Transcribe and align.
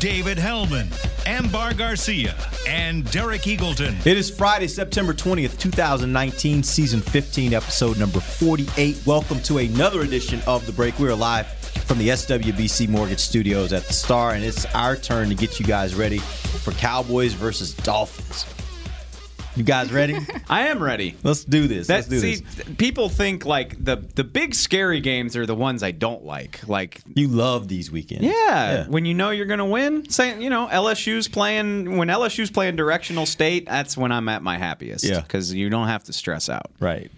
David 0.00 0.38
Helman, 0.38 0.88
Ambar 1.26 1.74
Garcia, 1.74 2.34
and 2.66 3.08
Derek 3.10 3.42
Eagleton. 3.42 3.94
It 4.06 4.16
is 4.16 4.30
Friday, 4.30 4.66
September 4.66 5.12
20th, 5.12 5.58
2019, 5.58 6.62
season 6.62 7.02
15, 7.02 7.52
episode 7.52 7.98
number 7.98 8.18
48. 8.18 9.02
Welcome 9.04 9.42
to 9.42 9.58
another 9.58 10.00
edition 10.00 10.40
of 10.46 10.64
The 10.64 10.72
Break. 10.72 10.98
We 10.98 11.06
are 11.08 11.14
live 11.14 11.48
from 11.48 11.98
the 11.98 12.08
SWBC 12.08 12.88
Mortgage 12.88 13.18
Studios 13.18 13.74
at 13.74 13.84
the 13.84 13.92
Star, 13.92 14.32
and 14.32 14.42
it's 14.42 14.64
our 14.74 14.96
turn 14.96 15.28
to 15.28 15.34
get 15.34 15.60
you 15.60 15.66
guys 15.66 15.94
ready 15.94 16.18
for 16.18 16.72
Cowboys 16.72 17.34
versus 17.34 17.74
Dolphins. 17.74 18.46
You 19.60 19.66
guys 19.66 19.92
ready? 19.92 20.16
I 20.48 20.68
am 20.68 20.82
ready. 20.82 21.16
Let's 21.22 21.44
do 21.44 21.68
this. 21.68 21.88
That, 21.88 21.96
Let's 21.96 22.08
do 22.08 22.18
see, 22.18 22.36
this. 22.36 22.64
people 22.78 23.10
think 23.10 23.44
like 23.44 23.84
the 23.84 23.96
the 23.96 24.24
big 24.24 24.54
scary 24.54 25.00
games 25.00 25.36
are 25.36 25.44
the 25.44 25.54
ones 25.54 25.82
I 25.82 25.90
don't 25.90 26.24
like. 26.24 26.66
Like, 26.66 27.02
You 27.14 27.28
love 27.28 27.68
these 27.68 27.90
weekends. 27.90 28.24
yeah, 28.24 28.86
when 28.86 29.04
you 29.04 29.12
know 29.12 29.28
you're 29.28 29.44
going 29.44 29.58
to 29.58 29.66
win. 29.66 30.08
Say, 30.08 30.40
you 30.42 30.48
know, 30.48 30.66
LSU's 30.68 31.28
playing 31.28 31.98
when 31.98 32.08
LSU's 32.08 32.50
playing 32.50 32.76
directional 32.76 33.26
state. 33.26 33.66
That's 33.66 33.98
when 33.98 34.12
I'm 34.12 34.30
at 34.30 34.42
my 34.42 34.56
happiest. 34.56 35.04
Yeah. 35.04 35.20
because 35.20 35.52
you 35.52 35.68
don't 35.68 35.88
have 35.88 36.04
to 36.04 36.14
stress 36.14 36.48
out. 36.48 36.70
Right. 36.80 37.10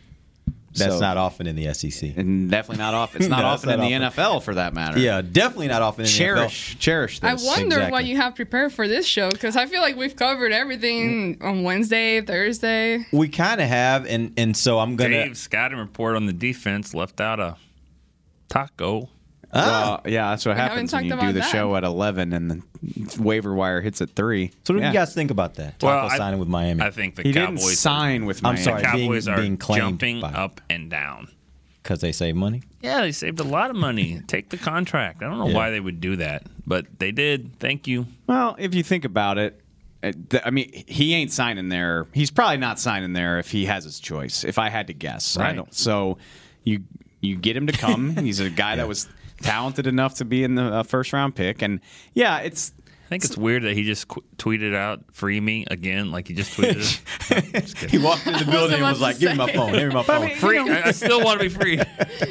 That's 0.75 0.95
So- 0.95 1.01
not 1.01 1.17
often 1.17 1.47
in 1.47 1.57
the 1.57 1.73
SEC. 1.75 2.17
And 2.17 2.51
definitely 2.51 2.83
not 2.83 2.95
often. 2.95 3.23
It's 3.23 3.31
not 3.31 3.41
No, 3.41 3.47
often 3.47 3.71
it's 3.71 3.75
in 3.75 4.01
not 4.01 4.15
the 4.15 4.23
NFL 4.23 4.43
for 4.43 4.55
that 4.55 4.75
matter. 4.75 4.99
Yeah, 4.99 5.21
definitely 5.21 5.69
not 5.69 5.83
often 5.83 6.03
in 6.03 6.07
the 6.07 6.13
cherish, 6.13 6.79
cherish 6.79 7.21
this. 7.21 7.45
I 7.45 7.47
wonder 7.47 7.77
exactly. 7.77 7.93
what 7.93 8.05
you 8.05 8.17
have 8.17 8.35
prepared 8.35 8.73
for 8.73 8.89
this 8.89 9.07
show 9.07 9.31
because 9.31 9.57
I 9.57 9.67
feel 9.67 9.83
like 9.83 9.97
we've 9.97 10.17
covered 10.17 10.53
everything 10.53 11.37
mm. 11.37 11.45
on 11.45 11.63
Wednesday, 11.63 12.21
Thursday. 12.21 13.07
We 13.13 13.29
kind 13.29 13.61
of 13.61 13.69
have, 13.69 14.07
and 14.07 14.33
and 14.37 14.57
so 14.57 14.79
I'm 14.79 14.97
gonna. 14.97 15.11
Dave 15.11 15.37
scouting 15.37 15.79
report 15.79 16.17
on 16.17 16.27
the 16.27 16.33
defense 16.33 16.95
left 16.95 17.21
out 17.21 17.39
a 17.39 17.57
taco. 18.49 19.09
Ah. 19.55 20.01
Well, 20.05 20.13
yeah, 20.13 20.31
that's 20.31 20.47
what 20.47 20.57
haven't 20.57 20.73
happens 20.73 20.93
when 20.95 21.05
you 21.05 21.11
do 21.21 21.27
the 21.33 21.41
that. 21.41 21.51
show 21.51 21.77
at 21.77 21.85
11 21.85 22.33
and 22.33 22.51
the 22.51 23.23
waiver 23.23 23.55
wire 23.55 23.81
hits 23.83 24.01
at 24.01 24.11
3. 24.11 24.51
So 24.65 24.73
what 24.75 24.81
do 24.81 24.87
you 24.87 24.93
guys 24.93 25.13
think 25.15 25.31
about 25.31 25.55
that? 25.57 25.79
Taco 25.79 26.07
I- 26.09 26.17
signing 26.17 26.39
with 26.41 26.49
Miami. 26.49 26.83
I 26.83 26.91
think 26.91 27.17
the 27.17 27.23
He 27.23 27.33
Cowboys. 27.35 27.61
didn't 27.65 27.77
sign 27.77 28.25
with 28.25 28.43
Miami. 28.43 28.61
I'm 28.61 28.65
Miami. 28.65 28.83
sorry. 28.83 29.01
Cowboys 29.03 29.27
being- 29.27 29.37
are 29.37 29.41
being 29.41 29.59
jumping 29.59 30.21
by- 30.21 30.33
up 30.33 30.61
and 30.71 30.89
down. 30.91 31.29
because 31.83 32.01
they 32.01 32.13
save 32.13 32.37
money. 32.37 32.63
Yeah, 32.81 33.01
they 33.03 33.11
saved 33.13 33.41
a 33.41 33.45
lot 33.45 33.69
of 33.69 33.77
money. 33.77 34.23
Take 34.29 34.51
the 34.51 34.57
contract. 34.57 35.23
I 35.23 35.29
don't 35.29 35.39
know 35.39 35.49
Yeah. 35.49 35.55
why 35.55 35.71
they 35.71 35.81
would 35.81 36.01
do 36.01 36.15
that, 36.17 36.45
but 36.67 36.87
they 37.01 37.11
did. 37.11 37.59
Thank 37.59 37.87
you. 37.89 38.07
Well, 38.29 38.55
if 38.59 38.73
you 38.75 38.83
think 38.85 39.05
about 39.05 39.37
it, 39.37 39.61
uh, 40.05 40.13
I 40.45 40.51
mean, 40.51 40.71
he 40.87 41.13
ain't 41.15 41.33
signing 41.33 41.69
there. 41.71 42.07
He's 42.13 42.31
probably 42.31 42.57
not 42.59 42.79
signing 42.79 43.13
there 43.15 43.39
if 43.41 43.51
he 43.51 43.65
has 43.67 43.83
his 43.85 43.99
choice. 44.01 44.45
If 44.45 44.59
I 44.59 44.69
had 44.71 44.87
to 44.87 44.93
guess, 44.95 45.37
I 45.37 45.43
Right. 45.43 45.57
don't. 45.57 45.75
So 45.75 46.19
you 46.65 46.85
you 47.21 47.37
get 47.37 47.57
him 47.57 47.67
to 47.69 47.73
come. 47.73 48.17
He's 48.17 48.41
a 48.41 48.49
guy 48.51 48.77
that 48.77 48.87
was 48.89 49.09
talented 49.43 49.87
enough 49.87 50.15
to 50.15 50.25
be 50.25 50.45
in 50.45 50.55
the 50.55 50.65
uh, 50.65 50.83
first 50.83 51.13
round 51.13 51.35
pick, 51.35 51.63
and 51.63 51.81
yeah, 52.15 52.39
it's 52.39 52.73
I 52.79 53.09
think 53.09 53.25
it's 53.25 53.37
weird 53.37 53.65
that 53.65 53.75
he 53.75 53.85
just 53.85 54.09
qu- 54.09 54.25
tweeted 54.39 54.75
out 54.75 55.01
"free 55.13 55.39
me" 55.41 55.67
again, 55.71 56.11
like 56.11 56.29
he 56.29 56.35
just 56.35 56.57
tweeted. 56.57 57.01
Just 57.53 57.79
He 57.79 57.99
walked 57.99 58.27
in 58.27 58.33
the 58.33 58.45
building 58.51 58.77
and 58.77 58.85
was 58.85 58.99
to 58.99 59.03
like, 59.03 59.19
"Give 59.19 59.33
me 59.33 59.37
my 59.39 59.53
phone. 59.53 59.73
Give 59.73 59.89
me 59.89 59.95
my 59.95 60.03
phone." 60.05 60.31
free. 60.37 60.59
I, 60.59 60.89
I 60.89 60.91
still 60.93 61.23
want 61.23 61.39
to 61.41 61.45
be 61.49 61.55
free. 61.55 61.81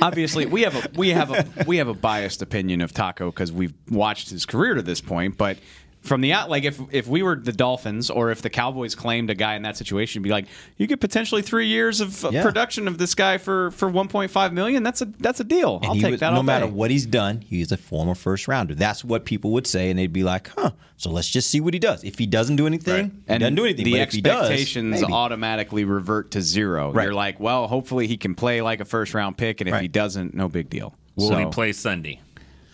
obviously 0.02 0.46
we 0.48 0.62
have 0.64 0.76
a 0.76 0.90
we 0.98 1.10
have 1.10 1.30
a 1.32 1.46
we 1.68 1.78
have 1.78 1.88
a 1.88 1.94
biased 1.94 2.42
opinion 2.42 2.82
of 2.82 2.94
Taco 2.94 3.30
because 3.30 3.52
we've 3.52 3.74
watched 3.90 4.30
his 4.32 4.46
career 4.46 4.74
to 4.76 4.82
this 4.82 5.02
point, 5.02 5.38
but. 5.38 5.58
From 6.02 6.22
the 6.22 6.34
out, 6.34 6.50
like 6.50 6.64
if 6.64 6.80
if 6.92 7.06
we 7.08 7.22
were 7.22 7.36
the 7.36 7.52
Dolphins 7.52 8.10
or 8.10 8.32
if 8.32 8.42
the 8.42 8.50
Cowboys 8.50 8.96
claimed 8.96 9.30
a 9.30 9.36
guy 9.36 9.54
in 9.56 9.62
that 9.62 9.78
situation, 9.78 10.18
it'd 10.20 10.24
be 10.24 10.32
like 10.32 10.48
you 10.78 10.88
get 10.88 11.00
potentially 11.00 11.44
three 11.44 11.68
years 11.68 12.02
of 12.02 12.26
of 12.26 12.34
Yeah. 12.34 12.42
production 12.42 12.88
of 12.88 12.98
this 12.98 13.14
guy 13.14 13.38
for 13.38 13.70
for 13.70 13.88
1.5 13.88 14.52
million. 14.52 14.82
That's 14.82 15.02
a 15.04 15.06
that's 15.20 15.40
a 15.40 15.44
deal. 15.44 15.76
And 15.78 15.86
I'll 15.86 15.94
take 15.96 16.10
was- 16.12 16.20
that. 16.22 16.32
no 16.32 16.38
all 16.38 16.44
matter 16.44 16.66
day. 16.66 16.72
what 16.72 16.90
he's 16.90 17.06
done, 17.06 17.42
he 17.42 17.62
is 17.62 17.72
a 17.72 17.78
former 17.78 18.16
first 18.16 18.48
rounder. 18.48 18.74
That's 18.74 19.04
what 19.06 19.26
people 19.26 19.52
would 19.52 19.68
say, 19.68 19.92
and 19.92 20.00
they'd 20.00 20.12
be 20.12 20.24
like, 20.24 20.50
"Huh." 20.58 20.72
So 20.98 21.12
let's 21.12 21.30
just 21.30 21.52
see 21.52 21.60
what 21.62 21.74
he 21.76 21.80
does. 21.80 22.04
If 22.04 22.18
he 22.18 22.26
doesn't 22.26 22.56
do 22.56 22.66
anything, 22.66 22.94
Right. 23.28 23.34
he 23.34 23.38
doesn't 23.38 23.56
do 23.56 23.66
anything. 23.66 23.86
The 23.86 23.92
but 23.92 24.00
if 24.02 24.12
he 24.12 24.22
does, 24.22 24.50
expectations 24.50 25.04
automatically 25.04 25.84
revert 25.84 26.32
to 26.32 26.42
zero. 26.42 26.92
Right. 26.92 27.04
You're 27.06 27.14
like, 27.14 27.40
well, 27.40 27.68
hopefully 27.68 28.08
he 28.08 28.18
can 28.18 28.34
play 28.34 28.62
like 28.62 28.80
a 28.80 28.86
first 28.86 29.14
round 29.14 29.38
pick, 29.38 29.62
and 29.62 29.68
if 29.68 29.74
Right. 29.74 29.84
he 29.84 29.88
doesn't, 29.88 30.34
no 30.34 30.48
big 30.50 30.70
deal. 30.70 30.96
Will 31.16 31.28
So, 31.30 31.38
he 31.38 31.46
play 31.46 31.74
Sunday? 31.74 32.22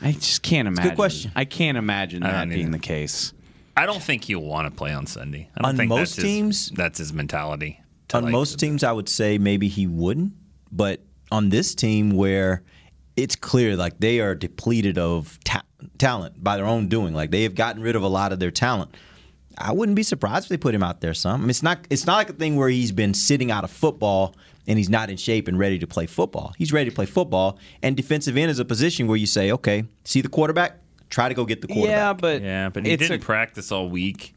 I 0.02 0.12
just 0.12 0.42
can't 0.44 0.68
imagine. 0.68 0.90
Good 0.92 0.96
question. 0.96 1.32
I 1.36 1.46
can't 1.46 1.78
imagine 1.78 2.24
I 2.24 2.32
that 2.32 2.50
being 2.50 2.62
either. 2.62 2.72
the 2.72 2.80
case. 2.80 3.34
I 3.76 3.86
don't 3.86 4.02
think 4.02 4.24
he'll 4.26 4.40
want 4.42 4.68
to 4.68 4.72
play 4.76 4.92
on 4.94 5.06
Sunday. 5.06 5.50
I 5.56 5.62
don't 5.62 5.70
On 5.72 5.78
think 5.78 5.90
most 5.90 6.00
that's 6.00 6.16
his- 6.16 6.24
teams- 6.24 6.72
that's 6.76 6.98
his 7.00 7.14
mentality. 7.14 7.80
on 8.14 8.24
like- 8.24 8.32
most 8.32 8.60
teams, 8.60 8.84
I 8.84 8.92
would 8.92 9.10
say 9.10 9.38
maybe 9.38 9.68
he 9.68 9.86
wouldn't. 9.88 10.34
But 10.72 11.02
on 11.32 11.50
this 11.50 11.76
team, 11.76 12.12
where 12.12 12.64
it's 13.16 13.36
clear 13.36 13.76
like 13.76 14.00
they 14.00 14.20
are 14.20 14.36
depleted 14.36 14.98
of 14.98 15.40
ta- 15.44 15.64
talent 15.98 16.44
by 16.44 16.58
their 16.58 16.66
own 16.66 16.88
doing, 16.88 17.14
like 17.14 17.32
they 17.32 17.44
have 17.44 17.56
gotten 17.56 17.82
rid 17.82 17.96
of 17.96 18.04
a 18.04 18.08
lot 18.08 18.32
of 18.32 18.40
their 18.40 18.52
talent. 18.52 18.96
I 19.58 19.72
wouldn't 19.72 19.96
be 19.96 20.04
surprised 20.04 20.46
if 20.46 20.50
they 20.50 20.58
put 20.58 20.76
him 20.76 20.84
out 20.84 21.02
there 21.02 21.14
some. 21.16 21.34
I 21.42 21.44
mean, 21.44 21.50
it's 21.50 21.64
not 21.64 21.80
it's 21.90 22.06
not 22.06 22.16
like 22.18 22.30
a 22.30 22.34
thing 22.34 22.56
where 22.58 22.70
he's 22.70 22.92
been 22.92 23.14
sitting 23.14 23.50
out 23.52 23.64
of 23.64 23.72
football 23.72 24.36
and 24.68 24.78
he's 24.78 24.90
not 24.90 25.10
in 25.10 25.18
shape 25.18 25.48
and 25.48 25.58
ready 25.58 25.80
to 25.80 25.88
play 25.88 26.06
football. 26.06 26.54
He's 26.58 26.74
ready 26.74 26.90
to 26.90 26.96
play 26.96 27.06
football, 27.06 27.58
and 27.82 27.96
defensive 27.96 28.38
end 28.38 28.52
is 28.52 28.60
a 28.60 28.66
position 28.66 29.08
where 29.08 29.18
you 29.18 29.26
say, 29.26 29.52
okay, 29.52 29.86
see 30.04 30.22
the 30.22 30.30
quarterback, 30.30 30.80
try 31.10 31.30
to 31.30 31.34
go 31.36 31.46
get 31.46 31.62
the 31.62 31.68
quarterback. 31.68 31.98
Yeah, 31.98 32.14
but 32.14 32.42
Yeah, 32.42 32.70
but 32.70 32.86
he 32.86 32.96
didn't 32.98 33.22
a- 33.22 33.26
practice 33.26 33.72
all 33.72 33.90
week, 33.90 34.34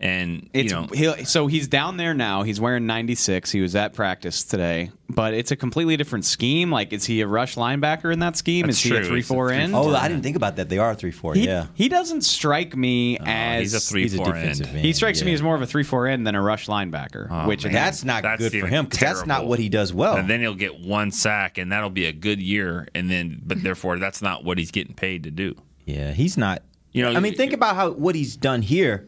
and 0.00 0.48
It's 0.54 0.72
you 0.72 0.80
know, 0.80 0.86
he'll, 0.92 1.24
so 1.26 1.46
he's 1.46 1.68
down 1.68 1.96
there 1.98 2.14
now. 2.14 2.42
He's 2.42 2.60
wearing 2.60 2.86
96. 2.86 3.50
He 3.50 3.60
was 3.60 3.76
at 3.76 3.92
practice 3.92 4.44
today, 4.44 4.90
but 5.08 5.34
it's 5.34 5.50
a 5.50 5.56
completely 5.56 5.96
different 5.98 6.24
scheme. 6.24 6.70
Like, 6.70 6.92
is 6.92 7.04
he 7.04 7.20
a 7.20 7.26
rush 7.26 7.56
linebacker 7.56 8.10
in 8.12 8.20
that 8.20 8.36
scheme? 8.36 8.66
That's 8.66 8.78
is 8.78 8.82
he 8.82 8.88
true. 8.90 8.98
a 9.00 9.04
three 9.04 9.22
four 9.22 9.48
three- 9.48 9.58
end? 9.58 9.74
Oh, 9.74 9.94
I 9.94 10.08
didn't 10.08 10.22
think 10.22 10.36
about 10.36 10.56
that. 10.56 10.68
They 10.70 10.78
are 10.78 10.94
three 10.94 11.10
four. 11.10 11.34
he, 11.34 11.44
yeah, 11.46 11.66
he 11.74 11.88
doesn't 11.90 12.22
strike 12.22 12.74
me 12.74 13.18
as 13.18 13.60
he's 13.60 13.74
a 13.74 13.80
three 13.80 14.02
he's 14.02 14.16
four 14.16 14.32
defensive 14.32 14.66
end. 14.68 14.76
end. 14.76 14.84
He 14.84 14.92
strikes 14.94 15.22
me 15.22 15.34
as 15.34 15.42
more 15.42 15.54
of 15.54 15.62
a 15.62 15.66
three 15.66 15.84
four 15.84 16.06
end 16.06 16.26
than 16.26 16.34
a 16.34 16.40
rush 16.42 16.66
linebacker. 16.66 17.28
Oh, 17.30 17.46
which 17.46 17.64
man. 17.64 17.72
That's 17.74 18.02
not 18.02 18.22
That's 18.22 18.40
good 18.40 18.58
for 18.58 18.66
him 18.66 18.86
because 18.86 19.00
that's 19.00 19.26
not 19.26 19.46
what 19.46 19.58
he 19.58 19.68
does 19.68 19.92
well. 19.92 20.16
And 20.16 20.30
then 20.30 20.40
he'll 20.40 20.54
get 20.54 20.80
one 20.80 21.10
sack, 21.10 21.58
and 21.58 21.70
that'll 21.70 21.90
be 21.90 22.06
a 22.06 22.12
good 22.12 22.40
year. 22.40 22.88
And 22.94 23.10
then, 23.10 23.42
but 23.44 23.62
therefore, 23.62 23.98
that's 23.98 24.22
not 24.22 24.44
what 24.44 24.56
he's 24.56 24.70
getting 24.70 24.94
paid 24.94 25.24
to 25.24 25.30
do. 25.30 25.56
yeah, 25.84 26.12
he's 26.12 26.36
not. 26.38 26.62
You 26.92 27.04
know, 27.04 27.12
I 27.12 27.20
mean, 27.20 27.34
think 27.36 27.52
about 27.52 27.76
how 27.76 27.90
what 27.90 28.14
he's 28.14 28.34
done 28.36 28.62
here. 28.62 29.06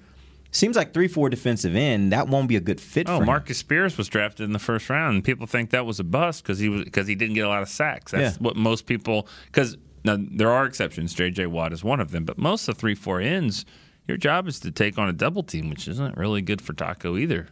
Seems 0.52 0.76
like 0.76 0.92
three 0.94 1.08
four 1.08 1.28
defensive 1.30 1.74
end. 1.74 2.12
That 2.12 2.28
won't 2.28 2.46
be 2.46 2.56
a 2.56 2.60
good 2.60 2.80
fit 2.80 3.08
Oh, 3.08 3.16
for 3.16 3.22
him. 3.22 3.26
Marcus 3.26 3.58
Spears 3.58 3.96
was 3.98 4.06
drafted 4.08 4.44
in 4.44 4.52
the 4.52 4.58
first 4.58 4.88
round, 4.90 5.14
and 5.16 5.24
people 5.24 5.46
think 5.46 5.70
that 5.70 5.84
was 5.86 5.98
a 5.98 6.04
bust 6.04 6.42
because 6.44 6.58
he 6.58 6.68
was 6.68 6.84
because 6.84 7.06
he 7.06 7.14
didn't 7.14 7.34
get 7.34 7.46
a 7.46 7.48
lot 7.48 7.62
of 7.62 7.68
sacks. 7.68 8.12
That's 8.12 8.36
Yeah. 8.36 8.42
what 8.42 8.54
most 8.56 8.86
people 8.86 9.26
because 9.46 9.76
now 10.04 10.16
there 10.20 10.50
are 10.50 10.66
exceptions. 10.66 11.14
J.J. 11.14 11.46
Watt 11.46 11.72
is 11.72 11.82
one 11.82 12.00
of 12.00 12.10
them, 12.10 12.24
but 12.24 12.36
most 12.38 12.68
of 12.68 12.74
the 12.76 12.80
three 12.80 12.94
four 12.94 13.20
ends, 13.20 13.64
your 14.06 14.16
job 14.18 14.46
is 14.46 14.60
to 14.60 14.70
take 14.70 14.98
on 14.98 15.08
a 15.08 15.12
double 15.12 15.42
team, 15.42 15.70
which 15.70 15.88
isn't 15.88 16.16
really 16.18 16.42
good 16.42 16.60
for 16.60 16.74
Taco 16.74 17.16
either. 17.16 17.48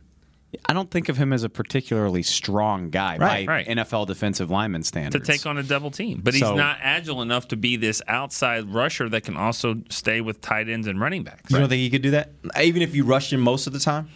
I 0.66 0.72
don't 0.72 0.90
think 0.90 1.08
of 1.08 1.16
him 1.16 1.32
as 1.32 1.44
a 1.44 1.48
particularly 1.48 2.22
strong 2.22 2.90
guy 2.90 3.16
Right, 3.18 3.46
by 3.46 3.52
right. 3.52 3.66
NFL 3.68 4.06
defensive 4.06 4.50
lineman 4.50 4.82
standards. 4.82 5.26
To 5.26 5.32
take 5.32 5.46
on 5.46 5.58
a 5.58 5.62
double 5.62 5.90
team, 5.90 6.20
but 6.24 6.34
he's 6.34 6.42
So- 6.42 6.56
not 6.56 6.78
agile 6.82 7.22
enough 7.22 7.48
to 7.48 7.56
be 7.56 7.76
this 7.76 8.02
outside 8.08 8.64
rusher 8.72 9.08
that 9.10 9.22
can 9.22 9.36
also 9.36 9.82
stay 9.90 10.20
with 10.20 10.40
tight 10.40 10.68
ends 10.68 10.86
and 10.88 11.00
running 11.00 11.22
backs. 11.22 11.50
You 11.52 11.58
don't 11.58 11.68
think 11.68 11.80
he 11.80 11.90
could 11.90 12.02
do 12.02 12.10
that, 12.12 12.32
even 12.60 12.82
if 12.82 12.94
you 12.94 13.04
rush 13.04 13.32
him 13.32 13.40
most 13.40 13.66
of 13.68 13.72
the 13.72 13.78
time? 13.78 14.08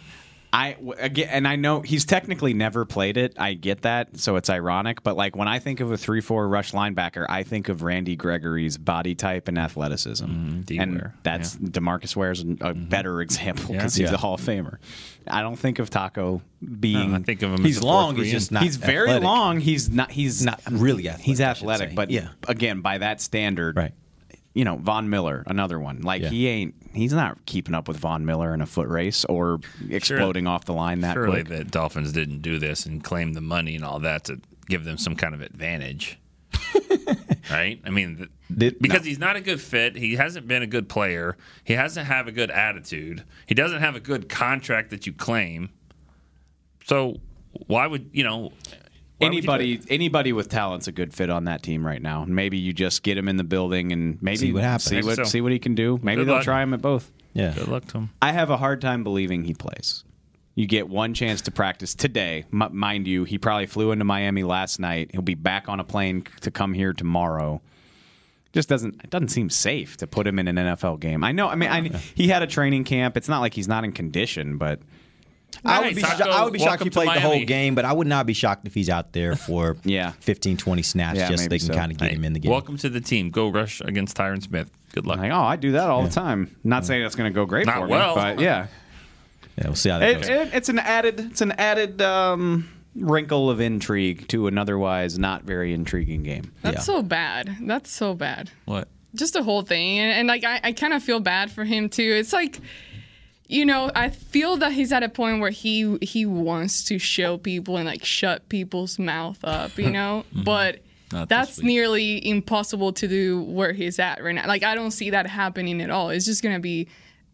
I 0.55 0.77
again, 0.99 1.27
and 1.31 1.47
I 1.47 1.57
know 1.57 1.81
he's 1.81 2.05
technically 2.05 2.53
never 2.53 2.85
played 2.85 3.17
it. 3.17 3.33
I 3.37 3.55
get 3.55 3.81
that, 3.81 4.17
so 4.17 4.37
it's 4.37 4.49
ironic. 4.49 5.03
But 5.03 5.17
like 5.17 5.35
when 5.35 5.49
I 5.49 5.59
think 5.59 5.81
of 5.81 5.91
a 5.91 5.97
three-four 5.97 6.47
rush 6.47 6.71
linebacker, 6.71 7.25
I 7.27 7.43
think 7.43 7.67
of 7.67 7.83
Randy 7.83 8.15
Gregory's 8.15 8.77
body 8.77 9.15
type 9.15 9.49
and 9.49 9.57
athleticism, 9.59 10.25
mm-hmm. 10.25 10.61
D 10.61 10.77
and 10.77 11.11
that's 11.23 11.57
Demarcus 11.57 12.15
Ware's 12.15 12.41
a 12.43 12.55
a 12.61 12.73
better 12.73 13.21
example 13.21 13.73
because 13.73 13.95
he's 13.95 14.09
Yeah. 14.09 14.15
a 14.15 14.17
Hall 14.17 14.35
of 14.35 14.41
Famer. 14.41 14.77
I 15.27 15.41
don't 15.41 15.57
think 15.57 15.79
of 15.79 15.89
Taco 15.89 16.41
being. 16.79 17.13
I 17.13 17.19
think 17.19 17.41
of 17.41 17.51
him. 17.53 17.63
He's 17.63 17.81
long. 17.83 18.15
He's 18.15 18.31
just 18.31 18.51
not. 18.51 18.63
he's 18.63 18.77
very 18.77 19.09
athletic. 19.09 19.23
long. 19.23 19.59
He's 19.59 19.89
not. 19.89 20.09
He's 20.11 20.45
Not 20.45 20.61
really 20.71 21.09
athletic. 21.09 21.25
He's 21.25 21.41
athletic, 21.41 21.95
but 21.95 22.11
yeah, 22.11 22.29
again, 22.47 22.79
by 22.79 22.99
that 22.99 23.19
standard, 23.19 23.75
right. 23.75 23.91
You 24.55 24.63
know, 24.65 24.77
Von 24.77 25.09
Miller, 25.11 25.43
another 25.45 25.79
one. 25.79 26.01
Like 26.01 26.23
Yeah. 26.23 26.29
he 26.29 26.47
ain't. 26.47 26.73
He's 26.93 27.13
not 27.13 27.45
keeping 27.45 27.75
up 27.75 27.87
with 27.87 27.97
Von 27.97 28.25
Miller 28.25 28.53
in 28.53 28.61
a 28.61 28.65
foot 28.65 28.87
race 28.87 29.23
or 29.25 29.59
exploding 29.89 30.47
off 30.47 30.65
the 30.65 30.73
line 30.73 31.01
that 31.01 31.13
Surely 31.13 31.43
quick. 31.43 31.57
the 31.59 31.63
Dolphins 31.65 32.11
didn't 32.13 32.41
do 32.41 32.57
this 32.57 32.85
and 32.87 33.03
claim 33.03 33.33
the 33.33 33.41
money 33.41 33.75
and 33.75 33.83
all 33.85 33.99
that 33.99 34.23
to 34.23 34.39
give 34.67 34.85
them 34.85 34.97
some 34.97 35.15
kind 35.15 35.35
of 35.35 35.41
advantage. 35.41 36.17
right? 37.51 37.79
I 37.85 37.89
mean, 37.89 38.15
th- 38.17 38.29
Did- 38.57 38.79
because 38.79 39.01
no. 39.01 39.05
he's 39.07 39.19
not 39.19 39.35
a 39.35 39.41
good 39.41 39.59
fit. 39.61 39.95
He 39.97 40.15
hasn't 40.15 40.47
been 40.47 40.63
a 40.63 40.67
good 40.67 40.87
player. 40.89 41.35
He 41.63 41.73
hasn't 41.73 42.07
have 42.07 42.27
a 42.27 42.31
good 42.31 42.49
attitude. 42.49 43.23
He 43.45 43.53
doesn't 43.55 43.81
have 43.81 43.95
a 43.95 43.99
good 43.99 44.29
contract 44.29 44.89
that 44.91 45.05
you 45.05 45.11
claim. 45.13 45.69
So 46.85 47.19
why 47.67 47.87
would 47.87 48.09
you 48.13 48.23
know? 48.23 48.53
Why 49.17 49.27
would 49.27 49.35
you 49.35 49.41
do 49.41 49.51
Anybody, 49.51 49.79
anybody 49.89 50.33
with 50.33 50.49
talent's 50.49 50.87
a 50.87 50.91
good 50.91 51.13
fit 51.13 51.29
on 51.29 51.45
that 51.45 51.63
team 51.63 51.85
right 51.85 52.01
now. 52.01 52.25
Maybe 52.25 52.57
you 52.57 52.73
just 52.73 53.03
get 53.03 53.17
him 53.17 53.27
in 53.27 53.37
the 53.37 53.43
building 53.43 53.91
and 53.91 54.21
maybe 54.21 54.37
See 54.37 54.53
what 54.53 54.63
happens. 54.63 54.83
See 54.85 55.01
what, 55.01 55.15
So- 55.15 55.23
see 55.23 55.41
what 55.41 55.51
he 55.51 55.59
can 55.59 55.75
do. 55.75 55.99
Maybe 56.03 56.17
Good 56.21 56.27
they'll 56.27 56.35
luck. 56.35 56.43
try 56.43 56.61
him 56.63 56.73
at 56.73 56.81
both. 56.81 57.11
Yeah. 57.33 57.53
Good 57.53 57.67
luck 57.67 57.85
to 57.87 57.97
him. 57.99 58.09
I 58.21 58.31
have 58.31 58.49
a 58.49 58.57
hard 58.57 58.81
time 58.81 59.03
believing 59.03 59.43
he 59.43 59.53
plays. 59.53 60.03
You 60.57 60.67
get 60.67 60.87
one 60.87 61.13
chance 61.13 61.41
to 61.41 61.51
practice 61.51 61.93
today. 61.93 62.45
M- 62.53 62.69
mind 62.71 63.07
you, 63.07 63.25
he 63.25 63.37
probably 63.37 63.65
flew 63.65 63.91
into 63.91 64.05
Miami 64.05 64.43
last 64.43 64.79
night. 64.79 65.09
He'll 65.11 65.21
be 65.21 65.35
back 65.35 65.67
on 65.67 65.81
a 65.81 65.83
plane 65.83 66.23
to 66.41 66.51
come 66.51 66.73
here 66.73 66.93
tomorrow. 66.93 67.61
Just 68.53 68.69
doesn't 68.69 69.01
it 69.03 69.09
doesn't 69.09 69.27
seem 69.29 69.49
safe 69.49 69.97
to 69.97 70.07
put 70.07 70.25
him 70.25 70.39
in 70.39 70.47
an 70.47 70.55
NFL 70.55 71.01
game. 71.01 71.25
I 71.25 71.33
know. 71.33 71.49
I 71.49 71.55
mean, 71.55 71.69
I, 71.69 71.81
he 72.15 72.29
had 72.29 72.41
a 72.41 72.47
training 72.47 72.85
camp. 72.85 73.17
It's 73.17 73.27
not 73.27 73.41
like 73.41 73.53
he's 73.53 73.67
not 73.67 73.83
in 73.83 73.91
condition, 73.91 74.57
but 74.57 74.79
I 75.63 75.77
Hey, 75.81 75.87
would 75.87 75.95
be, 75.95 76.01
Taco, 76.01 76.29
I 76.29 76.43
would 76.43 76.53
be 76.53 76.59
shocked 76.59 76.81
if 76.81 76.93
he 76.93 76.97
welcome 76.97 77.05
to 77.05 77.11
played 77.13 77.15
the 77.15 77.19
whole 77.21 77.45
game, 77.45 77.75
but 77.75 77.85
I 77.85 77.93
would 77.93 78.07
not 78.07 78.25
be 78.25 78.33
shocked 78.33 78.67
if 78.67 78.73
he's 78.73 78.89
out 78.89 79.13
there 79.13 79.35
for 79.35 79.77
Yeah. 79.83 80.11
15, 80.19 80.57
20 80.57 80.81
snaps 80.81 81.17
Yeah, 81.17 81.29
just 81.29 81.43
so 81.43 81.49
they 81.49 81.57
can 81.59 81.67
so. 81.67 81.73
kind 81.73 81.91
of 81.91 81.97
get 81.97 82.09
Hey, 82.09 82.15
him 82.15 82.25
in 82.25 82.33
the 82.33 82.39
game. 82.39 82.51
Welcome 82.51 82.77
to 82.77 82.89
the 82.89 83.01
team. 83.01 83.29
Go 83.29 83.49
rush 83.49 83.81
against 83.81 84.17
Tyron 84.17 84.41
Smith. 84.41 84.69
Good 84.93 85.05
luck. 85.05 85.19
like, 85.19 85.31
oh, 85.31 85.39
I 85.39 85.55
do 85.55 85.73
that 85.73 85.89
all 85.89 86.03
the 86.03 86.09
time. 86.09 86.55
Not 86.63 86.85
saying 86.85 87.01
that's 87.03 87.15
going 87.15 87.31
to 87.31 87.35
go 87.35 87.45
great 87.45 87.65
Not 87.65 87.75
for 87.81 87.87
well. 87.87 88.15
me, 88.15 88.21
but 88.21 88.39
yeah, 88.39 88.67
Yeah, 89.57 89.67
we'll 89.67 89.75
see 89.75 89.89
how 89.89 89.99
that 89.99 90.09
it, 90.09 90.13
goes. 90.21 90.29
it, 90.29 90.53
it's 90.53 90.69
an 90.69 90.79
added 90.79 91.19
it's 91.19 91.39
an 91.41 91.51
added 91.53 92.01
um, 92.01 92.67
wrinkle 92.95 93.49
of 93.49 93.61
intrigue 93.61 94.27
to 94.29 94.47
an 94.47 94.57
otherwise 94.57 95.17
not 95.19 95.43
very 95.43 95.73
intriguing 95.73 96.23
game. 96.23 96.51
That's 96.61 96.75
Yeah. 96.77 96.81
so 96.81 97.01
bad. 97.01 97.55
That's 97.61 97.89
so 97.89 98.13
bad. 98.13 98.51
What? 98.65 98.87
Just 99.13 99.33
the 99.33 99.43
whole 99.43 99.61
thing. 99.61 99.99
And, 99.99 100.11
and 100.11 100.27
like, 100.27 100.43
I, 100.43 100.59
I 100.61 100.71
kind 100.73 100.93
of 100.93 101.01
feel 101.01 101.21
bad 101.21 101.49
for 101.51 101.63
him 101.63 101.87
too. 101.89 102.03
It's 102.19 102.33
like, 102.33 102.59
you 103.47 103.65
know, 103.65 103.91
I 103.95 104.09
feel 104.09 104.57
that 104.57 104.71
he's 104.73 104.91
at 104.91 105.03
a 105.03 105.09
point 105.09 105.39
where 105.41 105.51
he 105.51 105.97
he 106.01 106.25
wants 106.25 106.83
to 106.85 106.97
show 106.99 107.37
people 107.37 107.77
and 107.77 107.85
like 107.85 108.03
shut 108.03 108.47
people's 108.49 108.97
mouth 108.99 109.39
up, 109.43 109.77
you 109.77 109.89
know? 109.99 110.25
But 110.33 110.75
Mm-hmm. 110.75 111.17
Not 111.17 111.29
that's 111.29 111.61
nearly 111.61 112.27
impossible 112.27 112.91
to 112.93 113.07
do 113.07 113.39
where 113.43 113.73
he's 113.73 113.99
at 113.99 114.23
right 114.23 114.33
now. 114.33 114.47
Like, 114.47 114.63
I 114.63 114.73
don't 114.73 114.89
see 114.89 115.11
that 115.11 115.27
happening 115.27 115.79
at 115.83 115.91
all. 115.91 116.09
It's 116.09 116.25
just 116.25 116.41
going 116.41 116.55
to 116.55 116.59
be 116.59 116.87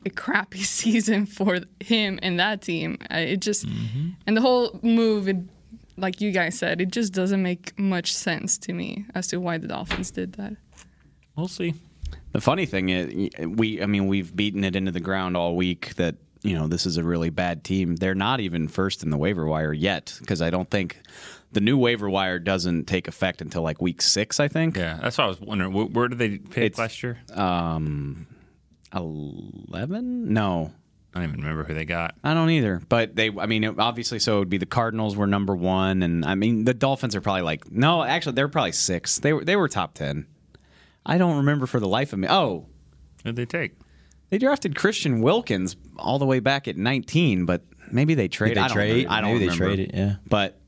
a 0.05 0.09
crappy 0.09 0.59
season 0.63 1.25
for 1.25 1.59
him 1.79 2.19
and 2.21 2.37
that 2.37 2.61
team. 2.63 2.97
It 3.09 3.37
just, 3.39 3.65
Mm-hmm. 3.65 4.09
and 4.27 4.35
the 4.37 4.41
whole 4.41 4.77
move, 4.83 5.29
it, 5.29 5.37
like 5.95 6.19
you 6.19 6.31
guys 6.33 6.57
said, 6.59 6.81
it 6.81 6.91
just 6.91 7.13
doesn't 7.13 7.41
make 7.41 7.71
much 7.79 8.13
sense 8.13 8.57
to 8.57 8.73
me 8.73 9.05
as 9.15 9.27
to 9.27 9.37
why 9.37 9.57
the 9.57 9.67
Dolphins 9.69 10.11
did 10.11 10.33
that. 10.33 10.53
We'll 11.37 11.47
see. 11.47 11.73
The 12.33 12.41
funny 12.41 12.65
thing 12.65 12.89
is, 12.89 13.29
we 13.45 13.81
I 13.81 13.85
mean, 13.85 14.07
we've 14.07 14.35
beaten 14.35 14.63
it 14.63 14.75
into 14.75 14.91
the 14.91 14.99
ground 14.99 15.35
all 15.37 15.55
week 15.55 15.95
that 15.95 16.15
you 16.43 16.55
know 16.57 16.67
this 16.67 16.85
is 16.85 16.97
a 16.97 17.03
really 17.03 17.29
bad 17.29 17.63
team. 17.63 17.95
They're 17.97 18.15
not 18.15 18.39
even 18.39 18.67
first 18.67 19.03
in 19.03 19.09
the 19.09 19.17
waiver 19.17 19.45
wire 19.45 19.73
yet 19.73 20.15
because 20.19 20.41
I 20.41 20.49
don't 20.49 20.69
think 20.69 20.99
the 21.51 21.59
new 21.61 21.77
waiver 21.77 22.09
wire 22.09 22.39
doesn't 22.39 22.85
take 22.85 23.07
effect 23.09 23.41
until 23.41 23.61
like 23.63 23.81
week 23.81 24.01
six. 24.01 24.39
I 24.39 24.47
think. 24.47 24.77
Yeah, 24.77 24.97
that's 25.01 25.17
what 25.17 25.25
I 25.25 25.27
was 25.27 25.41
wondering. 25.41 25.73
Where, 25.73 25.85
where 25.85 26.07
did 26.07 26.17
they 26.19 26.37
pick 26.37 26.63
It's- 26.63 26.77
last 26.79 27.03
year? 27.03 27.19
Um, 27.33 28.27
eleven? 28.95 30.33
No, 30.33 30.71
I 31.13 31.19
don't 31.19 31.29
even 31.29 31.41
remember 31.41 31.63
who 31.63 31.73
they 31.73 31.85
got. 31.85 32.15
I 32.23 32.33
don't 32.33 32.49
either. 32.49 32.81
But 32.87 33.15
they, 33.15 33.29
I 33.37 33.45
mean, 33.45 33.63
it- 33.63 33.79
obviously, 33.79 34.19
so 34.19 34.37
it 34.37 34.39
would 34.39 34.49
be 34.49 34.57
the 34.57 34.65
Cardinals 34.65 35.15
were 35.15 35.27
number 35.27 35.55
one, 35.55 36.03
and 36.03 36.25
I 36.25 36.35
mean, 36.35 36.63
the 36.65 36.73
Dolphins 36.73 37.15
are 37.15 37.21
probably 37.21 37.41
like 37.43 37.69
no, 37.71 38.03
actually, 38.03 38.33
they're 38.33 38.47
probably 38.47 38.71
six. 38.71 39.19
They 39.19 39.33
were 39.33 39.43
they 39.43 39.55
were 39.55 39.67
top 39.67 39.93
ten. 39.93 40.27
I 41.05 41.17
don't 41.17 41.37
remember 41.37 41.65
for 41.65 41.79
the 41.79 41.87
life 41.87 42.13
of 42.13 42.19
me. 42.19 42.27
Oh, 42.29 42.67
Who 43.23 43.31
did 43.31 43.35
they 43.35 43.45
take? 43.45 43.73
They 44.29 44.37
drafted 44.37 44.75
Christian 44.75 45.21
Wilkins 45.21 45.75
all 45.97 46.19
the 46.19 46.25
way 46.25 46.39
back 46.39 46.67
at 46.67 46.77
19, 46.77 47.45
but 47.45 47.63
maybe 47.91 48.13
they 48.13 48.23
Did 48.25 48.31
traded. 48.31 48.57
they 48.57 48.61
I 48.61 48.67
don't 48.67 48.75
trade? 48.77 48.91
Remember. 48.91 49.11
I 49.13 49.21
don't 49.21 49.33
Maybe 49.33 49.45
remember. 49.45 49.65
they 49.69 49.75
traded, 49.75 49.91
yeah. 49.95 50.15
But 50.29 50.60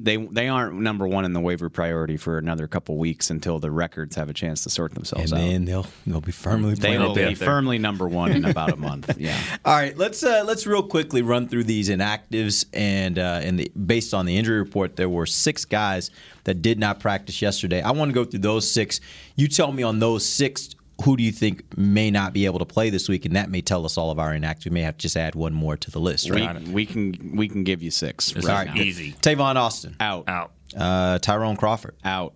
they 0.00 0.16
they 0.16 0.48
aren't 0.48 0.74
number 0.74 1.06
one 1.06 1.24
in 1.24 1.32
the 1.32 1.40
waiver 1.40 1.68
priority 1.68 2.16
for 2.16 2.38
another 2.38 2.66
couple 2.66 2.96
weeks 2.96 3.30
until 3.30 3.58
the 3.58 3.70
records 3.70 4.16
have 4.16 4.30
a 4.30 4.32
chance 4.32 4.62
to 4.62 4.70
sort 4.70 4.92
And 4.92 4.98
themselves 4.98 5.32
out. 5.32 5.40
And 5.40 5.50
then 5.50 5.64
they'll 5.64 5.86
they'll 6.06 6.20
be 6.20 6.32
firmly 6.32 6.74
they 6.74 6.98
will 6.98 7.14
be 7.14 7.34
firmly 7.34 7.78
number 7.78 8.06
one 8.06 8.32
in 8.32 8.44
about 8.44 8.72
a 8.72 8.76
month. 8.76 9.08
Yeah. 9.18 9.36
All 9.64 9.74
right, 9.74 9.96
let's 9.98 10.22
uh, 10.22 10.44
let's 10.46 10.64
real 10.66 10.82
quickly 10.82 11.22
run 11.22 11.48
through 11.48 11.64
these 11.64 11.88
inactives 11.88 12.64
and 12.72 13.18
uh, 13.18 13.40
and 13.42 13.58
the, 13.58 13.70
based 13.70 14.14
on 14.14 14.26
the 14.26 14.36
injury 14.36 14.58
report, 14.58 14.96
there 14.96 15.08
were 15.08 15.26
six 15.26 15.64
guys 15.64 16.10
that 16.44 16.62
did 16.62 16.78
not 16.78 17.00
practice 17.00 17.42
yesterday. 17.42 17.82
I 17.82 17.90
want 17.90 18.10
to 18.10 18.14
go 18.14 18.24
through 18.24 18.40
those 18.40 18.70
six. 18.70 19.00
You 19.34 19.48
tell 19.48 19.72
me 19.72 19.82
on 19.82 19.98
those 19.98 20.24
six, 20.24 20.74
who 21.04 21.16
do 21.16 21.22
you 21.22 21.30
think 21.32 21.76
may 21.78 22.10
not 22.10 22.32
be 22.32 22.44
able 22.46 22.58
to 22.58 22.64
play 22.64 22.90
this 22.90 23.08
week, 23.08 23.24
and 23.24 23.36
that 23.36 23.50
may 23.50 23.60
tell 23.60 23.84
us 23.84 23.96
all 23.96 24.10
of 24.10 24.18
our 24.18 24.32
inactives. 24.32 24.64
We 24.64 24.72
may 24.72 24.82
have 24.82 24.96
to 24.96 25.02
just 25.02 25.16
add 25.16 25.34
one 25.34 25.52
more 25.54 25.76
to 25.76 25.90
the 25.90 26.00
list. 26.00 26.28
Right? 26.30 26.60
we 26.68 26.86
can 26.86 27.36
we 27.36 27.48
can 27.48 27.62
give 27.64 27.82
you 27.82 27.90
six. 27.90 28.34
Right 28.34 28.68
is 28.68 28.74
now. 28.74 28.80
easy. 28.80 29.12
Tavon 29.12 29.56
Austin, 29.56 29.96
Out. 30.00 30.28
Out. 30.28 30.52
uh, 30.76 31.18
Tyrone 31.20 31.56
Crawford, 31.56 31.94
Out. 32.04 32.34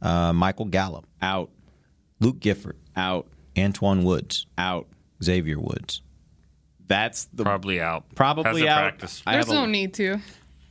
uh, 0.00 0.32
Michael 0.32 0.66
Gallup, 0.66 1.06
Out. 1.20 1.50
Luke 2.20 2.38
Gifford, 2.40 2.76
Out. 2.96 3.26
Antwaun 3.56 4.04
Woods, 4.04 4.46
Out. 4.56 4.86
Xavier 5.22 5.58
Woods. 5.58 6.02
That's 6.86 7.24
the 7.32 7.44
Probably 7.44 7.80
out. 7.80 8.04
probably 8.14 8.44
Hasn't 8.62 8.68
out. 8.68 8.80
practiced. 8.82 9.22
I 9.26 9.32
There's 9.32 9.46
have 9.46 9.56
a- 9.56 9.60
no 9.60 9.66
need 9.66 9.94
to. 9.94 10.18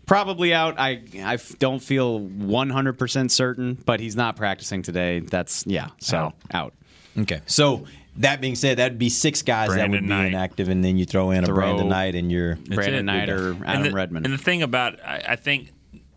Probably 0.05 0.53
out. 0.53 0.75
I 0.77 1.01
I 1.23 1.38
don't 1.59 1.79
feel 1.81 2.19
100% 2.19 3.31
certain, 3.31 3.75
but 3.85 4.00
he's 4.00 4.15
not 4.15 4.35
practicing 4.35 4.81
today. 4.81 5.19
That's 5.21 5.65
yeah. 5.65 5.89
So 6.00 6.17
Out. 6.17 6.35
out. 6.51 6.73
Okay, 7.17 7.41
so 7.45 7.85
that 8.17 8.41
being 8.41 8.55
said, 8.55 8.79
that'd 8.79 8.97
be 9.00 9.09
six 9.09 9.44
guys 9.44 9.73
that 9.75 9.89
would 9.89 10.01
be 10.01 10.07
Knight. 10.07 10.27
inactive, 10.27 10.67
and 10.69 10.83
then 10.83 10.97
you 10.97 11.05
throw 11.05 11.31
in 11.31 11.44
a 11.44 11.47
Brandon 11.53 11.88
Knight, 11.88 12.15
and 12.15 12.31
you're 12.31 12.55
Brandon 12.55 12.95
it. 12.95 13.03
Knight 13.03 13.29
or 13.29 13.51
And 13.51 13.65
Adam 13.65 13.83
the- 13.83 13.91
Redmond. 13.91 14.25
And 14.25 14.33
the 14.33 14.38
thing 14.44 14.61
about 14.63 15.00
I, 15.05 15.23
I 15.29 15.35
think 15.35 15.71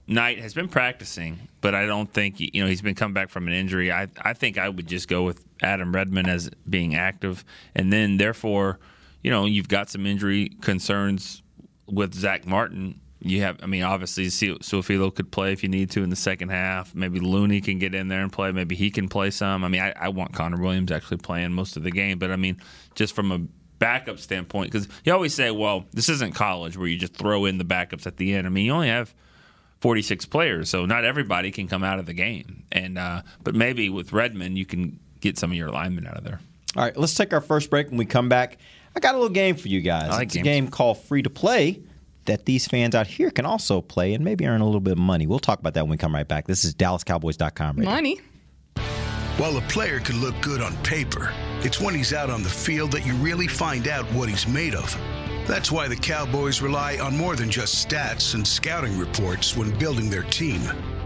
Knight 0.09 0.39
has 0.41 0.55
been 0.55 0.69
practicing, 0.69 1.49
but 1.61 1.75
I 1.75 1.85
don't 1.87 2.13
think 2.13 2.41
you 2.41 2.51
know 2.63 2.67
he's 2.67 2.83
been 2.83 2.95
coming 2.95 3.15
back 3.15 3.29
from 3.29 3.47
an 3.47 3.53
injury. 3.55 3.93
I 3.93 4.09
I 4.21 4.33
think 4.33 4.57
I 4.59 4.69
would 4.69 4.87
just 4.87 5.07
go 5.09 5.23
with 5.23 5.45
Adam 5.63 5.93
Redmond 5.95 6.29
as 6.29 6.51
being 6.69 6.95
active, 6.97 7.45
and 7.75 7.93
then 7.93 8.17
therefore, 8.17 8.79
you 9.23 9.31
know, 9.31 9.45
you've 9.47 9.69
got 9.69 9.91
some 9.91 10.07
injury 10.07 10.51
concerns 10.61 11.43
with 11.87 12.15
Zack 12.15 12.47
Martin. 12.47 13.01
You 13.27 13.43
have, 13.43 13.59
I 13.63 13.67
mean, 13.67 13.83
obviously, 13.83 14.27
Su'a-Filo 14.27 15.11
could 15.11 15.31
play 15.31 15.53
if 15.53 15.63
you 15.63 15.69
need 15.69 15.91
to 15.91 16.03
in 16.03 16.11
the 16.11 16.17
second 16.17 16.51
half. 16.51 16.95
Maybe 16.95 17.21
Looney 17.21 17.61
can 17.61 17.79
get 17.79 17.95
in 17.95 18.09
there 18.09 18.23
and 18.23 18.33
play. 18.33 18.53
Maybe 18.53 18.77
he 18.77 18.91
can 18.91 19.09
play 19.09 19.31
some. 19.31 19.65
I 19.65 19.69
mean, 19.69 19.81
I, 19.81 19.93
I 19.97 20.09
want 20.09 20.33
Connor 20.33 20.61
Williams 20.61 20.93
actually 20.93 21.19
playing 21.19 21.53
most 21.53 21.77
of 21.77 21.83
the 21.83 21.91
game, 21.91 22.19
but 22.19 22.31
I 22.31 22.37
mean, 22.37 22.61
just 22.95 23.15
from 23.15 23.33
a 23.33 23.41
backup 23.79 24.19
standpoint, 24.19 24.71
because 24.71 24.89
you 25.05 25.13
always 25.13 25.35
say, 25.35 25.51
well, 25.51 25.87
this 25.93 26.09
isn't 26.09 26.35
college 26.35 26.77
where 26.77 26.87
you 26.87 26.97
just 26.97 27.15
throw 27.15 27.45
in 27.45 27.59
the 27.59 27.65
backups 27.65 28.07
at 28.07 28.17
the 28.17 28.35
end. 28.35 28.47
I 28.47 28.51
mean, 28.51 28.67
you 28.67 28.73
only 28.73 28.89
have 28.89 29.15
46 29.81 30.27
players, 30.27 30.71
so 30.71 30.87
not 30.87 31.05
everybody 31.05 31.51
can 31.51 31.69
come 31.69 31.85
out 31.85 31.99
of 31.99 32.07
the 32.07 32.15
game. 32.15 32.65
And 32.73 32.99
uh, 32.99 33.23
but 33.43 33.55
maybe 33.55 33.91
with 33.91 34.13
Redmond, 34.13 34.57
you 34.57 34.67
can 34.67 34.99
get 35.21 35.39
some 35.39 35.51
of 35.51 35.57
your 35.57 35.71
linemen 35.71 36.07
out 36.07 36.17
of 36.17 36.25
there. 36.25 36.41
All 36.77 36.83
right, 36.83 36.97
let's 36.97 37.15
take 37.15 37.33
our 37.33 37.41
first 37.41 37.71
break. 37.71 37.89
When 37.89 37.97
we 37.97 38.07
come 38.07 38.29
back, 38.29 38.59
I 38.95 39.01
got 39.01 39.15
a 39.15 39.19
little 39.19 39.33
game 39.33 39.57
for 39.57 39.69
you 39.69 39.81
guys. 39.81 40.11
Like 40.11 40.27
it's 40.27 40.35
games. 40.35 40.47
a 40.47 40.51
game 40.51 40.69
called 40.69 40.99
Free 40.99 41.23
to 41.23 41.31
Play 41.31 41.83
that 42.27 42.45
these 42.45 42.67
fans 42.67 42.95
out 42.95 43.07
here 43.07 43.31
can 43.31 43.47
also 43.47 43.81
play 43.81 44.15
and 44.15 44.25
maybe 44.25 44.47
earn 44.47 44.61
a 44.61 44.65
little 44.65 44.81
bit 44.81 44.93
of 44.93 44.99
money. 44.99 45.27
We'll 45.27 45.39
talk 45.39 45.59
about 45.59 45.75
that 45.75 45.83
when 45.83 45.91
we 45.91 45.97
come 45.97 46.15
right 46.15 46.27
back. 46.27 46.47
This 46.47 46.65
is 46.65 46.75
DallasCowboys.com. 46.75 47.77
Radio. 47.77 47.91
Money. 47.91 48.21
While 49.39 49.57
a 49.59 49.63
player 49.63 50.01
could 50.01 50.15
look 50.15 50.35
good 50.41 50.63
on 50.63 50.77
paper, 50.79 51.33
it's 51.61 51.81
when 51.81 51.95
he's 51.95 52.13
out 52.13 52.31
on 52.31 52.43
the 52.43 52.49
field 52.49 52.93
that 52.93 53.05
you 53.05 53.15
really 53.17 53.47
find 53.47 53.87
out 53.87 54.07
what 54.13 54.29
he's 54.29 54.47
made 54.47 54.75
of. 54.75 54.97
That's 55.47 55.71
why 55.71 55.89
the 55.89 55.97
Cowboys 55.97 56.61
rely 56.63 56.99
on 56.99 57.17
more 57.17 57.37
than 57.37 57.51
just 57.51 57.87
stats 57.87 58.35
and 58.35 58.47
scouting 58.47 58.99
reports 58.99 59.57
when 59.57 59.79
building 59.79 60.11
their 60.11 60.25
team. 60.25 60.63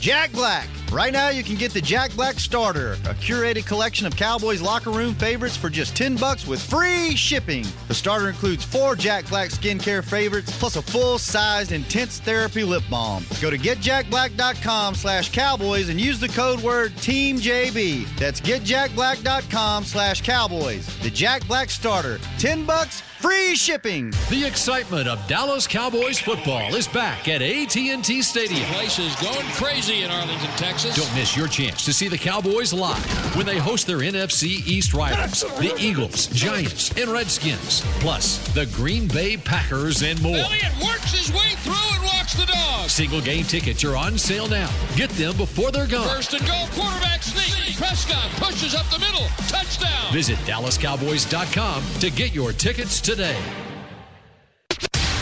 Jack 0.00 0.32
Black. 0.32 0.66
Right 0.90 1.12
now, 1.12 1.28
you 1.28 1.44
can 1.44 1.54
get 1.54 1.72
the 1.72 1.80
Jack 1.80 2.12
Black 2.16 2.40
Starter, 2.40 2.94
a 2.94 3.14
curated 3.14 3.64
collection 3.66 4.06
of 4.06 4.16
Cowboys 4.16 4.60
locker 4.60 4.90
room 4.90 5.14
favorites 5.14 5.56
for 5.56 5.68
just 5.68 5.94
10 5.94 6.16
bucks 6.16 6.46
with 6.46 6.60
free 6.60 7.14
shipping. 7.14 7.64
The 7.86 7.94
starter 7.94 8.28
includes 8.28 8.64
four 8.64 8.96
Jack 8.96 9.28
Black 9.28 9.50
skincare 9.50 10.02
favorites 10.02 10.56
plus 10.58 10.74
a 10.76 10.82
full-sized 10.82 11.70
intense 11.70 12.18
therapy 12.18 12.64
lip 12.64 12.82
balm. 12.90 13.24
Go 13.40 13.50
to 13.50 13.58
getjackblack.com 13.58 14.94
slash 14.96 15.30
cowboys 15.30 15.90
and 15.90 16.00
use 16.00 16.18
the 16.18 16.28
code 16.28 16.60
word 16.60 16.92
TEAMJB. 16.92 18.08
That's 18.18 18.40
getjackblack.com 18.40 19.84
slash 19.84 20.22
cowboys. 20.22 20.86
The 21.02 21.10
Jack 21.10 21.46
Black 21.46 21.70
Starter. 21.70 22.18
10 22.38 22.64
bucks, 22.64 23.00
free 23.20 23.54
shipping. 23.54 24.10
The 24.28 24.44
excitement 24.44 25.06
of 25.06 25.24
Dallas 25.28 25.68
Cowboys 25.68 26.18
football 26.18 26.74
is 26.74 26.88
back 26.88 27.28
at 27.28 27.42
AT&T 27.42 28.22
Stadium. 28.22 28.60
The 28.60 28.74
Place 28.74 28.98
is 28.98 29.14
going 29.16 29.46
crazy 29.52 29.89
in 29.90 30.10
Arlington, 30.10 30.48
Texas. 30.56 30.96
Don't 30.96 31.14
miss 31.14 31.36
your 31.36 31.48
chance 31.48 31.84
to 31.84 31.92
see 31.92 32.06
the 32.06 32.16
Cowboys 32.16 32.72
live 32.72 33.04
when 33.36 33.44
they 33.44 33.58
host 33.58 33.86
their 33.86 33.98
NFC 33.98 34.66
East 34.66 34.94
rivals, 34.94 35.42
the 35.58 35.74
Eagles, 35.78 36.28
Giants, 36.28 36.96
and 36.96 37.10
Redskins, 37.10 37.82
plus 38.00 38.38
the 38.54 38.66
Green 38.66 39.08
Bay 39.08 39.36
Packers 39.36 40.02
and 40.02 40.20
more. 40.22 40.36
Elliott 40.36 40.72
works 40.82 41.12
his 41.12 41.32
way 41.32 41.54
through 41.58 41.74
and 41.94 42.04
walks 42.04 42.34
the 42.34 42.46
dog. 42.46 42.88
Single 42.88 43.20
game 43.20 43.44
tickets 43.44 43.82
are 43.84 43.96
on 43.96 44.16
sale 44.16 44.48
now. 44.48 44.70
Get 44.94 45.10
them 45.10 45.36
before 45.36 45.72
they're 45.72 45.86
gone. 45.86 46.08
First 46.08 46.34
and 46.34 46.46
goal, 46.46 46.66
quarterback 46.72 47.22
sneak. 47.22 47.76
Prescott 47.76 48.30
pushes 48.36 48.74
up 48.74 48.88
the 48.90 48.98
middle. 48.98 49.26
Touchdown. 49.48 50.12
Visit 50.12 50.38
DallasCowboys.com 50.40 51.84
to 52.00 52.10
get 52.10 52.32
your 52.32 52.52
tickets 52.52 53.00
today. 53.00 53.38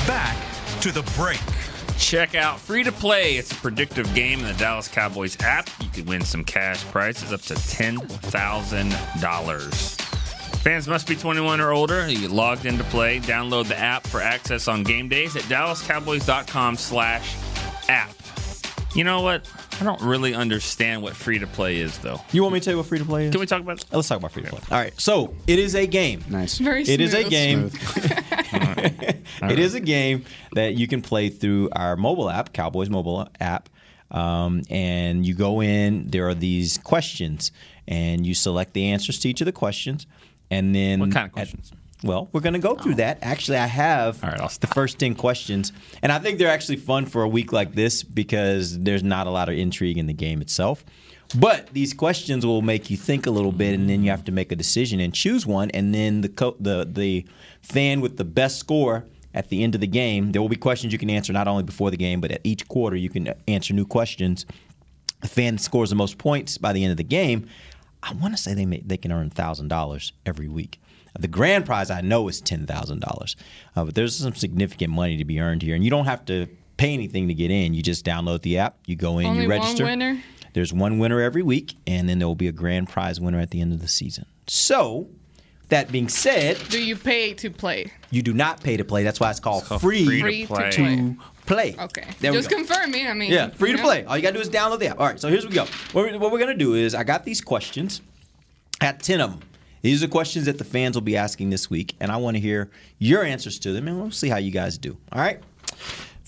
Back 0.06 0.37
to 0.82 0.92
the 0.92 1.02
break. 1.16 1.40
Check 1.99 2.35
out 2.35 2.59
Free 2.61 2.83
to 2.85 2.93
Play. 2.93 3.37
It's 3.37 3.52
a 3.52 3.57
predictive 3.57 4.12
game 4.14 4.40
in 4.40 4.47
the 4.47 4.55
Dallas 4.55 4.88
Cowboys 4.88 5.37
app. 5.40 5.69
You 5.81 5.88
could 5.90 6.07
win 6.09 6.23
some 6.23 6.45
cash 6.45 6.83
prizes 6.87 7.33
up 7.33 7.43
to 7.43 7.55
$10,000. 7.55 10.00
Fans 10.62 10.88
must 10.88 11.07
be 11.09 11.17
21 11.17 11.61
or 11.61 11.73
older. 11.73 12.09
You 12.09 12.21
get 12.21 12.31
logged 12.31 12.67
into 12.67 12.85
play. 12.85 13.19
Download 13.21 13.67
the 13.67 13.78
app 13.78 14.07
for 14.07 14.21
access 14.21 14.69
on 14.69 14.85
game 14.85 15.09
days 15.09 15.35
at 15.37 15.43
dallascowboys.com 15.43 16.76
slash 16.76 17.37
app. 17.88 18.11
You 18.95 19.05
know 19.05 19.21
what? 19.21 19.49
I 19.81 19.85
don't 19.85 20.00
really 20.00 20.35
understand 20.35 21.02
what 21.02 21.14
free 21.14 21.38
to 21.38 21.47
play 21.47 21.78
is, 21.78 21.99
though. 21.99 22.21
You 22.33 22.43
want 22.43 22.55
me 22.55 22.61
to 22.61 22.64
tell 22.64 22.73
you 22.75 22.78
what 22.78 22.87
free 22.87 22.99
to 22.99 23.05
play 23.05 23.26
is? 23.26 23.31
Can 23.33 23.40
we 23.40 23.47
talk 23.47 23.61
about 23.61 23.81
it? 23.81 23.85
Let's 23.93 24.09
talk 24.09 24.19
about 24.19 24.33
free 24.33 24.45
to 24.45 24.50
play. 24.50 24.61
All 24.71 24.78
right. 24.83 24.99
So 25.00 25.35
it 25.47 25.59
is 25.59 25.75
a 25.75 25.87
game. 25.87 26.25
Nice. 26.28 26.59
Very 26.59 26.83
It 26.83 27.00
is 27.00 27.14
a 27.14 27.23
smooth. 28.49 29.00
game. 29.00 29.50
It 29.50 29.59
is 29.59 29.75
a 29.75 29.81
game 29.81 30.25
that 30.52 30.75
you 30.75 30.88
can 30.88 31.02
play 31.02 31.28
through 31.28 31.69
our 31.73 31.97
mobile 31.97 32.31
app, 32.31 32.52
Cowboys 32.52 32.90
mobile 32.90 33.28
app. 33.40 33.69
Um, 34.11 34.62
and 34.71 35.26
you 35.26 35.35
go 35.35 35.61
in, 35.61 36.09
there 36.09 36.28
are 36.28 36.35
these 36.35 36.78
questions, 36.78 37.52
and 37.87 38.26
you 38.26 38.35
select 38.35 38.73
the 38.73 38.87
answers 38.87 39.19
to 39.21 39.28
each 39.28 39.40
of 39.40 39.45
the 39.45 39.52
questions. 39.52 40.07
And 40.50 40.75
then. 40.75 41.00
What 41.00 41.12
kind 41.12 41.26
of 41.26 41.31
at- 41.31 41.33
questions? 41.33 41.73
well, 42.05 42.28
we're 42.33 42.40
going 42.40 42.55
to 42.55 42.59
go 42.59 42.75
through 42.76 42.97
that. 42.97 43.19
Actually, 43.23 43.59
I 43.59 43.67
have 43.67 44.23
All 44.23 44.31
right, 44.31 44.40
I'll 44.40 44.50
the 44.61 44.67
first 44.69 44.99
10 44.99 45.14
questions. 45.14 45.73
And 46.02 46.12
I 46.12 46.19
think 46.19 46.38
they're 46.38 46.50
actually 46.50 46.76
fun 46.76 47.07
for 47.07 47.23
a 47.23 47.28
week 47.28 47.52
like 47.52 47.75
this 47.75 48.02
because 48.02 48.78
there's 48.78 49.02
not 49.02 49.26
a 49.26 49.31
lot 49.31 49.49
of 49.49 49.57
intrigue 49.57 49.99
in 49.99 50.07
the 50.07 50.12
game 50.12 50.40
itself. 50.40 50.85
But 51.35 51.68
these 51.75 51.92
questions 51.92 52.47
will 52.47 52.62
make 52.62 52.88
you 52.90 52.97
think 52.97 53.26
a 53.26 53.30
little 53.30 53.52
bit, 53.52 53.75
and 53.75 53.88
then 53.88 54.02
you 54.02 54.11
have 54.11 54.25
to 54.25 54.32
make 54.32 54.50
a 54.50 54.56
decision 54.56 54.99
and 54.99 55.12
choose 55.12 55.47
one. 55.47 55.70
And 55.73 55.94
then 55.94 56.23
the 56.23 56.28
co- 56.30 56.56
the 56.58 56.88
the 56.90 57.26
fan 57.61 58.00
with 58.00 58.16
the 58.16 58.25
best 58.25 58.58
score 58.58 59.04
at 59.35 59.50
the 59.50 59.62
end 59.62 59.75
of 59.75 59.82
the 59.82 59.87
game, 59.87 60.32
there 60.32 60.40
will 60.40 60.49
be 60.49 60.56
questions 60.56 60.92
you 60.92 60.99
can 60.99 61.11
answer 61.11 61.32
not 61.35 61.47
only 61.47 61.62
before 61.62 61.90
the 61.90 61.99
game, 61.99 62.20
but 62.20 62.30
at 62.30 62.40
each 62.44 62.66
quarter 62.68 62.97
you 62.97 63.11
can 63.11 63.35
answer 63.47 63.75
new 63.75 63.85
questions. 63.85 64.47
The 65.20 65.28
fan 65.28 65.56
that 65.56 65.61
scores 65.62 65.90
the 65.90 65.97
most 65.97 66.16
points 66.16 66.56
by 66.56 66.73
the 66.73 66.82
end 66.82 66.92
of 66.92 66.97
the 66.97 67.04
game, 67.04 67.47
I 68.02 68.14
want 68.14 68.35
to 68.35 68.42
say 68.42 68.54
they 68.54 68.64
may, 68.66 68.80
they 68.80 68.97
can 68.97 69.12
earn 69.12 69.28
thousand 69.28 69.68
dollars 69.68 70.12
every 70.25 70.49
week. 70.49 70.80
The 71.18 71.28
grand 71.28 71.66
prize 71.66 71.90
I 71.90 72.00
know 72.00 72.28
is 72.28 72.40
ten 72.40 72.64
thousand 72.66 73.04
uh, 73.04 73.08
dollars, 73.08 73.37
but 73.75 73.94
there's 73.94 74.16
some 74.16 74.35
significant 74.35 74.92
money 74.92 75.18
to 75.18 75.25
be 75.26 75.40
earned 75.40 75.62
here, 75.62 75.75
and 75.75 75.85
you 75.85 75.90
don't 75.90 76.04
have 76.06 76.25
to 76.26 76.47
pay 76.78 76.94
anything 76.94 77.28
to 77.28 77.35
get 77.35 77.50
in. 77.50 77.75
You 77.75 77.82
just 77.82 78.06
download 78.06 78.42
the 78.42 78.58
app, 78.58 78.78
you 78.87 78.97
go 78.97 79.18
in, 79.18 79.26
Only 79.26 79.42
you 79.42 79.49
one 79.49 79.58
register. 79.61 79.85
winner? 79.85 80.23
There's 80.55 80.73
one 80.73 80.99
winner 80.99 81.21
every 81.21 81.43
week, 81.43 81.75
and 81.87 82.09
then 82.09 82.19
there 82.19 82.28
will 82.28 82.35
be 82.35 82.49
a 82.49 82.52
grand 82.52 82.88
prize 82.88 83.21
winner 83.21 83.38
at 83.40 83.50
the 83.50 83.61
end 83.61 83.73
of 83.73 83.81
the 83.81 83.88
season. 83.88 84.26
So, 84.47 85.09
that 85.69 85.93
being 85.93 86.09
said, 86.09 86.59
Do 86.71 86.83
you 86.83 86.97
pay 86.97 87.35
to 87.35 87.50
play? 87.50 87.93
you 88.11 88.23
do 88.23 88.33
not 88.33 88.62
pay 88.62 88.76
to 88.78 88.85
play. 88.85 89.02
That's 89.02 89.21
why 89.21 89.31
it's 89.31 89.40
called, 89.40 89.64
called 89.64 89.81
free, 89.83 90.05
free 90.07 90.21
Free 90.21 90.40
to 90.43 90.47
play. 90.47 90.71
play. 90.71 91.17
play. 91.47 91.76
Okay. 91.78 92.05
There 92.21 92.33
we 92.33 92.38
Just 92.38 92.49
go. 92.50 92.57
confirming. 92.57 93.07
I 93.07 93.12
mean, 93.14 93.31
Yeah, 93.31 93.49
free 93.50 93.73
to 93.73 93.76
know? 93.76 93.83
play. 93.83 94.05
All 94.05 94.17
you 94.17 94.23
got 94.23 94.31
to 94.31 94.35
do 94.37 94.40
is 94.40 94.49
download 94.49 94.78
the 94.81 94.87
app. 94.88 94.99
All 95.00 95.07
right, 95.07 95.21
so 95.21 95.28
here's 95.28 95.45
what 95.45 95.50
we 95.50 95.57
go. 95.57 95.67
What, 95.93 96.11
we- 96.12 96.17
what 96.19 96.33
we're 96.33 96.38
going 96.38 96.57
to 96.57 96.64
do 96.64 96.75
is 96.75 96.95
I 96.95 97.05
got 97.05 97.25
these 97.25 97.40
questions. 97.43 98.00
At 98.81 99.02
10 99.02 99.21
of 99.21 99.31
them. 99.33 99.40
These 99.83 100.02
are 100.02 100.09
questions 100.09 100.47
that 100.47 100.59
the 100.59 100.64
fans 100.64 100.97
will 100.97 101.02
be 101.02 101.17
asking 101.17 101.50
this 101.50 101.69
week, 101.71 101.95
and 102.00 102.11
I 102.11 102.17
want 102.17 102.37
to 102.37 102.40
hear 102.40 102.71
your 102.99 103.23
answers 103.23 103.59
to 103.61 103.73
them, 103.73 103.87
and 103.88 104.00
we'll 104.00 104.11
see 104.11 104.28
how 104.28 104.37
you 104.38 104.50
guys 104.50 104.76
do. 104.78 104.97
All 105.12 105.21
right? 105.21 105.40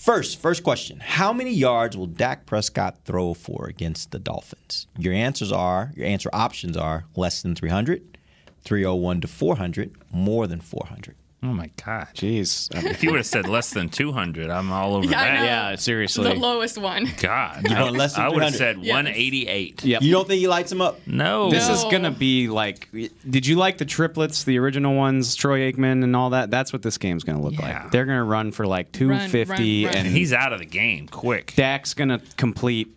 First, 0.01 0.39
first 0.39 0.63
question. 0.63 0.99
How 0.99 1.31
many 1.31 1.51
yards 1.51 1.95
will 1.95 2.07
Dak 2.07 2.47
Prescott 2.47 2.97
throw 3.05 3.35
for 3.35 3.67
against 3.67 4.09
the 4.09 4.17
Dolphins? 4.17 4.87
Your 4.97 5.13
answers 5.13 5.51
are, 5.51 5.91
your 5.95 6.07
answer 6.07 6.27
options 6.33 6.75
are 6.75 7.05
less 7.15 7.43
than 7.43 7.53
300, 7.53 8.17
301 8.63 9.21
to 9.21 9.27
400, 9.27 9.95
more 10.11 10.47
than 10.47 10.59
400. 10.59 11.15
Oh, 11.43 11.47
my 11.53 11.71
God. 11.83 12.07
Jeez. 12.13 12.69
If 12.91 13.03
you 13.03 13.09
would 13.11 13.17
have 13.17 13.25
said 13.25 13.47
less 13.49 13.71
than 13.71 13.89
200, 13.89 14.49
I'm 14.51 14.71
all 14.71 14.93
over 14.95 15.07
Yeah, 15.07 15.19
I 15.21 15.25
that. 15.25 15.39
know. 15.39 15.45
Yeah, 15.45 15.75
seriously. 15.75 16.23
The 16.25 16.35
lowest 16.35 16.77
one. 16.77 17.09
God. 17.19 17.67
You 17.67 17.75
want 17.75 17.95
less 17.97 18.15
than 18.15 18.25
I 18.25 18.29
would 18.29 18.43
have 18.43 18.53
300? 18.53 18.57
said 18.57 18.85
Yes. 18.85 18.93
188. 18.93 19.83
Yep. 19.83 20.01
You 20.03 20.11
don't 20.11 20.27
think 20.27 20.39
he 20.39 20.47
lights 20.47 20.71
him 20.71 20.81
up? 20.81 20.99
No. 21.07 21.49
This 21.49 21.67
No. 21.67 21.73
is 21.73 21.83
gonna 21.85 22.11
be 22.11 22.47
like. 22.47 22.89
Did 23.27 23.47
you 23.47 23.55
like 23.55 23.79
the 23.79 23.85
triplets, 23.85 24.43
the 24.43 24.59
original 24.59 24.93
ones, 24.95 25.35
Troy 25.35 25.71
Aikman 25.71 26.03
and 26.03 26.15
all 26.15 26.29
that? 26.31 26.51
That's 26.51 26.71
what 26.71 26.83
this 26.83 26.97
game's 26.99 27.23
gonna 27.23 27.41
look 27.41 27.53
Yeah. 27.53 27.83
like. 27.83 27.91
They're 27.91 28.05
gonna 28.05 28.23
run 28.23 28.51
for 28.51 28.67
like 28.67 28.91
250, 28.91 29.85
run, 29.85 29.89
run. 29.93 29.97
and 29.97 30.07
And 30.07 30.15
he's 30.15 30.33
out 30.33 30.53
of 30.53 30.59
the 30.59 30.65
game 30.65 31.07
quick. 31.07 31.53
Dak's 31.55 31.93
gonna 31.95 32.21
complete 32.37 32.95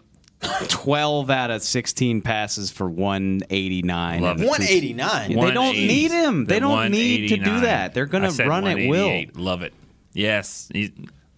12 0.68 1.30
out 1.30 1.50
of 1.50 1.62
16 1.62 2.22
passes 2.22 2.70
for 2.70 2.88
189. 2.88 4.20
189. 4.22 5.28
They 5.34 5.50
don't 5.52 5.74
need 5.76 6.10
him. 6.10 6.44
They 6.46 6.54
The 6.54 6.60
don't 6.60 6.90
need 6.90 7.28
to 7.28 7.36
do 7.36 7.60
that. 7.60 7.94
They're 7.94 8.06
gonna 8.06 8.30
run 8.30 8.66
at 8.66 8.88
will. 8.88 9.24
Love 9.34 9.62
it. 9.62 9.72
Yes. 10.12 10.70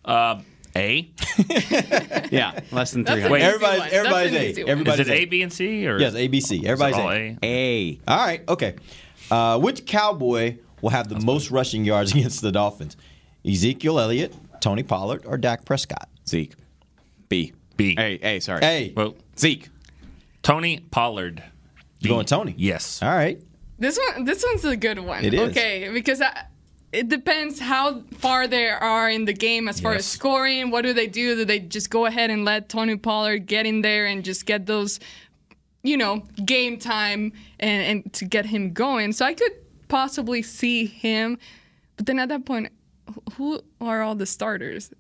Uh, 0.04 0.40
A? 0.76 1.10
Yeah, 2.30 2.58
less 2.72 2.90
than 2.90 3.04
300. 3.04 3.26
an 3.26 3.32
easy 3.36 3.44
Everybody's- 3.44 3.78
one. 3.80 3.88
everybody's 3.92 4.32
A. 4.32 4.50
easy 4.50 4.62
one. 4.64 4.70
Everybody- 4.70 5.02
Is 5.02 5.08
it 5.08 5.12
A, 5.12 5.24
B, 5.26 5.42
and 5.42 5.52
C? 5.52 5.86
Or 5.86 5.98
Yes, 6.00 6.14
ABC. 6.14 6.64
Everybody's 6.64 6.96
all 6.96 7.10
A. 7.10 7.14
A. 7.14 7.38
A. 7.42 7.98
All 8.08 8.16
right, 8.26 8.42
okay. 8.48 8.74
Uh, 9.30 9.58
which 9.60 9.86
Cowboy 9.86 10.56
will 10.82 10.90
have 10.90 11.08
the 11.08 11.20
most 11.20 11.50
rushing 11.50 11.84
yards 11.84 12.10
against 12.14 12.42
the 12.42 12.50
Dolphins? 12.52 12.96
Ezekiel 13.48 14.00
Elliott, 14.00 14.34
Tony 14.60 14.82
Pollard, 14.82 15.22
or 15.24 15.36
Dak 15.38 15.64
Prescott? 15.64 16.08
Zeke. 16.28 16.54
B. 17.28 17.52
B. 17.76 17.94
A. 17.98 18.18
A. 18.22 18.40
Sorry. 18.40 18.60
A. 18.62 18.92
Well, 18.96 19.16
Zeke. 19.38 19.68
Tony 20.42 20.80
Pollard. 20.90 21.42
You 22.00 22.10
going 22.10 22.26
Tony? 22.26 22.54
Yes. 22.56 23.02
All 23.02 23.10
right. 23.10 23.42
This 23.78 23.98
one, 23.98 24.24
this 24.24 24.44
one's 24.44 24.64
a 24.64 24.76
good 24.76 24.98
one. 24.98 25.24
It 25.24 25.34
is. 25.34 25.50
Okay, 25.50 25.90
because 25.92 26.22
I, 26.22 26.46
it 26.92 27.08
depends 27.08 27.58
how 27.58 28.00
far 28.18 28.46
they 28.46 28.68
are 28.68 29.10
in 29.10 29.24
the 29.24 29.32
game 29.32 29.68
as 29.68 29.80
far 29.80 29.92
as 29.92 30.06
scoring. 30.06 30.70
What 30.70 30.82
do 30.82 30.92
they 30.94 31.06
do? 31.06 31.34
Do 31.34 31.44
they 31.44 31.58
just 31.58 31.90
go 31.90 32.06
ahead 32.06 32.30
and 32.30 32.44
let 32.44 32.68
Tony 32.68 32.96
Pollard 32.96 33.46
get 33.46 33.66
in 33.66 33.82
there 33.82 34.06
and 34.06 34.24
just 34.24 34.46
get 34.46 34.66
those, 34.66 34.98
you 35.82 35.96
know, 35.96 36.22
game 36.44 36.78
time 36.78 37.32
and, 37.60 37.82
and 38.04 38.12
to 38.14 38.24
get 38.24 38.46
him 38.46 38.72
going? 38.72 39.12
So 39.12 39.26
I 39.26 39.34
could 39.34 39.52
possibly 39.88 40.42
see 40.42 40.86
him, 40.86 41.38
but 41.96 42.06
then 42.06 42.18
at 42.18 42.28
that 42.30 42.46
point, 42.46 42.68
who 43.34 43.60
are 43.80 44.02
all 44.02 44.14
the 44.14 44.26
starters? 44.26 44.90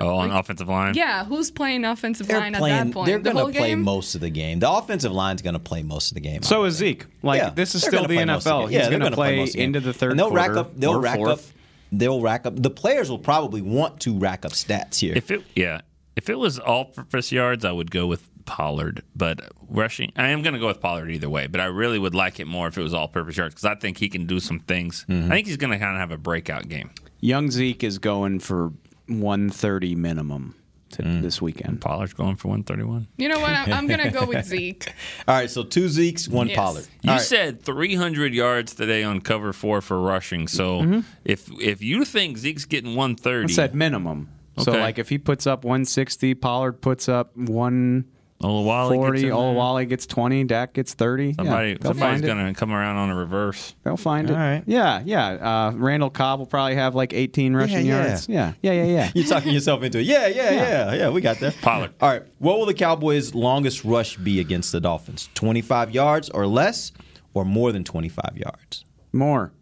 Oh, 0.00 0.16
on 0.16 0.30
offensive 0.32 0.68
line? 0.68 0.94
Yeah, 0.94 1.24
who's 1.24 1.52
playing 1.52 1.84
offensive 1.84 2.26
They're 2.26 2.40
line 2.40 2.54
at 2.54 2.60
that 2.60 2.90
point? 2.92 3.06
They're 3.06 3.18
the 3.18 3.24
going 3.30 3.36
whole 3.36 3.46
to 3.52 3.58
play 3.58 3.68
game? 3.68 3.82
most 3.82 4.14
of 4.16 4.20
the 4.20 4.30
game. 4.30 4.58
The 4.58 4.68
offensive 4.70 5.12
line's 5.12 5.40
going 5.40 5.54
to 5.54 5.60
play 5.60 5.84
most 5.84 6.10
of 6.10 6.14
the 6.16 6.20
game. 6.20 6.42
So 6.42 6.64
is. 6.64 6.74
Zeke. 6.74 7.06
Like 7.22 7.40
Yeah, 7.40 7.50
this 7.50 7.76
is 7.76 7.82
still 7.82 8.02
the 8.02 8.08
play 8.08 8.24
most 8.24 8.46
of 8.46 8.52
NFL. 8.52 8.60
game. 8.64 8.70
Yeah, 8.72 8.78
He's 8.80 8.88
they're 8.88 8.98
going 8.98 9.10
to 9.12 9.16
gonna 9.16 9.16
play 9.16 9.36
most 9.36 9.48
of 9.50 9.52
the 9.52 9.58
game. 9.58 9.66
into 9.66 9.80
the 9.80 9.92
third 9.92 10.10
And 10.10 10.18
they'll 10.20 10.30
quarter 10.30 10.48
rack 10.52 10.56
up. 10.58 10.76
They'll 10.76 11.00
rack 11.00 11.16
fourth. 11.16 11.30
up. 11.30 11.54
They'll 11.92 12.20
rack 12.20 12.44
up. 12.46 12.60
The 12.60 12.70
players 12.70 13.08
will 13.08 13.18
probably 13.20 13.62
want 13.62 14.00
to 14.00 14.18
rack 14.18 14.44
up 14.44 14.52
stats 14.52 14.98
here. 14.98 15.14
If 15.16 15.30
it, 15.30 15.42
yeah, 15.54 15.82
if 16.16 16.28
it 16.28 16.38
was 16.38 16.58
all-purpose 16.58 17.30
yards, 17.30 17.64
I 17.64 17.70
would 17.70 17.90
go 17.92 18.06
with 18.08 18.28
Pollard. 18.46 19.04
But 19.14 19.52
rushing, 19.70 20.12
I 20.16 20.28
am 20.28 20.42
going 20.42 20.54
to 20.54 20.60
go 20.60 20.66
with 20.66 20.80
Pollard 20.80 21.08
either 21.10 21.30
way. 21.30 21.46
But 21.46 21.60
I 21.60 21.66
really 21.66 22.00
would 22.00 22.16
like 22.16 22.40
it 22.40 22.46
more 22.46 22.66
if 22.66 22.76
it 22.76 22.82
was 22.82 22.92
all-purpose 22.94 23.36
yards 23.36 23.54
because 23.54 23.64
I 23.64 23.76
think 23.76 23.98
he 23.98 24.08
can 24.08 24.26
do 24.26 24.40
some 24.40 24.58
things. 24.58 25.06
Mm-hmm. 25.08 25.30
I 25.32 25.36
think 25.36 25.46
he's 25.46 25.56
going 25.56 25.70
to 25.70 25.78
kind 25.78 25.94
of 25.94 26.00
have 26.00 26.10
a 26.10 26.18
breakout 26.18 26.68
game. 26.68 26.90
Young 27.20 27.50
Zeke 27.50 27.84
is 27.84 27.98
going 27.98 28.40
for 28.40 28.72
130 29.08 29.94
minimum. 29.94 30.54
to 30.90 31.02
Mm. 31.02 31.20
this 31.20 31.42
weekend. 31.42 31.82
Pollard's 31.82 32.14
going 32.14 32.36
for 32.36 32.48
131. 32.48 33.08
You 33.18 33.28
know 33.28 33.40
what? 33.40 33.50
I'm, 33.50 33.70
I'm 33.74 33.86
gonna 33.88 34.10
go 34.10 34.24
with 34.24 34.46
Zeke. 34.54 34.90
All 35.28 35.34
right, 35.34 35.50
so 35.50 35.62
two 35.62 35.84
Zekes, 35.84 36.28
one 36.30 36.48
Yes. 36.48 36.56
Pollard. 36.56 36.86
You 37.02 37.10
All 37.10 37.16
right. 37.16 37.22
said 37.22 37.60
300 37.62 38.32
yards 38.32 38.72
today 38.74 39.02
on 39.04 39.20
cover 39.20 39.52
four 39.52 39.82
for 39.82 40.00
rushing. 40.00 40.48
So 40.48 40.80
Mm-hmm. 40.80 41.00
if 41.26 41.50
if 41.60 41.82
you 41.82 42.06
think 42.06 42.38
Zeke's 42.38 42.64
getting 42.64 42.94
130, 42.96 43.52
I 43.52 43.54
said 43.54 43.74
minimum. 43.74 44.30
So 44.60 44.72
like 44.72 44.98
if 44.98 45.10
he 45.10 45.18
puts 45.18 45.46
up 45.46 45.62
160, 45.62 46.32
Pollard 46.36 46.80
puts 46.80 47.06
up 47.06 47.36
140, 47.36 48.08
Olawale 48.42 49.10
gets 49.10 49.22
in 49.22 49.28
there. 49.28 49.36
Olawale 49.36 49.88
gets 49.88 50.06
20, 50.06 50.44
Dak 50.44 50.72
gets 50.72 50.94
30. 50.94 51.34
somebody 51.34 51.70
yeah, 51.70 51.76
somebody's 51.82 52.20
going 52.20 52.46
to 52.46 52.58
come 52.58 52.72
around 52.72 52.96
on 52.96 53.10
a 53.10 53.14
reverse. 53.16 53.74
They'll 53.82 53.96
find 53.96 54.30
All 54.30 54.36
it. 54.36 54.38
right. 54.38 54.62
Yeah, 54.66 55.02
yeah. 55.04 55.28
Uh, 55.30 55.72
Randall 55.74 56.10
Cobb 56.10 56.38
will 56.38 56.46
probably 56.46 56.76
have 56.76 56.94
like 56.94 57.12
18 57.12 57.54
rushing 57.54 57.86
yeah. 57.86 58.06
yards. 58.06 58.28
Yeah, 58.28 58.52
yeah, 58.62 58.72
yeah, 58.72 58.84
yeah. 58.84 59.10
You're 59.14 59.26
talking 59.26 59.52
yourself 59.52 59.82
into 59.82 59.98
it. 59.98 60.04
Yeah, 60.06 60.28
yeah, 60.28 60.50
yeah, 60.52 60.94
yeah. 60.94 61.08
We 61.10 61.20
got 61.20 61.40
that. 61.40 61.56
Pollard. 61.62 61.92
All 62.00 62.10
right. 62.10 62.22
What 62.38 62.58
will 62.58 62.66
the 62.66 62.74
Cowboys' 62.74 63.34
longest 63.34 63.84
rush 63.84 64.16
be 64.16 64.38
against 64.38 64.70
the 64.70 64.80
Dolphins? 64.80 65.28
25 65.34 65.90
yards 65.90 66.30
or 66.30 66.46
less, 66.46 66.92
or 67.34 67.44
more 67.44 67.72
than 67.72 67.82
25 67.84 68.36
yards? 68.36 68.84
more. 69.12 69.52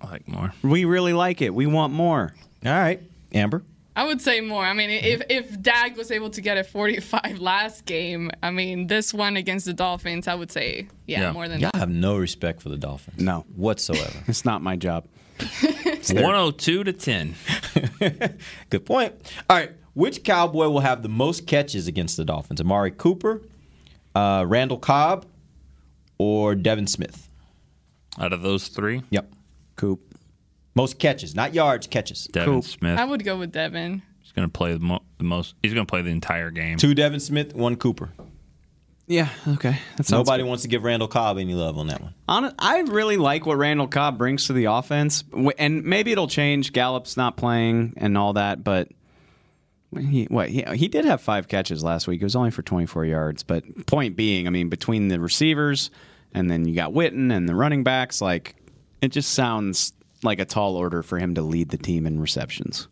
I 0.00 0.10
like 0.10 0.26
more. 0.28 0.52
We 0.62 0.84
really 0.84 1.12
like 1.12 1.42
it. 1.42 1.54
We 1.54 1.66
want 1.66 1.92
more. 1.92 2.34
All 2.64 2.72
right, 2.72 3.00
Amber. 3.32 3.62
I 3.94 4.04
would 4.06 4.20
say 4.22 4.40
more. 4.40 4.64
I 4.64 4.72
mean, 4.72 4.88
if 4.90 5.22
if 5.28 5.60
Dak 5.60 5.96
was 5.96 6.10
able 6.10 6.30
to 6.30 6.40
get 6.40 6.56
a 6.56 6.64
45 6.64 7.38
last 7.40 7.84
game, 7.84 8.30
I 8.42 8.50
mean, 8.50 8.86
this 8.86 9.12
one 9.12 9.36
against 9.36 9.66
the 9.66 9.74
Dolphins, 9.74 10.26
I 10.28 10.34
would 10.34 10.50
say 10.50 10.88
yeah, 11.06 11.20
Yeah. 11.20 11.32
more 11.32 11.46
than 11.48 11.60
Y'all 11.60 11.70
have 11.74 11.90
no 11.90 12.16
respect 12.16 12.62
for 12.62 12.68
the 12.70 12.78
Dolphins. 12.78 13.20
No. 13.20 13.44
Whatsoever. 13.54 14.18
It's 14.28 14.44
not 14.44 14.62
my 14.62 14.76
job. 14.76 15.06
102 15.60 16.84
to 16.84 16.92
10. 16.92 17.34
Good 18.70 18.86
point. 18.86 19.14
All 19.50 19.56
right. 19.56 19.72
Which 19.94 20.24
Cowboy 20.24 20.68
will 20.68 20.80
have 20.80 21.02
the 21.02 21.08
most 21.08 21.46
catches 21.46 21.86
against 21.86 22.16
the 22.16 22.24
Dolphins? 22.24 22.60
Amari 22.60 22.92
Cooper, 22.92 23.42
uh, 24.14 24.44
Randall 24.48 24.78
Cobb, 24.78 25.26
or 26.18 26.54
Devin 26.54 26.86
Smith? 26.86 27.28
Out 28.18 28.32
of 28.32 28.42
those 28.42 28.68
three, 28.68 29.02
Yep. 29.10 29.32
Coop. 29.76 30.00
Most 30.74 30.98
catches, 30.98 31.34
not 31.34 31.54
yards, 31.54 31.86
catches. 31.86 32.24
Devin 32.26 32.54
Coop. 32.54 32.64
Smith 32.64 32.98
I 32.98 33.04
would 33.04 33.24
go 33.24 33.36
with 33.38 33.52
Devin. 33.52 34.02
He's 34.20 34.32
going 34.32 34.48
to 34.48 34.52
play 34.52 34.72
the, 34.72 34.80
mo- 34.80 35.02
the 35.18 35.24
most. 35.24 35.54
He's 35.62 35.74
going 35.74 35.86
to 35.86 35.90
play 35.90 36.02
the 36.02 36.10
entire 36.10 36.50
game. 36.50 36.78
Two 36.78 36.94
Devin 36.94 37.20
Smith, 37.20 37.54
one 37.54 37.76
Cooper. 37.76 38.12
Yeah, 39.06 39.28
okay. 39.46 39.78
That 39.96 40.10
Nobody 40.10 40.42
good. 40.42 40.48
wants 40.48 40.62
to 40.62 40.68
give 40.68 40.84
Randall 40.84 41.08
Cobb 41.08 41.36
any 41.36 41.54
love 41.54 41.76
on 41.76 41.88
that 41.88 42.00
one. 42.00 42.14
Hon- 42.28 42.54
I 42.58 42.80
really 42.80 43.16
like 43.18 43.44
what 43.44 43.58
Randall 43.58 43.88
Cobb 43.88 44.16
brings 44.16 44.46
to 44.46 44.52
the 44.54 44.66
offense, 44.66 45.24
and 45.58 45.84
maybe 45.84 46.12
it'll 46.12 46.28
change. 46.28 46.72
Gallup's 46.72 47.16
not 47.16 47.36
playing 47.36 47.94
and 47.98 48.16
all 48.16 48.32
that, 48.34 48.64
but 48.64 48.88
he 49.98 50.24
what 50.30 50.48
he, 50.48 50.64
he 50.74 50.88
did 50.88 51.04
have 51.04 51.20
five 51.20 51.48
catches 51.48 51.84
last 51.84 52.06
week. 52.06 52.22
It 52.22 52.24
was 52.24 52.36
only 52.36 52.50
for 52.50 52.62
24 52.62 53.04
yards, 53.04 53.42
but 53.42 53.86
point 53.86 54.16
being, 54.16 54.46
I 54.46 54.50
mean, 54.50 54.68
between 54.70 55.08
the 55.08 55.20
receivers 55.20 55.90
and 56.32 56.50
then 56.50 56.66
you 56.66 56.74
got 56.74 56.92
Witten 56.92 57.30
and 57.34 57.46
the 57.46 57.54
running 57.54 57.82
backs, 57.84 58.22
like 58.22 58.54
it 59.02 59.08
just 59.08 59.32
sounds 59.32 59.92
like 60.22 60.40
a 60.40 60.44
tall 60.44 60.76
order 60.76 61.02
for 61.02 61.18
him 61.18 61.34
to 61.34 61.42
lead 61.42 61.70
the 61.70 61.76
team 61.76 62.06
in 62.06 62.20
receptions. 62.20 62.88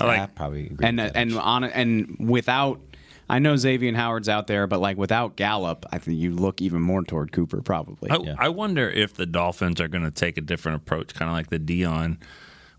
I 0.00 0.04
like 0.06 0.20
I 0.20 0.26
probably 0.26 0.66
agree. 0.66 0.86
And 0.86 0.98
with 0.98 1.12
that. 1.12 1.18
and 1.18 1.38
on 1.38 1.64
and 1.64 2.16
without. 2.18 2.80
I 3.26 3.38
know 3.38 3.56
Xavier 3.56 3.94
Howard's 3.94 4.28
out 4.28 4.48
there, 4.48 4.66
but 4.66 4.80
like 4.80 4.98
without 4.98 5.34
Gallup, 5.34 5.86
I 5.90 5.96
think 5.96 6.18
you 6.18 6.32
look 6.32 6.60
even 6.60 6.82
more 6.82 7.02
toward 7.02 7.32
Cooper 7.32 7.62
probably. 7.62 8.10
I, 8.10 8.46
I 8.46 8.48
wonder 8.50 8.90
if 8.90 9.14
the 9.14 9.24
Dolphins 9.24 9.80
are 9.80 9.88
going 9.88 10.04
to 10.04 10.10
take 10.10 10.36
a 10.36 10.42
different 10.42 10.76
approach, 10.76 11.14
kind 11.14 11.30
of 11.30 11.34
like 11.34 11.48
the 11.48 11.58
Deion 11.58 12.18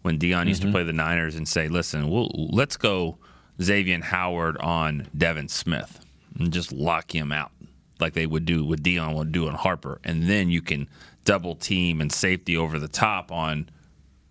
when 0.03 0.19
Deion 0.19 0.47
used 0.47 0.61
to 0.61 0.67
mm-hmm. 0.67 0.73
play 0.75 0.83
the 0.83 0.93
Niners 0.93 1.35
and 1.35 1.47
say, 1.47 1.67
"Listen, 1.67 2.11
we'll 2.11 2.29
let's 2.51 2.77
go 2.77 3.17
Xavier 3.59 4.03
Howard 4.03 4.57
on 4.57 5.07
Devin 5.17 5.49
Smith 5.49 5.99
and 6.37 6.53
just 6.53 6.71
lock 6.71 7.13
him 7.13 7.31
out 7.31 7.51
like 7.99 8.13
they 8.13 8.27
would 8.27 8.45
do 8.45 8.63
with 8.63 8.83
Deion 8.83 9.15
would 9.15 9.31
do 9.31 9.47
on 9.47 9.55
Harper, 9.55 9.99
and 10.03 10.29
then 10.29 10.49
you 10.49 10.61
can 10.61 10.87
double 11.25 11.55
team 11.55 11.99
and 11.99 12.11
safety 12.11 12.55
over 12.55 12.79
the 12.79 12.87
top 12.87 13.31
on 13.31 13.69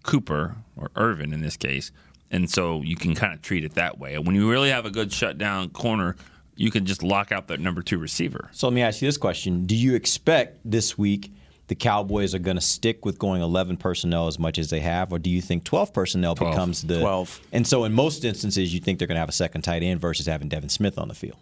Cooper 0.03 0.57
or 0.77 0.91
Irvin 0.97 1.33
in 1.33 1.43
this 1.43 1.57
case." 1.57 1.93
And 2.31 2.51
so 2.51 2.81
you 2.83 2.97
can 2.97 3.15
kind 3.15 3.35
of 3.35 3.43
treat 3.43 3.65
it 3.65 3.75
that 3.75 3.99
way. 3.99 4.19
When 4.19 4.35
you 4.35 4.51
really 4.51 4.71
have 4.71 4.87
a 4.87 4.91
good 4.91 5.13
shutdown 5.13 5.69
corner, 5.69 6.17
you 6.57 6.71
can 6.71 6.87
just 6.87 7.03
lock 7.03 7.31
out 7.31 7.49
that 7.49 7.61
number 7.61 7.83
two 7.83 7.99
receiver. 7.99 8.49
So 8.53 8.67
let 8.69 8.75
me 8.75 8.83
ask 8.83 9.03
you 9.03 9.09
this 9.09 9.19
question: 9.19 9.67
Do 9.67 9.77
you 9.77 9.95
expect 9.95 10.59
this 10.65 10.97
week 10.97 11.31
the 11.67 11.75
Cowboys 11.75 12.35
are 12.35 12.39
going 12.39 12.57
to 12.57 12.63
stick 12.63 13.05
with 13.05 13.19
going 13.19 13.43
11 13.43 13.79
personnel 13.79 14.27
as 14.27 14.39
much 14.39 14.59
as 14.59 14.71
they 14.71 14.81
have, 14.81 15.13
or 15.13 15.19
do 15.19 15.31
you 15.31 15.41
think 15.41 15.65
12 15.65 15.93
personnel 15.93 16.35
12. 16.35 16.53
becomes 16.53 16.83
the 16.83 17.01
12. 17.01 17.41
And 17.53 17.67
so, 17.67 17.85
in 17.85 17.93
most 17.93 18.25
instances, 18.25 18.75
you 18.75 18.81
think 18.81 18.99
they're 18.99 19.09
going 19.09 19.17
to 19.17 19.21
have 19.21 19.29
a 19.29 19.33
second 19.33 19.63
tight 19.63 19.83
end 19.83 20.01
versus 20.01 20.27
having 20.27 20.49
Devin 20.49 20.69
Smith 20.69 20.99
on 20.99 21.09
the 21.09 21.15
field, 21.15 21.39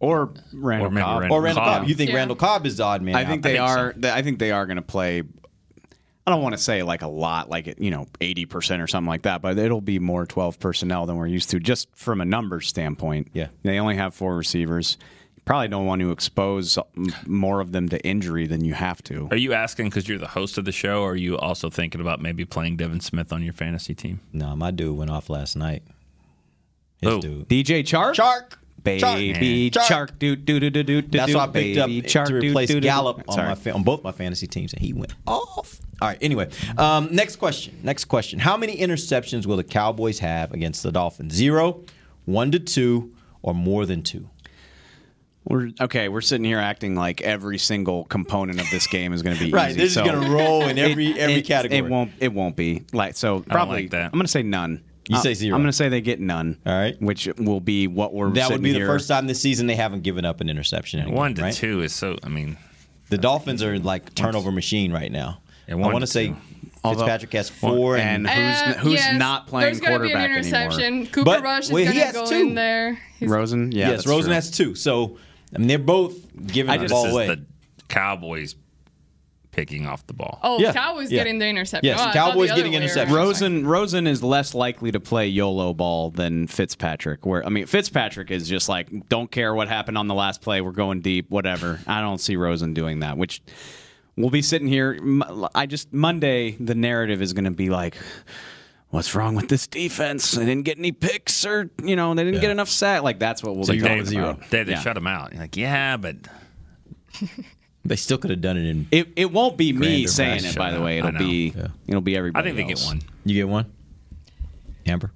or 0.00 0.32
Randall 0.52 0.86
Or 0.88 1.00
Cobb. 1.02 1.20
Randall 1.20 1.36
or 1.38 1.42
Randall 1.42 1.64
Cobb. 1.64 1.78
Cobb. 1.80 1.88
You 1.88 1.94
think 1.94 2.10
Yeah. 2.10 2.16
Randall 2.16 2.36
Cobb 2.36 2.66
is 2.66 2.76
the 2.76 2.84
odd 2.84 3.02
man? 3.02 3.14
I 3.16 3.22
out? 3.24 3.28
think 3.28 3.42
they 3.42 3.52
think 3.52 3.62
are. 3.62 3.94
so. 4.00 4.10
I 4.10 4.22
think 4.22 4.38
they 4.38 4.50
are 4.52 4.66
going 4.66 4.76
to 4.76 4.82
play. 4.82 5.22
I 6.26 6.30
don't 6.30 6.42
want 6.42 6.54
to 6.54 6.60
say 6.62 6.82
like 6.82 7.00
a 7.02 7.08
lot, 7.08 7.48
like 7.48 7.74
you 7.80 7.90
know, 7.90 8.06
eighty 8.20 8.44
percent 8.44 8.82
or 8.82 8.86
something 8.86 9.08
like 9.08 9.22
that, 9.22 9.40
but 9.40 9.56
it'll 9.58 9.80
be 9.80 9.98
more 9.98 10.26
twelve 10.26 10.60
personnel 10.60 11.06
than 11.06 11.16
we're 11.16 11.26
used 11.26 11.50
to, 11.50 11.58
just 11.60 11.88
from 11.96 12.20
a 12.20 12.24
numbers 12.26 12.68
standpoint. 12.68 13.28
Yeah. 13.32 13.48
they 13.62 13.78
only 13.78 13.96
have 13.96 14.14
four 14.14 14.36
receivers. 14.36 14.98
You 15.36 15.42
probably 15.46 15.68
don't 15.68 15.86
want 15.86 16.02
to 16.02 16.10
expose 16.10 16.78
more 17.26 17.60
of 17.60 17.72
them 17.72 17.88
to 17.88 17.98
injury 18.06 18.46
than 18.46 18.62
you 18.62 18.74
have 18.74 19.02
to. 19.04 19.28
Are 19.30 19.38
you 19.38 19.54
asking 19.54 19.86
because 19.86 20.06
you're 20.06 20.18
the 20.18 20.26
host 20.28 20.58
of 20.58 20.66
the 20.66 20.72
show, 20.72 21.00
or 21.02 21.12
are 21.12 21.16
you 21.16 21.38
also 21.38 21.70
thinking 21.70 22.02
about 22.02 22.20
maybe 22.20 22.44
playing 22.44 22.76
Devin 22.76 23.00
Smith 23.00 23.32
on 23.32 23.42
your 23.42 23.54
fantasy 23.54 23.94
team? 23.94 24.20
No, 24.30 24.54
my 24.54 24.70
dude 24.70 24.98
went 24.98 25.10
off 25.10 25.30
last 25.30 25.56
night. 25.56 25.82
His 27.00 27.10
Who? 27.14 27.20
dude. 27.22 27.48
DJ 27.48 27.80
Chark, 27.82 28.14
Chark. 28.16 28.52
Baby 28.84 29.70
Chark. 29.70 29.82
Chark, 30.10 30.18
do 30.18 30.36
do 30.36 30.60
do 30.60 30.70
do 30.70 30.82
do. 30.82 31.02
That's 31.02 31.34
why 31.34 31.44
I 31.44 31.46
picked 31.48 31.78
up 31.78 31.88
baby 31.88 32.02
Chark, 32.02 32.26
to 32.26 32.40
doo, 32.40 32.48
replace 32.48 32.68
doo, 32.68 32.74
doo, 32.74 32.80
doo. 32.80 32.86
Gallup 32.88 33.22
on, 33.28 33.34
Sorry. 33.34 33.48
my 33.48 33.54
fa- 33.54 33.72
on 33.74 33.82
both 33.82 34.02
my 34.04 34.12
fantasy 34.12 34.46
teams, 34.46 34.72
and 34.72 34.80
he 34.82 34.92
went 34.92 35.14
off. 35.26 35.80
All 36.00 36.08
right. 36.08 36.18
Anyway, 36.20 36.48
um, 36.76 37.08
next 37.10 37.36
question. 37.36 37.78
Next 37.82 38.04
question. 38.06 38.38
How 38.38 38.56
many 38.56 38.76
interceptions 38.76 39.46
will 39.46 39.56
the 39.56 39.64
Cowboys 39.64 40.20
have 40.20 40.52
against 40.52 40.82
the 40.82 40.92
Dolphins? 40.92 41.34
Zero, 41.34 41.82
one 42.24 42.50
to 42.52 42.58
two, 42.60 43.12
or 43.42 43.52
more 43.54 43.84
than 43.84 44.02
two? 44.02 44.28
We're 45.44 45.70
okay. 45.80 46.08
We're 46.08 46.20
sitting 46.20 46.44
here 46.44 46.58
acting 46.58 46.94
like 46.94 47.22
every 47.22 47.56
single 47.58 48.04
component 48.04 48.60
of 48.60 48.68
this 48.70 48.86
game 48.86 49.12
is 49.14 49.22
going 49.22 49.36
to 49.36 49.42
be 49.44 49.50
Right, 49.52 49.70
Easy, 49.70 49.78
they're 49.78 49.86
just 49.86 49.94
so 49.94 50.04
gonna 50.04 50.30
roll 50.30 50.62
in 50.68 50.78
every- 50.78 51.08
it- 51.12 51.16
every 51.16 51.34
it- 51.36 51.46
category. 51.46 51.78
It 51.78 51.88
won't. 51.88 52.12
It 52.20 52.32
won't 52.34 52.54
be 52.54 52.84
like 52.92 53.16
so. 53.16 53.40
Probably. 53.40 53.76
I 53.78 53.80
like 53.82 53.90
that. 53.92 54.04
I'm 54.06 54.10
going 54.12 54.22
to 54.26 54.28
say 54.28 54.42
none. 54.42 54.82
You 55.08 55.16
Uh, 55.16 55.20
say 55.20 55.34
zero. 55.34 55.54
I'm 55.56 55.62
going 55.62 55.70
to 55.70 55.76
say 55.76 55.88
they 55.88 56.00
get 56.02 56.20
none. 56.20 56.58
All 56.66 56.72
right. 56.78 57.00
Which 57.00 57.28
will 57.38 57.60
be 57.60 57.86
what 57.86 58.12
we're. 58.14 58.30
That 58.30 58.44
would 58.48 58.54
sitting 58.54 58.62
be 58.62 58.72
the 58.72 58.78
here- 58.78 58.86
first 58.86 59.08
time 59.08 59.26
this 59.26 59.40
season 59.40 59.66
they 59.66 59.74
haven't 59.76 60.02
given 60.02 60.24
up 60.24 60.40
an 60.40 60.48
interception. 60.50 61.00
in 61.00 61.08
a 61.08 61.10
One 61.12 61.30
game, 61.30 61.36
to 61.36 61.42
right? 61.44 61.54
two 61.54 61.82
is 61.82 61.94
so. 61.94 62.16
I 62.22 62.28
mean, 62.28 62.56
The 63.10 63.16
Dolphins 63.18 63.62
are 63.62 63.78
like 63.78 64.14
turnover 64.14 64.52
machine 64.52 64.92
right 64.92 65.10
now. 65.10 65.40
Yeah, 65.66 65.74
I 65.74 65.76
one 65.78 65.92
want 65.92 66.02
to 66.02 66.06
to 66.06 66.12
say 66.12 66.28
two. 66.28 66.36
Although- 66.84 67.00
Fitzpatrick 67.00 67.32
has 67.32 67.48
four, 67.48 67.96
and, 67.96 68.28
and- 68.28 68.28
Who's- 68.28 68.76
Uh, 68.76 68.80
who's 68.80 68.92
yes, 68.94 69.18
not 69.18 69.46
playing 69.48 69.66
There's 69.66 69.80
gonna 69.80 69.98
be 70.00 70.12
an 70.12 70.18
quarterback 70.18 70.44
anymore? 70.44 70.60
interception. 70.62 71.06
Cooper 71.06 71.24
But- 71.24 71.42
Rush 71.42 71.64
is 71.64 71.72
well, 71.72 71.82
he 71.84 71.88
gonna 71.88 72.04
has 72.04 72.14
go 72.14 72.26
two. 72.26 72.34
in 72.40 72.54
there. 72.54 72.98
He's- 73.18 73.30
Rosen. 73.30 73.72
Yeah. 73.72 73.78
yes, 73.88 73.90
that's 73.90 74.06
Rosen 74.06 74.26
true. 74.26 74.34
has 74.34 74.50
two. 74.50 74.74
So 74.74 75.18
I 75.54 75.58
mean, 75.58 75.66
they're 75.68 75.78
both 75.78 76.14
giving 76.46 76.70
I 76.70 76.76
the 76.76 76.84
just- 76.84 76.92
ball 76.92 77.04
this 77.04 77.12
away. 77.14 77.24
is 77.24 77.36
the 77.36 77.44
Cowboys 77.88 78.54
picking 79.58 79.86
off 79.86 80.06
the 80.06 80.12
ball. 80.12 80.38
Oh, 80.42 80.60
Yeah, 80.60 80.72
Cowboys 80.72 81.10
yeah. 81.10 81.18
getting 81.18 81.38
the 81.40 81.46
interception. 81.46 81.84
Yes, 81.86 82.00
Oh, 82.00 82.12
Cowboys 82.12 82.50
getting 82.52 82.70
way 82.72 82.76
interception. 82.78 83.14
Rosen 83.16 83.66
Rosen 83.66 84.06
is 84.06 84.22
less 84.22 84.54
likely 84.54 84.92
to 84.92 85.00
play 85.00 85.26
YOLO 85.26 85.74
ball 85.74 86.10
than 86.10 86.46
Fitzpatrick. 86.46 87.26
Where 87.26 87.44
I 87.44 87.48
mean 87.48 87.66
Fitzpatrick 87.66 88.30
is 88.30 88.48
just 88.48 88.68
like 88.68 89.08
don't 89.08 89.30
care 89.30 89.52
what 89.54 89.66
happened 89.68 89.98
on 89.98 90.06
the 90.06 90.14
last 90.14 90.42
play, 90.42 90.60
we're 90.60 90.70
going 90.70 91.00
deep, 91.00 91.28
whatever. 91.30 91.80
I 91.88 92.00
don't 92.00 92.18
see 92.18 92.36
Rosen 92.36 92.72
doing 92.72 93.00
that. 93.00 93.16
Which 93.18 93.42
we'll 94.16 94.30
be 94.30 94.42
sitting 94.42 94.68
here. 94.68 94.96
I 95.56 95.66
just 95.66 95.92
Monday 95.92 96.52
the 96.52 96.74
narrative 96.76 97.20
is 97.20 97.32
going 97.32 97.46
to 97.46 97.50
be 97.50 97.68
like. 97.70 97.96
What's 98.90 99.14
wrong 99.14 99.34
with 99.34 99.48
this 99.50 99.66
defense? 99.66 100.30
They 100.30 100.46
didn't 100.46 100.64
get 100.64 100.78
any 100.78 100.92
picks, 100.92 101.44
or 101.44 101.68
you 101.84 101.94
know, 101.94 102.14
they 102.14 102.24
didn't 102.24 102.40
get 102.40 102.50
enough 102.50 102.70
sack. 102.70 103.02
Like 103.02 103.18
that's 103.18 103.42
what 103.42 103.54
we'll 103.54 103.64
So 103.66 103.74
be 103.74 103.80
talking 103.80 103.98
with 103.98 104.12
about. 104.14 104.48
They, 104.48 104.62
they 104.62 104.72
Yeah. 104.72 104.80
shut 104.80 104.94
them 104.94 105.06
out. 105.06 105.32
You're 105.32 105.42
like, 105.42 105.58
yeah, 105.58 105.98
but 105.98 106.16
They 107.84 107.96
still 107.96 108.18
could 108.18 108.30
have 108.30 108.40
done 108.40 108.56
it 108.56 108.68
in. 108.68 108.88
It, 108.90 109.08
it 109.16 109.32
won't 109.32 109.56
be 109.56 109.72
me 109.72 110.04
Grander 110.04 110.08
saying 110.08 110.44
it. 110.44 110.56
By 110.56 110.72
the 110.72 110.82
way, 110.82 110.98
it'll 110.98 111.12
be 111.12 111.54
Yeah. 111.56 111.68
it'll 111.86 112.00
be 112.00 112.16
I 112.16 112.18
everybody. 112.18 112.50
think 112.52 112.56
they 112.56 112.62
get 112.64 112.78
else. 112.78 112.86
one. 112.86 113.02
You 113.24 113.34
get 113.34 113.48
one, 113.48 113.72
Amber. 114.86 115.12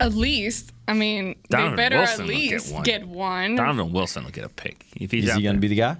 At 0.00 0.14
least, 0.14 0.72
I 0.88 0.94
mean, 0.94 1.36
Donovan 1.48 1.70
they 1.70 1.76
better 1.76 1.98
Wilson 1.98 2.20
at 2.22 2.26
will 2.26 2.34
get 2.34 2.50
least 2.50 2.74
one. 2.74 2.82
get 2.82 3.06
one. 3.08 3.54
Donovan 3.54 3.92
Wilson 3.92 4.24
will 4.24 4.32
get 4.32 4.44
a 4.44 4.48
pick 4.48 4.84
if 4.96 5.12
he's 5.12 5.24
Is 5.24 5.30
out 5.30 5.36
he 5.36 5.42
going 5.44 5.54
to 5.54 5.60
be 5.60 5.68
the 5.68 5.76
guy? 5.76 5.96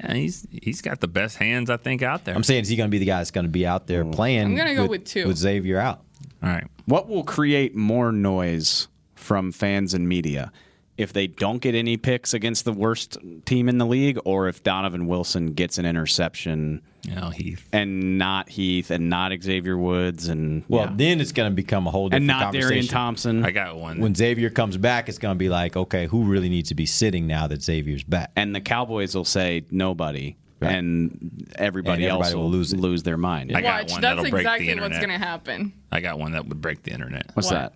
Yeah, 0.00 0.14
he's 0.14 0.46
he's 0.50 0.80
got 0.82 1.00
the 1.00 1.08
best 1.08 1.36
hands 1.36 1.70
I 1.70 1.76
think 1.76 2.02
out 2.02 2.24
there. 2.24 2.34
I'm 2.34 2.42
saying, 2.42 2.62
is 2.62 2.68
he 2.68 2.76
going 2.76 2.88
to 2.88 2.90
be 2.90 2.98
the 2.98 3.06
guy 3.06 3.18
that's 3.18 3.30
going 3.30 3.44
to 3.46 3.50
be 3.50 3.66
out 3.66 3.86
there 3.86 4.04
mm. 4.04 4.12
playing? 4.12 4.42
I'm 4.46 4.54
gonna 4.54 4.74
go 4.74 4.86
with 4.86 5.04
two. 5.04 5.26
With 5.26 5.36
Xavier 5.36 5.78
out. 5.78 6.02
All 6.42 6.48
right. 6.48 6.66
What 6.86 7.08
will 7.08 7.24
create 7.24 7.74
more 7.74 8.12
noise 8.12 8.88
from 9.14 9.52
fans 9.52 9.94
and 9.94 10.08
media? 10.08 10.52
If 10.98 11.12
they 11.12 11.26
don't 11.26 11.58
get 11.58 11.74
any 11.74 11.96
picks 11.96 12.32
against 12.32 12.64
the 12.64 12.72
worst 12.72 13.18
team 13.44 13.68
in 13.68 13.78
the 13.78 13.84
league, 13.86 14.18
or 14.24 14.48
if 14.48 14.62
Donovan 14.62 15.06
Wilson 15.06 15.52
gets 15.52 15.76
an 15.78 15.84
interception. 15.86 16.82
You 17.02 17.14
know, 17.14 17.30
Heath. 17.30 17.68
And 17.72 18.18
not 18.18 18.48
Heath, 18.48 18.90
and 18.90 19.08
not 19.08 19.30
Xavier 19.40 19.76
Woods, 19.76 20.26
and 20.28 20.64
Well, 20.68 20.86
yeah. 20.86 20.92
then 20.96 21.20
it's 21.20 21.32
going 21.32 21.50
to 21.50 21.54
become 21.54 21.86
a 21.86 21.90
whole 21.90 22.08
different 22.08 22.22
and 22.30 22.40
not 22.40 22.52
Darian 22.52 22.68
conversation. 22.88 22.88
Thompson. 22.92 23.44
I 23.44 23.50
got 23.52 23.76
one. 23.76 24.00
When 24.00 24.14
Xavier 24.14 24.50
comes 24.50 24.76
back, 24.76 25.08
it's 25.08 25.18
going 25.18 25.34
to 25.34 25.38
be 25.38 25.48
like, 25.48 25.76
okay, 25.76 26.06
who 26.06 26.24
really 26.24 26.48
needs 26.48 26.70
to 26.70 26.74
be 26.74 26.86
sitting 26.86 27.26
now 27.26 27.46
that 27.46 27.62
Xavier's 27.62 28.02
back? 28.02 28.32
and 28.34 28.54
the 28.54 28.60
Cowboys 28.60 29.14
will 29.14 29.24
say 29.24 29.64
nobody, 29.70 30.34
and 30.60 31.46
everybody, 31.56 32.02
And 32.04 32.04
everybody 32.04 32.06
else 32.06 32.34
will 32.34 32.42
will 32.44 32.50
lose 32.50 32.74
lose, 32.74 33.02
their 33.04 33.18
mind. 33.18 33.52
I 33.54 33.60
got 33.60 33.82
Watch, 33.82 33.92
one 33.92 34.00
that's 34.00 34.16
that'll 34.16 34.22
break 34.30 34.32
the 34.32 34.38
exactly 34.54 34.80
what's 34.80 34.96
going 34.98 35.10
to 35.10 35.18
happen. 35.18 35.72
I 35.92 36.00
got 36.00 36.18
one 36.18 36.32
that 36.32 36.46
would 36.48 36.60
break 36.60 36.82
the 36.82 36.92
internet. 36.92 37.30
What's 37.34 37.50
What? 37.52 37.54
that? 37.54 37.72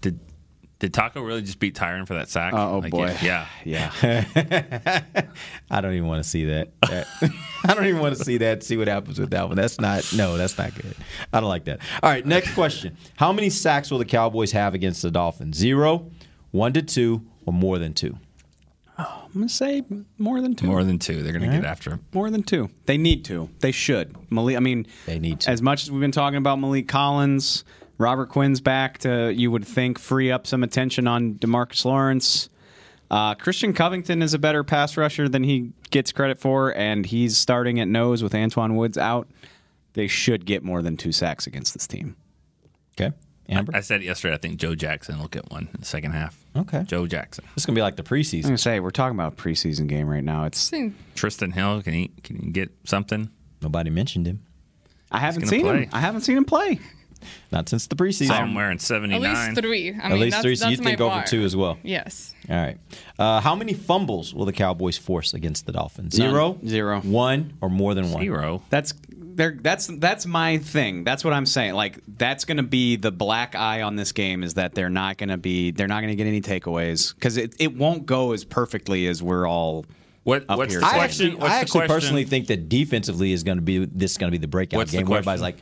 Did 0.00 0.18
did 0.78 0.92
Taco 0.92 1.22
really 1.22 1.42
just 1.42 1.58
beat 1.58 1.74
Tyron 1.74 2.06
for 2.06 2.14
that 2.14 2.28
sack? 2.28 2.52
Oh, 2.54 2.78
Like, 2.80 2.90
boy. 2.90 3.16
Yeah. 3.22 3.46
Yeah. 3.64 3.90
I 5.70 5.80
don't 5.80 5.94
even 5.94 6.06
want 6.06 6.22
to 6.22 6.28
see 6.28 6.44
that. 6.46 6.68
That- 6.82 7.06
I 7.64 7.74
don't 7.74 7.86
even 7.86 8.00
want 8.00 8.16
to 8.16 8.24
see 8.24 8.38
that. 8.38 8.62
See 8.62 8.76
what 8.76 8.88
happens 8.88 9.18
with 9.18 9.30
that 9.30 9.48
one. 9.48 9.56
That's 9.56 9.80
not. 9.80 10.12
No, 10.14 10.36
that's 10.36 10.58
not 10.58 10.74
good. 10.74 10.94
I 11.32 11.40
don't 11.40 11.48
like 11.48 11.64
that. 11.64 11.80
All 12.02 12.10
right, 12.10 12.24
next 12.26 12.54
question. 12.54 12.96
How 13.16 13.32
many 13.32 13.50
sacks 13.50 13.90
will 13.90 13.98
the 13.98 14.04
Cowboys 14.04 14.52
have 14.52 14.74
against 14.74 15.02
the 15.02 15.10
Dolphins? 15.10 15.56
Zero, 15.56 16.10
one 16.50 16.72
to 16.74 16.82
two, 16.82 17.22
or 17.46 17.52
more 17.52 17.78
than 17.78 17.94
two? 17.94 18.16
Oh, 18.98 19.22
I'm 19.26 19.32
gonna 19.32 19.48
say 19.48 19.82
more 20.18 20.40
than 20.40 20.54
two. 20.54 20.66
More 20.66 20.82
than 20.84 20.98
two. 20.98 21.22
They're 21.22 21.32
going 21.32 21.50
to 21.50 21.54
get 21.56 21.66
after 21.66 21.90
him. 21.90 22.04
More 22.14 22.30
than 22.30 22.42
two. 22.42 22.70
They 22.86 22.96
need 22.96 23.24
to. 23.26 23.48
They 23.60 23.72
should. 23.72 24.14
Maliek. 24.30 24.56
I 24.56 24.60
mean, 24.60 24.86
They 25.04 25.18
need 25.18 25.40
to. 25.40 25.50
As 25.50 25.60
much 25.60 25.82
as 25.82 25.90
we've 25.90 26.00
been 26.00 26.12
talking 26.12 26.38
about 26.38 26.58
Maliek 26.58 26.88
Collins, 26.88 27.64
Robert 27.98 28.28
Quinn's 28.28 28.60
back 28.60 28.98
to 28.98 29.32
you 29.32 29.50
would 29.50 29.66
think 29.66 29.98
free 29.98 30.30
up 30.30 30.46
some 30.46 30.62
attention 30.62 31.06
on 31.06 31.34
Demarcus 31.34 31.84
Lawrence. 31.84 32.48
Uh, 33.10 33.34
Christian 33.34 33.72
Covington 33.72 34.20
is 34.20 34.34
a 34.34 34.38
better 34.38 34.64
pass 34.64 34.96
rusher 34.96 35.28
than 35.28 35.44
he 35.44 35.72
gets 35.90 36.12
credit 36.12 36.38
for, 36.38 36.74
and 36.76 37.06
he's 37.06 37.38
starting 37.38 37.78
at 37.80 37.86
nose 37.88 38.22
with 38.22 38.32
Antwaun 38.32 38.74
Woods 38.74 38.98
out. 38.98 39.28
They 39.94 40.08
should 40.08 40.44
get 40.44 40.62
more 40.62 40.82
than 40.82 40.96
two 40.96 41.12
sacks 41.12 41.46
against 41.46 41.72
this 41.72 41.86
team. 41.86 42.16
Okay, 43.00 43.14
Amber. 43.48 43.74
I 43.74 43.80
said 43.80 44.02
yesterday. 44.02 44.34
I 44.34 44.38
think 44.38 44.56
Joe 44.58 44.74
Jackson 44.74 45.18
will 45.18 45.28
get 45.28 45.50
one 45.50 45.68
in 45.72 45.80
the 45.80 45.86
second 45.86 46.12
half. 46.12 46.36
Okay. 46.56 46.82
Joe 46.84 47.06
Jackson. 47.06 47.44
This 47.54 47.62
is 47.62 47.66
gonna 47.66 47.76
be 47.76 47.82
like 47.82 47.96
the 47.96 48.02
I'm 48.02 48.06
preseason. 48.06 48.42
gonna 48.44 48.58
say 48.58 48.80
we're 48.80 48.90
talking 48.90 49.16
about 49.16 49.34
a 49.34 49.36
preseason 49.36 49.86
game 49.86 50.08
right 50.08 50.24
now. 50.24 50.44
It's 50.44 50.70
Trysten 51.14 51.54
Hill. 51.54 51.82
Can 51.82 51.92
he 51.94 52.08
can 52.22 52.36
he 52.36 52.50
get 52.50 52.70
something? 52.84 53.30
Nobody 53.62 53.88
mentioned 53.88 54.26
him. 54.26 54.42
I 55.12 55.18
haven't 55.20 55.46
seen 55.46 55.62
play. 55.62 55.84
him. 55.84 55.90
I 55.92 56.00
haven't 56.00 56.22
seen 56.22 56.36
him 56.36 56.44
play. 56.44 56.80
Not 57.52 57.68
since 57.68 57.86
the 57.86 57.96
preseason. 57.96 58.28
Somewhere 58.28 58.70
in 58.70 58.78
seventy 58.78 59.14
At 59.14 59.20
least 59.20 59.60
three. 59.60 59.92
I 59.94 59.96
At 60.06 60.10
mean, 60.12 60.20
least 60.20 60.32
that's, 60.34 60.42
three. 60.44 60.56
So 60.56 60.68
you 60.68 60.76
that's 60.76 60.84
my 60.84 60.90
think 60.90 61.00
over 61.00 61.10
bar. 61.16 61.24
two 61.26 61.42
as 61.42 61.54
well. 61.56 61.78
Yes. 61.82 62.34
All 62.48 62.56
right. 62.56 62.78
Uh, 63.18 63.40
how 63.40 63.54
many 63.54 63.72
fumbles 63.74 64.32
will 64.34 64.44
the 64.44 64.52
Cowboys 64.52 64.96
force 64.98 65.34
against 65.34 65.66
the 65.66 65.72
Dolphins? 65.72 66.18
None. 66.18 66.30
Zero, 66.30 66.58
Zero. 66.66 67.00
one, 67.00 67.54
or 67.60 67.68
more 67.70 67.94
than 67.94 68.10
one? 68.10 68.22
Zero. 68.22 68.62
That's 68.70 68.94
there. 69.08 69.56
That's 69.60 69.86
that's 69.86 70.26
my 70.26 70.58
thing. 70.58 71.04
That's 71.04 71.24
what 71.24 71.32
I'm 71.32 71.46
saying. 71.46 71.74
Like 71.74 71.98
that's 72.18 72.44
going 72.44 72.56
to 72.58 72.62
be 72.62 72.96
the 72.96 73.10
black 73.12 73.54
eye 73.54 73.82
on 73.82 73.96
this 73.96 74.12
game 74.12 74.42
is 74.42 74.54
that 74.54 74.74
they're 74.74 74.88
not 74.90 75.18
going 75.18 75.28
to 75.30 75.36
be 75.36 75.70
they're 75.72 75.88
not 75.88 76.00
going 76.00 76.10
to 76.12 76.16
get 76.16 76.26
any 76.26 76.40
takeaways 76.40 77.14
because 77.14 77.36
it, 77.36 77.54
it 77.58 77.76
won't 77.76 78.06
go 78.06 78.32
as 78.32 78.44
perfectly 78.44 79.06
as 79.08 79.22
we're 79.22 79.46
all. 79.48 79.84
What 80.24 80.44
Up 80.48 80.58
what's 80.58 80.72
here. 80.72 80.80
the 80.80 80.86
I 80.86 80.88
I 80.88 80.92
question? 80.94 81.26
actually, 81.26 81.34
What's 81.40 81.44
I 81.44 81.48
the 81.54 81.60
actually 81.60 81.78
question? 81.80 81.94
personally 81.94 82.24
think 82.24 82.46
that 82.48 82.68
defensively 82.68 83.32
is 83.32 83.44
going 83.44 83.58
to 83.58 83.62
be 83.62 83.84
this 83.84 84.10
is 84.12 84.18
going 84.18 84.28
to 84.32 84.36
be 84.36 84.40
the 84.40 84.48
breakout 84.48 84.78
What's 84.78 84.90
the 84.90 84.98
game. 84.98 85.06
where 85.06 85.18
everybody's 85.18 85.40
like, 85.40 85.58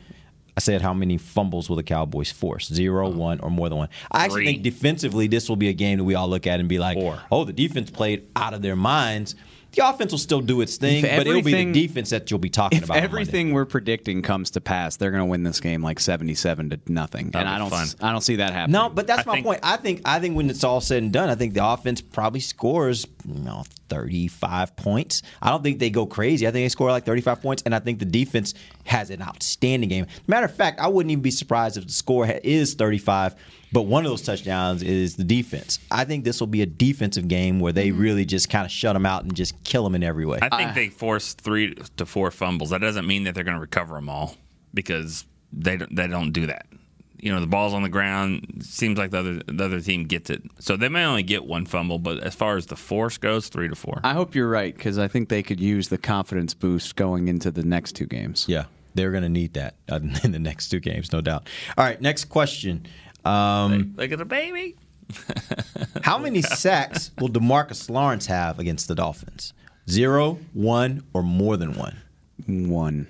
I 0.57 0.61
said, 0.61 0.83
how 0.83 0.95
many 0.95 1.19
fumbles 1.19 1.69
will 1.69 1.77
the 1.77 1.83
Cowboys 1.83 2.31
force? 2.31 2.69
Zero, 2.69 3.09
uh-huh. 3.09 3.19
one, 3.19 3.41
or 3.41 3.51
more 3.51 3.69
than 3.69 3.79
one? 3.79 3.89
I 4.13 4.25
actually 4.25 4.45
Three. 4.45 4.53
think 4.53 4.63
defensively, 4.63 5.27
this 5.27 5.49
will 5.49 5.57
be 5.57 5.69
a 5.69 5.73
game 5.73 5.99
that 5.99 6.05
we 6.05 6.15
all 6.15 6.29
look 6.29 6.47
at 6.47 6.61
and 6.61 6.69
be 6.69 6.79
like, 6.79 6.97
Four. 6.97 7.21
oh, 7.33 7.45
the 7.45 7.53
defense 7.53 7.91
played 7.91 8.29
out 8.37 8.55
of 8.55 8.63
their 8.63 8.77
minds. 8.77 9.35
The 9.73 9.85
offense 9.89 10.13
will 10.13 10.21
still 10.21 10.41
do 10.41 10.61
its 10.61 10.77
thing, 10.77 11.03
but 11.03 11.27
it'll 11.27 11.43
be 11.43 11.53
the 11.65 11.73
defense 11.73 12.11
that 12.11 12.31
you'll 12.31 12.39
be 12.39 12.49
talking 12.49 12.79
If 12.79 12.85
about. 12.85 12.99
on 12.99 13.03
everything 13.03 13.53
we're 13.53 13.65
predicting 13.65 14.23
comes 14.23 14.53
to 14.53 14.61
pass, 14.61 14.95
they're 14.95 15.11
going 15.11 15.23
to 15.23 15.27
win 15.27 15.43
this 15.43 15.59
game 15.59 15.83
like 15.83 15.99
seventy-seven 15.99 16.71
to 16.71 16.79
nothing, 16.87 17.31
That'd 17.31 17.49
and 17.49 17.57
I 17.57 17.59
don't. 17.59 17.71
fun. 17.71 17.83
s- 17.83 17.97
I 18.01 18.13
don't 18.13 18.21
see 18.21 18.37
that 18.37 18.53
happening. 18.53 18.73
No, 18.75 18.89
but 18.89 19.09
that's 19.09 19.23
I 19.27 19.31
my 19.31 19.33
think- 19.35 19.47
point. 19.47 19.61
I 19.65 19.77
think 19.77 20.03
I 20.05 20.21
think 20.21 20.37
when 20.37 20.49
it's 20.49 20.63
all 20.63 20.81
said 20.81 21.03
and 21.03 21.13
done, 21.13 21.29
I 21.29 21.35
think 21.35 21.55
the 21.55 21.67
offense 21.67 22.01
probably 22.01 22.39
scores 22.39 23.05
you 23.25 23.41
know 23.41 23.65
35 23.89 24.77
points. 24.77 25.23
I 25.41 25.51
don't 25.51 25.63
think 25.63 25.79
they 25.79 25.91
go 25.91 26.07
crazy. 26.07 26.47
I 26.47 26.51
think 26.51 26.65
they 26.65 26.69
score 26.69 26.91
like 26.91 27.05
35 27.05 27.41
points, 27.41 27.63
and 27.65 27.75
I 27.75 27.79
think 27.79 27.99
the 27.99 28.05
defense 28.05 28.55
has 28.85 29.11
an 29.11 29.23
outstanding 29.23 29.89
game. 29.89 30.07
Matter 30.27 30.47
of 30.47 30.55
fact, 30.55 30.81
I 30.81 30.89
wouldn't 30.89 31.11
even 31.11 31.23
be 31.23 31.31
surprised 31.31 31.77
if 31.77 31.87
the 31.87 31.93
score 31.93 32.27
is 32.27 32.75
35, 32.75 33.35
but 33.73 33.83
one 33.83 34.05
of 34.05 34.11
those 34.11 34.23
touchdowns 34.23 34.83
is 34.83 35.17
the 35.17 35.25
defense. 35.25 35.79
I 35.91 36.05
think 36.05 36.25
this 36.25 36.41
will 36.41 36.47
be 36.47 36.63
a 36.63 36.67
defensive 36.67 37.29
game 37.29 37.61
where 37.61 37.73
they 37.73 37.89
mm-hmm. 37.89 38.01
really 38.01 38.25
just 38.25 38.51
kind 38.51 38.65
of 38.65 38.71
shut 38.71 38.95
them 38.95 39.07
out 39.07 39.23
and 39.23 39.35
just 39.35 39.63
kill 39.65 39.85
them 39.85 39.95
in 39.95 40.03
every 40.03 40.27
way. 40.27 40.39
I 40.43 40.57
think 40.57 40.71
ah. 40.71 40.75
they 40.75 40.89
force 40.89 41.35
three 41.35 41.75
to 41.97 42.07
four 42.07 42.31
fumbles. 42.31 42.71
That 42.71 42.81
doesn't 42.81 43.07
mean 43.07 43.25
that 43.25 43.35
they're 43.35 43.45
going 43.45 43.57
to 43.57 43.61
recover 43.61 43.95
them 43.95 44.09
all 44.09 44.37
because 44.73 45.25
they 45.53 45.77
don't, 45.77 45.95
they 45.95 46.07
don't 46.07 46.33
do 46.33 46.47
that. 46.47 46.67
You 47.25 47.33
know, 47.33 47.41
the 47.41 47.47
ball's 47.47 47.73
on 47.73 47.83
the 47.83 47.89
ground. 47.89 48.61
Seems 48.61 48.99
like 48.99 49.11
the 49.11 49.19
other 49.19 49.41
the 49.47 49.65
other 49.65 49.81
team 49.81 50.05
gets 50.05 50.29
it, 50.29 50.43
so 50.59 50.77
they 50.77 50.91
may 50.91 51.07
only 51.07 51.23
get 51.23 51.47
one 51.47 51.65
fumble. 51.65 51.99
But 51.99 52.23
as 52.23 52.35
far 52.35 52.59
as 52.59 52.67
the 52.67 52.77
force 52.77 53.17
goes, 53.17 53.49
three 53.49 53.67
to 53.67 53.75
four. 53.75 54.03
I 54.05 54.13
hope 54.13 54.35
you're 54.35 54.49
right 54.49 54.77
because 54.77 54.99
I 54.99 55.09
think 55.09 55.31
they 55.31 55.43
could 55.43 55.59
use 55.59 55.89
the 55.89 55.97
confidence 55.97 56.53
boost 56.53 56.97
going 56.97 57.29
into 57.29 57.51
the 57.51 57.63
next 57.63 57.93
two 57.93 58.05
games. 58.05 58.45
Yeah, 58.47 58.67
they're 58.95 59.11
going 59.11 59.23
to 59.23 59.31
need 59.31 59.55
that 59.55 59.77
in 59.89 60.33
the 60.33 60.39
next 60.39 60.69
two 60.69 60.81
games, 60.81 61.15
no 61.15 61.23
doubt. 61.23 61.49
All 61.79 61.85
right, 61.87 61.99
next 61.99 62.27
question. 62.27 62.87
Um, 63.25 63.95
Look 63.97 64.13
at 64.13 64.19
the 64.19 64.27
baby. 64.27 64.77
How 66.03 66.19
many 66.19 66.43
sacks 66.43 67.11
will 67.19 67.31
Demarcus 67.31 67.89
Lawrence 67.89 68.27
have 68.27 68.59
against 68.59 68.87
the 68.87 68.95
Dolphins? 68.95 69.55
Zero, 69.89 70.39
one, 70.53 71.05
or 71.15 71.23
more 71.23 71.57
than 71.57 71.73
one? 71.73 72.03
One. 72.47 73.07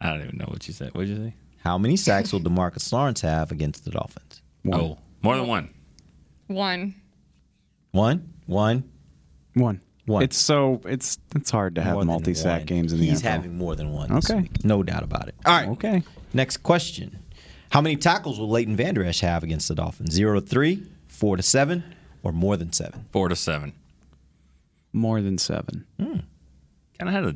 I 0.00 0.08
don't 0.08 0.22
even 0.22 0.38
know 0.38 0.46
what 0.48 0.66
you 0.66 0.72
said. 0.72 0.94
What 0.94 1.02
did 1.06 1.08
you 1.10 1.16
say? 1.16 1.34
How 1.66 1.78
many 1.78 1.96
sacks 1.96 2.32
will 2.32 2.38
Demarcus 2.40 2.92
Lawrence 2.92 3.20
have 3.22 3.50
against 3.50 3.84
the 3.84 3.90
Dolphins? 3.90 4.40
Oh, 4.72 4.98
more 5.22 5.36
than 5.36 5.48
one. 5.48 5.68
One. 6.46 6.94
One, 7.90 7.92
one, 7.92 8.32
One. 8.46 8.84
One. 9.54 9.64
One. 9.64 9.80
One. 10.06 10.22
It's 10.22 10.36
so 10.36 10.80
it's 10.84 11.18
it's 11.34 11.50
hard 11.50 11.74
to 11.74 11.82
have 11.82 11.94
more 11.94 12.02
than 12.02 12.06
multi-sack 12.06 12.60
one. 12.60 12.66
games 12.66 12.92
in 12.92 13.00
the 13.00 13.06
He's 13.08 13.20
NFL. 13.20 13.24
having 13.30 13.58
more 13.58 13.74
than 13.74 13.92
one. 13.92 14.14
This 14.14 14.30
Okay. 14.30 14.42
week. 14.42 14.64
no 14.64 14.84
doubt 14.84 15.02
about 15.02 15.26
it. 15.26 15.34
All 15.44 15.52
right. 15.52 15.68
Okay. 15.70 16.02
Next 16.32 16.58
question: 16.58 17.18
How 17.70 17.80
many 17.80 17.96
tackles 17.96 18.38
will 18.38 18.48
Leighton 18.48 18.76
Vander 18.76 19.04
Esch 19.04 19.18
have 19.22 19.42
against 19.42 19.66
the 19.66 19.74
Dolphins? 19.74 20.12
Zero 20.12 20.38
to 20.38 20.46
three, 20.46 20.86
four 21.08 21.36
to 21.36 21.42
seven, 21.42 21.82
or 22.22 22.30
more 22.30 22.56
than 22.56 22.72
seven? 22.72 23.06
Four 23.10 23.28
to 23.28 23.34
seven. 23.34 23.72
More 24.92 25.20
than 25.20 25.38
seven. 25.38 25.84
Hmm. 25.98 26.18
Kind 26.98 27.08
of 27.08 27.12
had 27.12 27.24
a 27.24 27.34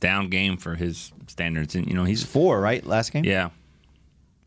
down 0.00 0.28
game 0.28 0.58
for 0.58 0.74
his 0.74 1.12
standards, 1.28 1.74
and 1.74 1.86
you 1.86 1.94
know 1.94 2.04
he's 2.04 2.22
Four, 2.22 2.60
right? 2.60 2.84
Last 2.84 3.12
game. 3.12 3.24
yeah. 3.24 3.48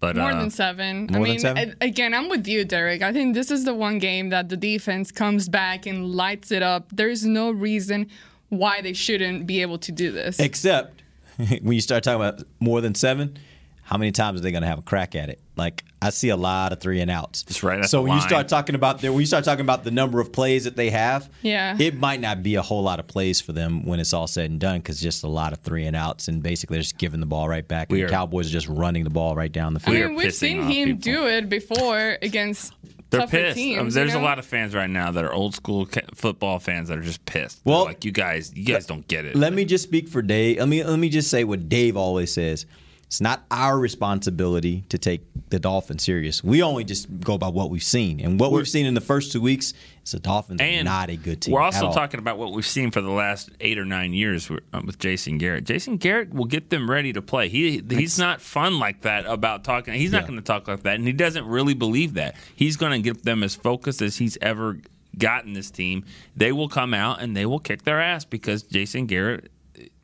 But 0.03 0.17
More 0.17 0.31
uh, 0.31 0.39
than 0.41 0.49
seven. 0.49 1.07
more 1.09 1.09
I 1.09 1.13
than 1.13 1.23
mean, 1.23 1.39
seven? 1.39 1.75
again, 1.79 2.13
I'm 2.13 2.27
with 2.27 2.45
you, 2.45 2.65
Derek. 2.65 3.01
I 3.01 3.13
think 3.13 3.35
this 3.35 3.49
is 3.49 3.63
the 3.63 3.73
one 3.73 3.99
game 3.99 4.27
that 4.31 4.49
the 4.49 4.57
defense 4.57 5.13
comes 5.13 5.47
back 5.47 5.85
and 5.85 6.13
lights 6.13 6.51
it 6.51 6.61
up. 6.61 6.89
There's 6.91 7.25
no 7.25 7.51
reason 7.51 8.09
why 8.49 8.81
they 8.81 8.91
shouldn't 8.91 9.47
be 9.47 9.61
able 9.61 9.77
to 9.77 9.93
do 9.93 10.11
this. 10.11 10.41
Except 10.41 11.01
when 11.37 11.71
you 11.71 11.79
start 11.79 12.03
talking 12.03 12.19
about 12.21 12.43
more 12.59 12.81
than 12.81 12.95
seven, 12.95 13.37
how 13.83 13.97
many 13.97 14.11
times 14.11 14.39
are 14.39 14.43
they 14.43 14.51
going 14.51 14.61
to 14.63 14.67
have 14.67 14.79
a 14.79 14.83
crack 14.83 15.13
at 15.15 15.29
it? 15.29 15.39
Like 15.55 15.83
I 16.01 16.09
see 16.09 16.29
a 16.29 16.35
lot 16.37 16.71
of 16.73 16.79
three 16.79 17.01
and 17.01 17.11
outs. 17.11 17.43
Just 17.43 17.61
right 17.63 17.79
at 17.79 17.89
so 17.89 17.97
the 18.01 18.09
when 18.09 18.15
you 18.17 18.21
start 18.21 18.47
talking 18.47 18.75
about 18.75 19.01
the, 19.01 19.09
when 19.11 19.19
you 19.19 19.25
start 19.25 19.43
talking 19.45 19.61
about 19.61 19.83
the 19.83 19.91
number 19.91 20.19
of 20.19 20.31
plays 20.31 20.63
that 20.63 20.75
they 20.75 20.89
have, 20.89 21.29
Yeah. 21.41 21.75
it 21.79 21.95
might 21.95 22.19
not 22.21 22.41
be 22.41 22.55
a 22.55 22.61
whole 22.61 22.81
lot 22.81 22.99
of 22.99 23.07
plays 23.07 23.39
for 23.41 23.51
them 23.51 23.85
when 23.85 23.99
it's 23.99 24.13
all 24.13 24.25
said 24.27 24.49
and 24.49 24.59
done 24.59 24.79
because 24.79 24.99
just 24.99 25.23
a 25.23 25.27
lot 25.27 25.53
of 25.53 25.59
three 25.59 25.85
and 25.85 25.95
outs 25.95 26.27
and 26.27 26.41
basically 26.41 26.75
they're 26.77 26.81
just 26.81 26.97
giving 26.97 27.19
the 27.19 27.25
ball 27.25 27.47
right 27.47 27.67
back. 27.67 27.89
And 27.89 27.95
We 27.97 28.01
the 28.01 28.07
are- 28.07 28.09
Cowboys 28.09 28.47
are 28.47 28.53
just 28.53 28.67
running 28.67 29.03
the 29.03 29.09
ball 29.11 29.35
right 29.35 29.51
down 29.51 29.73
the 29.73 29.79
I 29.81 29.91
field. 29.91 29.97
are 29.97 30.07
mean, 30.07 30.17
we've 30.17 30.33
seen 30.33 30.63
him 30.63 30.97
people. 30.97 31.01
do 31.13 31.27
it 31.27 31.49
before 31.49 32.17
against 32.21 32.73
they're 33.11 33.19
tougher 33.21 33.37
pissed. 33.37 33.57
teams. 33.57 33.79
Um, 33.79 33.85
you 33.87 33.91
there's 33.91 34.13
a 34.15 34.17
know? 34.17 34.23
lot 34.23 34.39
of 34.39 34.45
fans 34.45 34.73
right 34.73 34.89
now 34.89 35.11
that 35.11 35.23
are 35.23 35.31
old 35.33 35.53
school 35.53 35.85
ca- 35.85 36.01
football 36.15 36.57
fans 36.57 36.89
that 36.89 36.97
are 36.97 37.01
just 37.01 37.23
pissed. 37.25 37.63
They're 37.63 37.73
Well- 37.73 37.85
like 37.85 38.03
you 38.05 38.11
guys, 38.11 38.51
you 38.55 38.65
guys 38.65 38.87
don't 38.87 39.07
get 39.07 39.25
it. 39.25 39.35
Let 39.35 39.53
me 39.53 39.65
just 39.65 39.83
speak 39.83 40.09
for 40.09 40.23
Dave. 40.23 40.57
Let 40.57 40.67
me 40.67 40.83
let 40.83 40.97
me 40.97 41.09
just 41.09 41.29
say 41.29 41.43
what 41.43 41.69
Dave 41.69 41.95
always 41.95 42.33
says. 42.33 42.65
It's 43.13 43.21
not 43.21 43.43
our 43.51 43.77
responsibility 43.77 44.85
to 44.89 44.97
take 44.97 45.21
the 45.51 45.59
Dolphins 45.59 46.03
serious. 46.03 46.43
We 46.43 46.63
only 46.63 46.83
just 46.83 47.19
go 47.19 47.37
by 47.37 47.47
what 47.49 47.69
we've 47.69 47.83
seen, 47.83 48.19
and 48.19 48.39
what 48.39 48.51
we've 48.51 48.67
seen 48.67 48.87
in 48.87 48.95
the 48.95 49.01
first 49.01 49.31
two 49.31 49.39
weeks 49.39 49.75
is 50.03 50.13
the 50.13 50.19
Dolphins 50.19 50.59
are 50.59 50.63
and 50.63 50.85
not 50.85 51.11
a 51.11 51.15
good 51.15 51.39
team. 51.39 51.53
We're 51.53 51.61
also 51.61 51.93
talking 51.93 52.19
about 52.19 52.39
what 52.39 52.53
we've 52.53 52.65
seen 52.65 52.89
for 52.89 53.01
the 53.01 53.11
last 53.11 53.51
eight 53.59 53.77
or 53.77 53.85
nine 53.85 54.13
years 54.15 54.49
with, 54.49 54.63
uh, 54.73 54.81
with 54.83 54.97
Jason 54.97 55.37
Garrett. 55.37 55.65
Jason 55.65 55.97
Garrett 55.97 56.33
will 56.33 56.45
get 56.45 56.71
them 56.71 56.89
ready 56.89 57.13
to 57.13 57.21
play. 57.21 57.49
He 57.49 57.83
he's 57.87 58.17
not 58.17 58.41
fun 58.41 58.79
like 58.79 59.01
that 59.01 59.27
about 59.27 59.63
talking. 59.63 59.93
He's 59.93 60.11
not 60.11 60.23
Yeah. 60.23 60.29
going 60.29 60.39
to 60.39 60.43
talk 60.45 60.67
like 60.67 60.81
that, 60.81 60.95
and 60.95 61.05
he 61.05 61.13
doesn't 61.13 61.45
really 61.45 61.75
believe 61.75 62.15
that. 62.15 62.35
He's 62.55 62.77
going 62.77 62.93
to 62.93 62.99
get 63.13 63.23
them 63.23 63.43
as 63.43 63.53
focused 63.53 64.01
as 64.01 64.17
he's 64.17 64.39
ever 64.41 64.79
gotten 65.19 65.53
this 65.53 65.69
team. 65.69 66.03
They 66.35 66.51
will 66.51 66.67
come 66.67 66.95
out 66.95 67.21
and 67.21 67.37
they 67.37 67.45
will 67.45 67.59
kick 67.59 67.83
their 67.83 68.01
ass 68.01 68.25
because 68.25 68.63
Jason 68.63 69.05
Garrett 69.05 69.51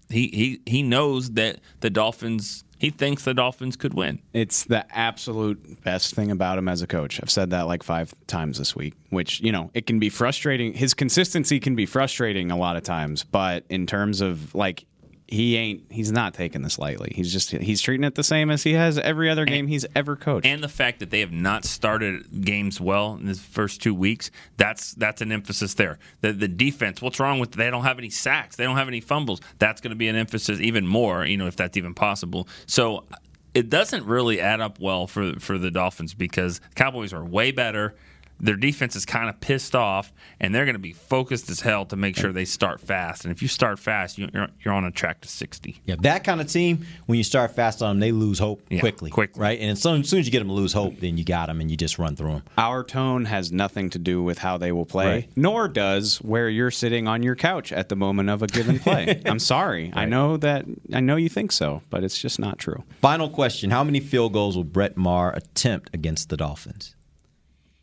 he 0.09 0.27
he 0.27 0.61
he 0.67 0.83
knows 0.83 1.31
that 1.31 1.59
the 1.79 1.89
Dolphins 1.89 2.63
he 2.79 2.89
thinks 2.89 3.23
the 3.23 3.33
Dolphins 3.33 3.75
could 3.75 3.93
win. 3.93 4.21
It's 4.33 4.63
the 4.63 4.85
absolute 4.97 5.83
best 5.83 6.15
thing 6.15 6.31
about 6.31 6.57
him 6.57 6.67
as 6.67 6.81
a 6.81 6.87
coach. 6.87 7.19
I've 7.21 7.29
said 7.29 7.51
that 7.51 7.67
like 7.67 7.83
five 7.83 8.15
times 8.25 8.57
this 8.57 8.75
week, 8.75 8.93
which, 9.09 9.41
you 9.41 9.51
know, 9.51 9.69
it 9.73 9.85
can 9.85 9.99
be 9.99 10.09
frustrating. 10.09 10.73
His 10.73 10.93
consistency 10.93 11.59
can 11.59 11.75
be 11.75 11.85
frustrating 11.85 12.49
a 12.49 12.57
lot 12.57 12.77
of 12.77 12.83
times, 12.83 13.23
but 13.23 13.65
in 13.69 13.85
terms 13.85 14.21
of 14.21 14.55
like, 14.55 14.85
he 15.31 15.55
ain't, 15.57 15.91
he's 15.91 16.11
not 16.11 16.33
taking 16.33 16.61
this 16.61 16.79
lightly. 16.79 17.11
He's 17.15 17.31
just, 17.31 17.51
he's 17.51 17.81
treating 17.81 18.03
it 18.03 18.15
the 18.15 18.23
same 18.23 18.49
as 18.49 18.63
he 18.63 18.73
has 18.73 18.97
every 18.97 19.29
other 19.29 19.45
game 19.45 19.67
he's 19.67 19.85
ever 19.95 20.15
coached. 20.15 20.45
And 20.45 20.63
the 20.63 20.69
fact 20.69 20.99
that 20.99 21.11
they 21.11 21.19
have 21.19 21.31
not 21.31 21.65
started 21.65 22.43
games 22.43 22.81
well 22.81 23.13
in 23.13 23.25
the 23.25 23.35
first 23.35 23.81
two 23.81 23.93
weeks, 23.93 24.31
that's 24.57 24.93
that's 24.93 25.21
an 25.21 25.31
emphasis 25.31 25.75
there. 25.75 25.99
The 26.21 26.33
the 26.33 26.47
defense, 26.47 27.01
what's 27.01 27.19
wrong 27.19 27.39
with 27.39 27.51
they 27.51 27.69
don't 27.69 27.83
have 27.83 27.99
any 27.99 28.09
sacks, 28.09 28.55
they 28.55 28.63
don't 28.63 28.77
have 28.77 28.87
any 28.87 29.01
fumbles. 29.01 29.41
That's 29.59 29.81
going 29.81 29.91
to 29.91 29.95
be 29.95 30.07
an 30.07 30.15
emphasis 30.15 30.59
even 30.59 30.87
more, 30.87 31.25
you 31.25 31.37
know, 31.37 31.47
if 31.47 31.55
that's 31.55 31.77
even 31.77 31.93
possible. 31.93 32.47
So 32.65 33.05
it 33.53 33.69
doesn't 33.69 34.05
really 34.05 34.39
add 34.39 34.61
up 34.61 34.79
well 34.79 35.07
for 35.07 35.39
for 35.39 35.57
the 35.57 35.71
Dolphins 35.71 36.13
because 36.13 36.61
Cowboys 36.75 37.13
are 37.13 37.23
way 37.23 37.51
better. 37.51 37.95
Their 38.39 38.55
defense 38.55 38.95
is 38.95 39.05
kind 39.05 39.29
of 39.29 39.39
pissed 39.41 39.75
off, 39.75 40.13
and 40.39 40.53
they're 40.55 40.65
going 40.65 40.75
to 40.75 40.79
be 40.79 40.93
focused 40.93 41.49
as 41.49 41.59
hell 41.59 41.85
to 41.87 41.95
make 41.95 42.15
sure 42.15 42.31
they 42.31 42.45
start 42.45 42.79
fast. 42.79 43.25
And 43.25 43.31
if 43.31 43.41
you 43.41 43.47
start 43.47 43.79
fast, 43.79 44.17
you- 44.17 44.29
you're, 44.33 44.47
you're 44.63 44.73
on 44.73 44.85
a 44.85 44.91
track 44.91 45.21
to 45.21 45.27
60. 45.27 45.81
Yeah, 45.85 45.95
that 46.01 46.23
kind 46.23 46.39
of 46.39 46.47
team, 46.47 46.85
when 47.05 47.17
you 47.17 47.23
start 47.23 47.55
fast 47.55 47.81
on 47.81 47.95
them, 47.95 47.99
they 47.99 48.11
lose 48.11 48.39
hope 48.39 48.61
Yeah, 48.69 48.79
quickly. 48.79 49.09
Quickly. 49.09 49.41
Right? 49.41 49.59
And 49.59 49.71
as 49.71 49.81
soon, 49.81 50.01
as 50.01 50.09
soon 50.09 50.19
as 50.19 50.25
you 50.25 50.31
get 50.31 50.39
them 50.39 50.47
to 50.47 50.53
lose 50.53 50.73
hope, 50.73 50.99
then 50.99 51.17
you 51.17 51.25
got 51.25 51.47
them 51.47 51.59
and 51.61 51.69
you 51.69 51.75
just 51.77 51.99
run 51.99 52.15
through 52.15 52.31
them. 52.31 52.43
Our 52.57 52.83
tone 52.83 53.25
has 53.25 53.51
nothing 53.51 53.89
to 53.91 53.99
do 53.99 54.23
with 54.23 54.37
how 54.37 54.57
they 54.57 54.71
will 54.71 54.85
play, 54.85 55.05
Right. 55.07 55.29
nor 55.35 55.67
does 55.67 56.17
where 56.17 56.47
you're 56.49 56.71
sitting 56.71 57.07
on 57.07 57.23
your 57.23 57.35
couch 57.35 57.71
at 57.73 57.89
the 57.89 57.95
moment 57.95 58.29
of 58.29 58.41
a 58.41 58.47
given 58.47 58.79
play. 58.79 59.21
I'm 59.25 59.39
sorry. 59.39 59.91
I 59.93 60.05
know 60.05 60.37
that 60.37 60.65
I 60.93 60.99
know 61.01 61.15
you 61.17 61.29
think 61.29 61.51
so, 61.51 61.81
but 61.89 62.03
it's 62.03 62.17
just 62.17 62.39
not 62.39 62.57
true. 62.57 62.83
Final 63.01 63.29
question 63.29 63.69
How 63.71 63.83
many 63.83 63.99
field 63.99 64.33
goals 64.33 64.55
will 64.55 64.63
Brett 64.63 64.95
Maher 64.95 65.31
attempt 65.31 65.89
against 65.93 66.29
the 66.29 66.37
Dolphins? 66.37 66.95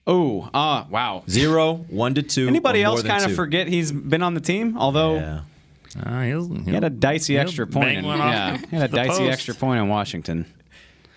Oh, 0.07 0.49
ah, 0.55 0.87
wow. 0.89 1.25
Zero, 1.29 1.75
one 1.89 2.15
to 2.15 2.23
two. 2.23 2.47
Anybody 2.47 2.83
else 2.83 3.03
kind 3.03 3.25
of 3.25 3.35
forget 3.35 3.67
he's 3.67 3.91
been 3.91 4.23
on 4.23 4.35
the 4.35 4.41
team? 4.41 4.77
Although 4.79 5.17
Uh, 5.17 6.21
he'll, 6.23 6.55
he 6.63 6.73
had 6.73 6.85
a 6.85 6.91
dicey 6.91 7.37
extra 7.39 7.67
point. 7.67 7.87
bang 7.87 7.99
In, 7.99 8.05
one 8.07 8.19
yeah, 8.19 8.57
he 8.71 8.77
had 8.77 8.91
a 8.93 8.95
dicey 8.97 9.19
post. 9.25 9.33
extra 9.33 9.55
point 9.55 9.81
in 9.81 9.89
Washington. 9.89 10.47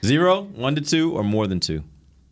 Zero, 0.03 0.41
one 0.43 0.75
to 0.75 0.81
two, 0.81 1.11
or 1.13 1.23
more 1.23 1.45
than 1.47 1.59
two? 1.59 1.83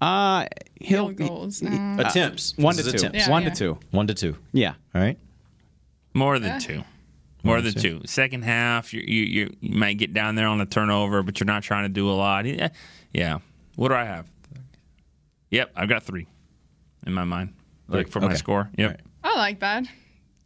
Uh, 0.01 0.45
he'll 0.79 1.07
Field 1.09 1.15
goals. 1.17 1.59
he- 1.59 1.67
uh, 1.67 1.97
Attempts. 2.07 2.55
one 2.57 2.75
to 2.75 2.83
two. 2.83 2.89
attempts. 2.89 3.17
Yeah, 3.17 3.29
one 3.29 3.43
yeah. 3.43 3.49
to 3.49 3.55
two. 3.55 3.79
One 3.91 4.07
to 4.07 4.13
two. 4.13 4.35
Yeah. 4.53 4.73
All 4.95 5.01
right. 5.01 5.17
More 6.13 6.35
Uh. 6.35 6.39
than 6.39 6.59
two. 6.59 6.83
More 7.43 7.61
than 7.61 7.73
two. 7.73 8.01
Second 8.05 8.43
half, 8.43 8.93
you, 8.93 9.01
you 9.07 9.23
you 9.23 9.55
you 9.61 9.75
might 9.77 9.97
get 9.97 10.13
down 10.13 10.35
there 10.35 10.47
on 10.47 10.59
a 10.59 10.65
turnover, 10.65 11.21
but 11.23 11.39
you're 11.39 11.45
not 11.45 11.63
trying 11.63 11.83
to 11.83 11.89
do 11.89 12.09
a 12.09 12.13
lot. 12.13 12.45
Yeah. 12.45 12.69
yeah. 13.13 13.39
What 13.75 13.89
do 13.89 13.93
I 13.95 14.03
have? 14.05 14.25
Yep, 15.51 15.71
I've 15.75 15.87
got 15.87 16.03
three 16.03 16.27
in 17.07 17.13
my 17.13 17.23
mind, 17.23 17.53
like 17.87 18.09
for 18.09 18.19
my 18.19 18.35
score. 18.35 18.69
Yep, 18.77 18.89
Right. 18.91 18.99
I 19.23 19.37
like 19.37 19.59
that. 19.61 19.85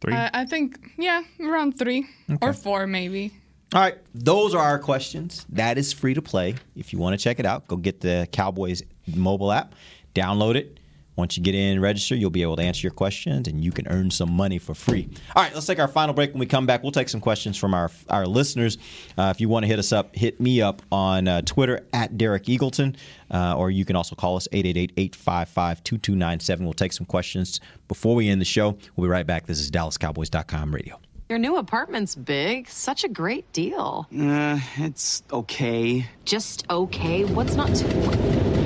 three. 0.00 0.14
I, 0.14 0.30
I 0.32 0.46
think, 0.46 0.78
yeah, 0.96 1.22
around 1.40 1.78
three 1.78 2.06
or 2.40 2.52
four, 2.52 2.86
maybe. 2.86 3.32
All 3.74 3.80
right, 3.80 3.98
those 4.14 4.54
are 4.54 4.62
our 4.62 4.78
questions. 4.78 5.44
That 5.50 5.78
is 5.78 5.92
free 5.92 6.14
to 6.14 6.22
play. 6.22 6.54
If 6.76 6.92
you 6.92 6.98
want 6.98 7.18
to 7.18 7.22
check 7.22 7.38
it 7.38 7.46
out, 7.46 7.66
go 7.68 7.76
get 7.76 8.00
the 8.00 8.28
Cowboys 8.32 8.82
mobile 9.14 9.50
app, 9.52 9.74
download 10.14 10.56
it. 10.56 10.78
Once 11.22 11.36
you 11.36 11.42
get 11.44 11.54
in, 11.54 11.80
register, 11.80 12.16
you'll 12.16 12.30
be 12.30 12.42
able 12.42 12.56
to 12.56 12.62
answer 12.62 12.82
your 12.82 12.92
questions 12.92 13.46
and 13.46 13.62
you 13.62 13.70
can 13.70 13.86
earn 13.86 14.10
some 14.10 14.32
money 14.32 14.58
for 14.58 14.74
free. 14.74 15.08
All 15.36 15.44
right, 15.44 15.54
let's 15.54 15.66
take 15.66 15.78
our 15.78 15.86
final 15.86 16.12
break. 16.12 16.32
When 16.32 16.40
we 16.40 16.46
come 16.46 16.66
back, 16.66 16.82
we'll 16.82 16.90
take 16.90 17.08
some 17.08 17.20
questions 17.20 17.56
from 17.56 17.74
our 17.74 17.92
our 18.10 18.26
listeners. 18.26 18.76
Uh, 19.16 19.32
if 19.32 19.40
you 19.40 19.48
want 19.48 19.62
to 19.62 19.68
hit 19.68 19.78
us 19.78 19.92
up, 19.92 20.16
hit 20.16 20.40
me 20.40 20.60
up 20.60 20.82
on 20.90 21.28
uh, 21.28 21.42
Twitter 21.42 21.86
at 21.92 22.18
Derek 22.18 22.46
Eagleton, 22.46 22.96
uh, 23.30 23.56
or 23.56 23.70
you 23.70 23.84
can 23.84 23.94
also 23.94 24.16
call 24.16 24.34
us 24.34 24.48
888 24.50 24.94
855 24.96 25.84
2297. 25.84 26.64
We'll 26.66 26.72
take 26.72 26.92
some 26.92 27.06
questions 27.06 27.60
before 27.86 28.16
we 28.16 28.28
end 28.28 28.40
the 28.40 28.44
show. 28.44 28.76
We'll 28.96 29.06
be 29.06 29.10
right 29.12 29.26
back. 29.26 29.46
This 29.46 29.60
is 29.60 29.70
DallasCowboys.com 29.70 30.74
radio. 30.74 30.98
Your 31.28 31.38
new 31.38 31.56
apartment's 31.56 32.16
big. 32.16 32.68
Such 32.68 33.04
a 33.04 33.08
great 33.08 33.50
deal. 33.52 34.08
Uh, 34.12 34.58
it's 34.76 35.22
okay. 35.32 36.04
Just 36.24 36.66
okay. 36.68 37.24
What's 37.24 37.54
not 37.54 37.72
to? 37.76 38.61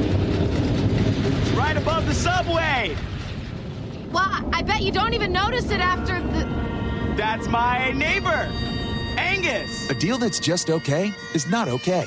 Right 1.56 1.76
above 1.78 2.06
the 2.06 2.12
subway! 2.12 2.94
Well, 4.12 4.50
I 4.52 4.62
bet 4.62 4.82
you 4.82 4.92
don't 4.92 5.14
even 5.14 5.32
notice 5.32 5.70
it 5.70 5.80
after 5.80 6.20
the. 6.20 6.44
That's 7.16 7.48
my 7.48 7.92
neighbor, 7.92 8.52
Angus. 9.16 9.88
A 9.88 9.94
deal 9.94 10.18
that's 10.18 10.38
just 10.38 10.68
okay 10.68 11.14
is 11.32 11.46
not 11.46 11.68
okay. 11.68 12.04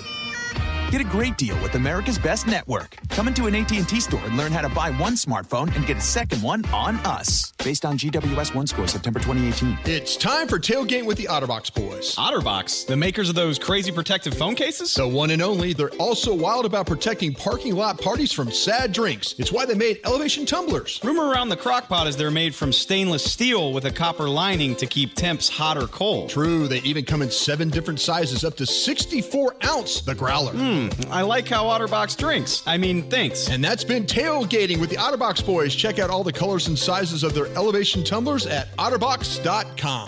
Get 0.92 1.02
a 1.02 1.04
great 1.04 1.38
deal 1.38 1.56
with 1.62 1.76
America's 1.76 2.18
Best 2.18 2.48
Network. 2.48 2.98
Come 3.10 3.28
into 3.28 3.46
an 3.46 3.54
AT&T 3.54 4.00
store 4.00 4.20
and 4.26 4.36
learn 4.36 4.52
how 4.52 4.62
to 4.62 4.70
buy 4.70 4.90
one 4.90 5.14
smartphone 5.14 5.74
and 5.76 5.86
get 5.86 5.98
a 5.98 6.02
second 6.02 6.42
one 6.42 6.66
on 6.74 6.96
us. 7.06 7.52
Based 7.64 7.86
on 7.86 7.96
GWS 7.96 8.56
One 8.56 8.66
score 8.66 8.88
September 8.88 9.20
2018. 9.20 9.78
It's 9.86 10.16
time 10.16 10.48
for 10.48 10.58
tailgate 10.58 11.06
with 11.06 11.20
the 11.20 11.26
Otterbox 11.26 11.76
boys. 11.76 12.16
Otterbox, 12.16 12.88
the 12.88 12.98
makers 12.98 13.30
of 13.30 13.36
those 13.36 13.60
crazy 13.60 13.92
protective 13.92 14.34
phone 14.34 14.56
cases? 14.56 14.96
The 14.96 15.08
one 15.08 15.30
and 15.30 15.44
only. 15.44 15.74
They're 15.74 15.92
also 16.00 16.34
wild 16.34 16.66
about 16.66 16.88
protecting 16.88 17.36
parking 17.36 17.76
lot 17.76 18.02
parties 18.02 18.32
from 18.32 18.52
sad 18.52 18.92
drinks. 18.92 19.36
It's 19.38 19.52
why 19.52 19.68
they 19.68 19.76
made 19.76 20.00
elevation 20.06 20.48
tumblers. 20.48 21.00
Rumor 21.04 21.26
around 21.30 21.50
the 21.50 21.58
crockpot 21.58 22.08
is 22.08 22.18
they're 22.18 22.32
made 22.32 22.56
from 22.56 22.74
stainless 22.74 23.32
steel 23.32 23.74
with 23.74 23.86
a 23.86 23.92
copper 23.92 24.28
lining 24.28 24.76
to 24.78 24.88
keep 24.88 25.14
temps 25.14 25.50
hot 25.50 25.78
or 25.78 25.86
cold. 25.86 26.32
True, 26.32 26.68
they 26.68 26.80
even 26.80 27.06
come 27.06 27.22
in 27.22 27.30
seven 27.30 27.70
different 27.70 28.00
sizes, 28.00 28.44
up 28.44 28.58
to 28.58 28.66
64 28.66 29.56
ounce. 29.66 30.02
The 30.02 30.16
growler. 30.16 30.54
Hmm. 30.54 30.79
Hmm, 30.80 31.12
I 31.12 31.24
like 31.24 31.48
how 31.48 31.66
Otterbox 31.66 32.16
drinks. 32.16 32.64
I 32.66 32.78
mean, 32.78 33.04
thanks. 33.10 33.50
And 33.50 33.62
that's 33.64 33.84
been 33.84 34.06
tailgating 34.06 34.80
with 34.80 34.90
the 34.90 34.96
Otterbox 34.96 35.46
boys. 35.46 35.76
Check 35.76 36.00
out 36.00 36.10
all 36.10 36.24
the 36.24 36.32
colors 36.32 36.68
and 36.68 36.80
sizes 36.80 37.24
of 37.24 37.34
their 37.34 37.48
elevation 37.48 38.04
tumblers 38.04 38.46
at 38.46 38.76
otterbox.com. 38.78 40.08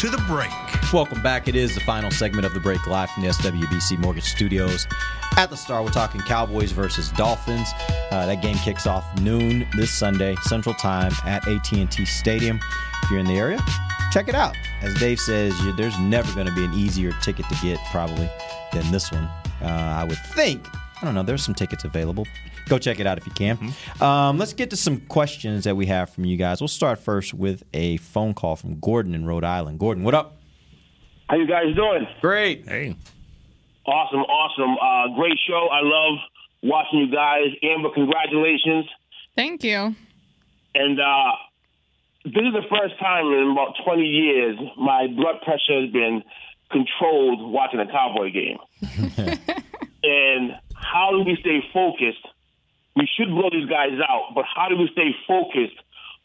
To 0.00 0.08
the 0.08 0.16
break. 0.26 0.50
Welcome 0.94 1.20
back. 1.20 1.46
It 1.46 1.54
is 1.54 1.74
the 1.74 1.82
final 1.82 2.10
segment 2.10 2.46
of 2.46 2.54
the 2.54 2.60
break 2.60 2.86
live 2.86 3.10
from 3.10 3.22
the 3.22 3.28
SWBC 3.28 3.98
Mortgage 3.98 4.24
Studios. 4.24 4.86
At 5.36 5.50
the 5.50 5.58
Star, 5.58 5.82
we're 5.82 5.90
talking 5.90 6.22
Cowboys 6.22 6.72
versus 6.72 7.10
Dolphins. 7.10 7.68
Uh, 8.10 8.24
that 8.24 8.40
game 8.40 8.56
kicks 8.56 8.86
off 8.86 9.04
noon 9.20 9.68
this 9.76 9.92
Sunday, 9.92 10.36
Central 10.44 10.74
Time 10.76 11.12
at 11.26 11.46
AT&T 11.46 12.06
Stadium. 12.06 12.58
If 13.02 13.10
you're 13.10 13.20
in 13.20 13.26
the 13.26 13.36
area, 13.36 13.60
check 14.10 14.26
it 14.28 14.34
out. 14.34 14.56
As 14.80 14.94
Dave 14.94 15.20
says, 15.20 15.54
there's 15.76 15.98
never 15.98 16.32
going 16.32 16.46
to 16.46 16.54
be 16.54 16.64
an 16.64 16.72
easier 16.72 17.12
ticket 17.20 17.44
to 17.50 17.54
get 17.56 17.78
probably 17.90 18.30
than 18.72 18.90
this 18.90 19.12
one. 19.12 19.24
Uh, 19.60 19.96
I 20.00 20.04
would 20.04 20.16
think. 20.34 20.66
I 21.02 21.04
don't 21.04 21.14
know. 21.14 21.22
There's 21.22 21.44
some 21.44 21.54
tickets 21.54 21.84
available. 21.84 22.26
Go 22.70 22.78
check 22.78 23.00
it 23.00 23.06
out 23.06 23.18
if 23.18 23.26
you 23.26 23.32
can. 23.32 23.74
Um, 24.00 24.38
let's 24.38 24.52
get 24.52 24.70
to 24.70 24.76
some 24.76 25.00
questions 25.00 25.64
that 25.64 25.76
we 25.76 25.86
have 25.86 26.10
from 26.10 26.24
you 26.24 26.36
guys. 26.36 26.60
We'll 26.60 26.68
start 26.68 27.00
first 27.00 27.34
with 27.34 27.64
a 27.74 27.96
phone 27.96 28.32
call 28.32 28.54
from 28.54 28.78
Gordon 28.78 29.12
in 29.12 29.26
Rhode 29.26 29.42
Island. 29.42 29.80
Gordon, 29.80 30.04
what 30.04 30.14
up? 30.14 30.36
How 31.28 31.34
you 31.34 31.48
guys 31.48 31.74
doing? 31.74 32.06
Great. 32.20 32.68
Hey. 32.68 32.96
Awesome, 33.84 34.20
awesome. 34.20 34.76
Uh, 34.80 35.16
great 35.16 35.36
show. 35.48 35.66
I 35.72 35.80
love 35.82 36.18
watching 36.62 37.00
you 37.00 37.10
guys. 37.10 37.46
Amber, 37.60 37.90
congratulations. 37.92 38.86
Thank 39.34 39.64
you. 39.64 39.96
And 40.72 41.00
uh, 41.00 41.32
this 42.24 42.34
is 42.34 42.52
the 42.52 42.62
first 42.70 43.00
time 43.00 43.26
in 43.32 43.50
about 43.50 43.74
20 43.84 44.02
years 44.02 44.56
my 44.78 45.08
blood 45.08 45.42
pressure 45.42 45.80
has 45.80 45.90
been 45.90 46.22
controlled 46.70 47.50
watching 47.50 47.80
a 47.80 47.86
Cowboy 47.90 48.30
game. 48.30 48.58
and 50.04 50.52
how 50.72 51.10
do 51.10 51.24
we 51.24 51.36
stay 51.40 51.64
focused? 51.74 52.28
We 53.00 53.08
should 53.16 53.30
blow 53.30 53.48
these 53.50 53.68
guys 53.68 53.96
out, 54.06 54.34
but 54.34 54.44
how 54.44 54.68
do 54.68 54.76
we 54.76 54.88
stay 54.92 55.16
focused 55.26 55.80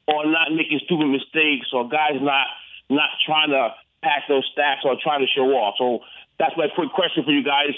on 0.08 0.34
not 0.34 0.52
making 0.52 0.82
stupid 0.84 1.08
mistakes 1.08 1.72
or 1.72 1.88
guys 1.88 2.20
not 2.20 2.48
not 2.90 3.10
trying 3.26 3.50
to 3.50 3.70
pass 4.04 4.22
those 4.28 4.44
stats 4.52 4.84
or 4.84 4.98
trying 5.02 5.22
to 5.22 5.28
show 5.34 5.48
off? 5.56 5.76
So 5.78 6.00
that's 6.38 6.52
my 6.58 6.68
quick 6.76 6.92
question 6.92 7.24
for 7.24 7.32
you 7.32 7.44
guys, 7.44 7.74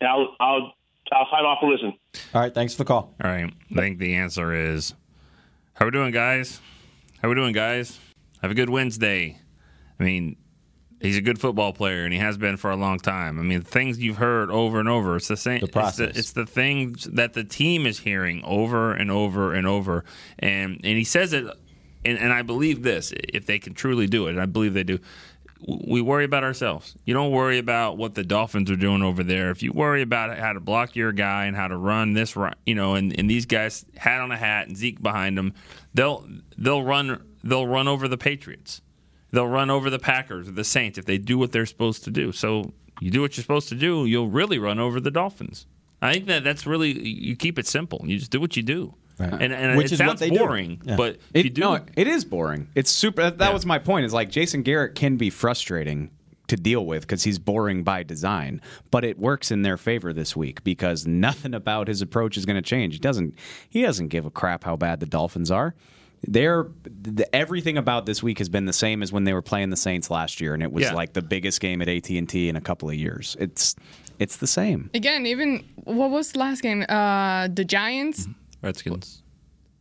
and 0.00 0.10
I'll 0.10 0.34
I'll 0.40 0.74
I'll 1.12 1.28
sign 1.30 1.44
off 1.44 1.58
and 1.62 1.70
listen. 1.70 1.92
All 2.34 2.40
right, 2.40 2.52
thanks 2.52 2.74
for 2.74 2.78
the 2.78 2.88
call. 2.88 3.14
All 3.22 3.30
right. 3.30 3.52
I 3.70 3.74
think 3.74 3.98
the 4.00 4.16
answer 4.16 4.52
is 4.52 4.94
how 5.74 5.84
we 5.84 5.92
doing, 5.92 6.10
guys? 6.10 6.60
How 7.22 7.28
we 7.28 7.36
doing, 7.36 7.52
guys? 7.52 8.00
Have 8.42 8.50
a 8.50 8.54
good 8.54 8.68
Wednesday. 8.68 9.38
I 10.00 10.02
mean, 10.02 10.36
he's 11.00 11.16
a 11.16 11.20
good 11.20 11.38
football 11.40 11.72
player, 11.72 12.04
and 12.04 12.12
he 12.12 12.18
has 12.18 12.36
been 12.36 12.56
for 12.56 12.70
a 12.70 12.76
long 12.76 12.98
time. 12.98 13.38
I 13.38 13.42
mean, 13.42 13.62
things 13.62 13.98
you've 13.98 14.16
heard 14.16 14.50
over 14.50 14.80
and 14.80 14.88
over. 14.88 15.16
It's 15.16 15.28
the 15.28 15.36
same. 15.36 15.60
The 15.60 15.66
It's 15.66 15.72
process. 15.72 16.12
the, 16.12 16.18
it's 16.18 16.32
the 16.32 16.46
things 16.46 17.04
that 17.04 17.32
the 17.34 17.44
team 17.44 17.86
is 17.86 18.00
hearing 18.00 18.42
over 18.44 18.92
and 18.92 19.10
over 19.10 19.54
and 19.54 19.66
over. 19.66 20.04
And 20.38 20.80
and 20.84 20.98
he 20.98 21.04
says 21.04 21.32
it, 21.32 21.44
and, 22.04 22.18
and 22.18 22.32
I 22.32 22.42
believe 22.42 22.82
this. 22.82 23.12
If 23.16 23.46
they 23.46 23.58
can 23.58 23.74
truly 23.74 24.06
do 24.06 24.26
it, 24.26 24.30
and 24.30 24.40
I 24.40 24.46
believe 24.46 24.74
they 24.74 24.84
do. 24.84 24.98
We 25.66 26.02
worry 26.02 26.24
about 26.24 26.44
ourselves. 26.44 26.94
You 27.06 27.14
don't 27.14 27.30
worry 27.30 27.56
about 27.56 27.96
what 27.96 28.14
the 28.14 28.22
Dolphins 28.22 28.70
are 28.70 28.76
doing 28.76 29.00
over 29.02 29.24
there. 29.24 29.50
If 29.50 29.62
you 29.62 29.72
worry 29.72 30.02
about 30.02 30.36
how 30.36 30.52
to 30.52 30.60
block 30.60 30.94
your 30.94 31.10
guy 31.10 31.46
and 31.46 31.56
how 31.56 31.68
to 31.68 31.76
run 31.78 32.12
this, 32.12 32.36
run, 32.36 32.52
you 32.66 32.74
know, 32.74 32.96
and, 32.96 33.18
and 33.18 33.30
these 33.30 33.46
guys 33.46 33.82
hat 33.96 34.20
on 34.20 34.30
a 34.30 34.36
hat 34.36 34.68
and 34.68 34.76
Zeke 34.76 35.02
behind 35.02 35.38
them, 35.38 35.54
they'll 35.94 36.28
they'll 36.58 36.82
run 36.82 37.22
they'll 37.42 37.66
run 37.66 37.88
over 37.88 38.08
the 38.08 38.18
Patriots 38.18 38.82
they'll 39.34 39.46
run 39.48 39.70
over 39.70 39.90
the 39.90 39.98
Packers 39.98 40.48
or 40.48 40.52
the 40.52 40.64
Saints 40.64 40.98
if 40.98 41.04
they 41.04 41.18
do 41.18 41.36
what 41.38 41.52
they're 41.52 41.66
supposed 41.66 42.04
to 42.04 42.10
do. 42.10 42.32
So 42.32 42.72
you 43.00 43.10
do 43.10 43.20
what 43.20 43.36
you're 43.36 43.42
supposed 43.42 43.68
to 43.70 43.74
do, 43.74 44.06
you'll 44.06 44.28
really 44.30 44.58
run 44.58 44.78
over 44.78 45.00
the 45.00 45.10
Dolphins. 45.10 45.66
I 46.00 46.12
think 46.14 46.26
that 46.26 46.44
that's 46.44 46.66
really 46.66 46.92
you 47.06 47.34
keep 47.36 47.58
it 47.58 47.66
simple. 47.66 48.02
You 48.04 48.18
just 48.18 48.30
do 48.30 48.40
what 48.40 48.56
you 48.56 48.62
do, 48.62 48.94
and, 49.18 49.52
and 49.52 49.76
Which 49.78 49.86
it 49.86 49.92
is 49.94 50.00
what 50.00 50.06
sounds 50.08 50.20
they 50.20 50.30
do. 50.30 50.38
boring, 50.38 50.82
Yeah. 50.84 50.96
but 50.96 51.16
if 51.32 51.36
It, 51.36 51.44
you 51.44 51.50
do, 51.50 51.60
no, 51.62 51.80
it 51.96 52.06
is 52.06 52.24
boring. 52.24 52.68
It's 52.74 52.90
super. 52.90 53.22
That, 53.22 53.38
that 53.38 53.52
was 53.54 53.64
my 53.64 53.78
point. 53.78 54.04
Is 54.04 54.12
like 54.12 54.30
Jason 54.30 54.62
Garrett 54.62 54.94
can 54.94 55.16
be 55.16 55.30
frustrating 55.30 56.10
to 56.48 56.56
deal 56.56 56.84
with 56.84 57.00
because 57.02 57.24
he's 57.24 57.38
boring 57.38 57.84
by 57.84 58.02
design, 58.02 58.60
but 58.90 59.02
it 59.02 59.18
works 59.18 59.50
in 59.50 59.62
their 59.62 59.78
favor 59.78 60.12
this 60.12 60.36
week 60.36 60.62
because 60.62 61.06
nothing 61.06 61.54
about 61.54 61.88
his 61.88 62.02
approach 62.02 62.36
is 62.36 62.44
going 62.44 62.56
to 62.56 62.62
change. 62.62 62.92
He 62.94 62.98
doesn't. 63.00 63.34
He 63.70 63.80
doesn't 63.80 64.08
give 64.08 64.26
a 64.26 64.30
crap 64.30 64.64
how 64.64 64.76
bad 64.76 65.00
the 65.00 65.06
Dolphins 65.06 65.50
are. 65.50 65.74
They're 66.26 66.66
the, 66.84 67.32
everything 67.34 67.76
about 67.78 68.06
this 68.06 68.22
week 68.22 68.38
has 68.38 68.48
been 68.48 68.66
the 68.66 68.72
same 68.72 69.02
as 69.02 69.12
when 69.12 69.24
they 69.24 69.32
were 69.32 69.42
playing 69.42 69.70
the 69.70 69.76
Saints 69.76 70.10
last 70.10 70.40
year, 70.40 70.54
and 70.54 70.62
it 70.62 70.72
was 70.72 70.84
Yeah. 70.84 70.94
like 70.94 71.12
the 71.12 71.22
biggest 71.22 71.60
game 71.60 71.82
at 71.82 71.88
AT 71.88 72.08
and 72.16 72.28
T 72.28 72.48
in 72.48 72.56
a 72.56 72.60
couple 72.60 72.88
of 72.88 72.94
years. 72.94 73.36
It's 73.38 73.74
it's 74.18 74.36
the 74.36 74.46
same. 74.46 74.90
Again, 74.94 75.26
even 75.26 75.64
what 75.84 76.10
was 76.10 76.32
the 76.32 76.38
last 76.38 76.62
game? 76.62 76.84
Uh, 76.88 77.48
the 77.48 77.64
Giants. 77.64 78.28
Redskins. 78.62 79.22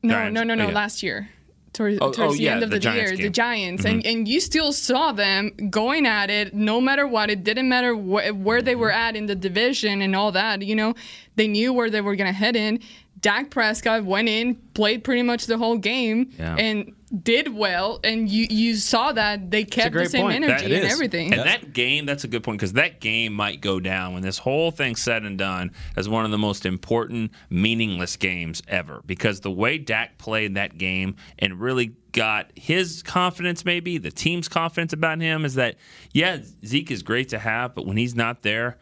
No, 0.01 0.13
Giants. 0.15 0.33
no, 0.35 0.43
no, 0.43 0.55
no. 0.55 0.65
Oh, 0.65 0.67
yeah. 0.69 0.73
Last 0.73 1.03
year, 1.03 1.29
towards, 1.71 1.97
Oh, 2.01 2.11
towards 2.11 2.33
oh, 2.33 2.37
the 2.37 2.43
yeah, 2.43 2.53
end 2.55 2.63
of 2.63 2.69
the 2.71 2.75
the, 2.75 2.79
Giants 2.79 3.11
year, 3.11 3.17
the 3.17 3.23
game. 3.23 3.31
Giants, 3.31 3.83
Mhm. 3.83 3.89
and 3.91 4.05
and 4.05 4.27
you 4.27 4.39
still 4.41 4.73
saw 4.73 5.11
them 5.13 5.51
going 5.69 6.05
at 6.05 6.29
it, 6.29 6.53
no 6.53 6.81
matter 6.81 7.07
what. 7.07 7.29
It 7.29 7.43
didn't 7.43 7.69
matter 7.69 7.93
wh- 7.93 8.35
where 8.45 8.61
they 8.61 8.75
were 8.75 8.91
at 8.91 9.15
in 9.15 9.27
the 9.27 9.35
division 9.35 10.01
and 10.01 10.15
all 10.15 10.31
that. 10.33 10.61
You 10.63 10.75
know, 10.75 10.93
they 11.35 11.47
knew 11.47 11.71
where 11.71 11.89
they 11.89 12.01
were 12.01 12.15
gonna 12.15 12.33
head 12.33 12.55
in. 12.55 12.79
Dak 13.23 13.49
Prescott 13.49 14.03
went 14.03 14.29
in, 14.29 14.55
played 14.75 15.03
pretty 15.03 15.23
much 15.23 15.47
the 15.47 15.57
whole 15.57 15.77
game, 15.77 16.29
Yeah. 16.37 16.55
and 16.57 16.93
did 17.23 17.47
well. 17.53 17.99
And 18.03 18.27
you 18.29 18.47
you 18.49 18.75
saw 18.75 19.11
that 19.13 19.49
they 19.49 19.63
kept 19.63 19.93
the 19.93 20.05
same 20.07 20.29
energy 20.29 20.51
That 20.51 20.63
and 20.63 20.73
is. 20.85 20.91
everything. 20.93 21.31
And 21.33 21.41
that 21.43 21.71
game, 21.73 22.05
that's 22.05 22.23
a 22.25 22.27
good 22.27 22.43
point 22.43 22.59
because 22.59 22.73
that 22.73 22.99
game 22.99 23.33
might 23.33 23.61
go 23.61 23.79
down 23.79 24.13
when 24.13 24.23
this 24.23 24.39
whole 24.39 24.71
thing's 24.71 25.01
said 25.01 25.23
and 25.23 25.37
done 25.37 25.71
as 25.95 26.09
one 26.09 26.25
of 26.25 26.31
the 26.31 26.37
most 26.37 26.65
important, 26.65 27.31
meaningless 27.49 28.17
games 28.17 28.61
ever. 28.67 29.01
Because 29.05 29.39
the 29.39 29.51
way 29.51 29.77
Dak 29.77 30.17
played 30.17 30.55
that 30.55 30.77
game 30.77 31.15
and 31.39 31.59
really 31.61 31.95
got 32.11 32.51
his 32.55 33.01
confidence, 33.03 33.63
maybe 33.63 33.97
the 33.97 34.11
team's 34.11 34.47
confidence 34.49 34.91
about 34.91 35.21
him, 35.21 35.45
is 35.45 35.53
that 35.55 35.75
yeah, 36.11 36.39
Zeke 36.65 36.91
is 36.91 37.03
great 37.03 37.29
to 37.29 37.39
have, 37.39 37.73
but 37.73 37.85
when 37.85 37.95
he's 37.97 38.15
not 38.15 38.41
there. 38.43 38.77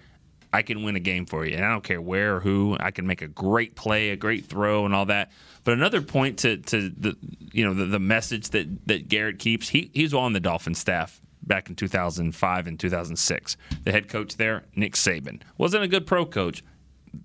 I 0.53 0.61
can 0.63 0.83
win 0.83 0.95
a 0.95 0.99
game 0.99 1.25
for 1.25 1.45
you, 1.45 1.55
and 1.55 1.63
I 1.63 1.69
don't 1.69 1.83
care 1.83 2.01
where 2.01 2.35
or 2.35 2.39
who. 2.41 2.75
I 2.79 2.91
can 2.91 3.07
make 3.07 3.21
a 3.21 3.27
great 3.27 3.75
play, 3.75 4.09
a 4.09 4.15
great 4.15 4.45
throw, 4.45 4.85
and 4.85 4.93
all 4.93 5.05
that. 5.05 5.31
But 5.63 5.73
another 5.73 6.01
point 6.01 6.39
to, 6.39 6.57
to 6.57 6.89
the 6.89 7.15
you 7.53 7.65
know 7.65 7.73
the, 7.73 7.85
the 7.85 7.99
message 7.99 8.49
that 8.49 8.87
that 8.87 9.07
Garrett 9.07 9.39
keeps. 9.39 9.69
He 9.69 9.91
he's 9.93 10.13
on 10.13 10.33
the 10.33 10.39
Dolphin 10.39 10.75
staff 10.75 11.21
back 11.43 11.69
in 11.69 11.75
2005 11.75 12.67
and 12.67 12.79
2006. 12.79 13.57
The 13.83 13.91
head 13.91 14.09
coach 14.09 14.37
there, 14.37 14.63
Nick 14.75 14.93
Saban, 14.93 15.41
wasn't 15.57 15.83
a 15.83 15.87
good 15.87 16.05
pro 16.05 16.25
coach. 16.25 16.63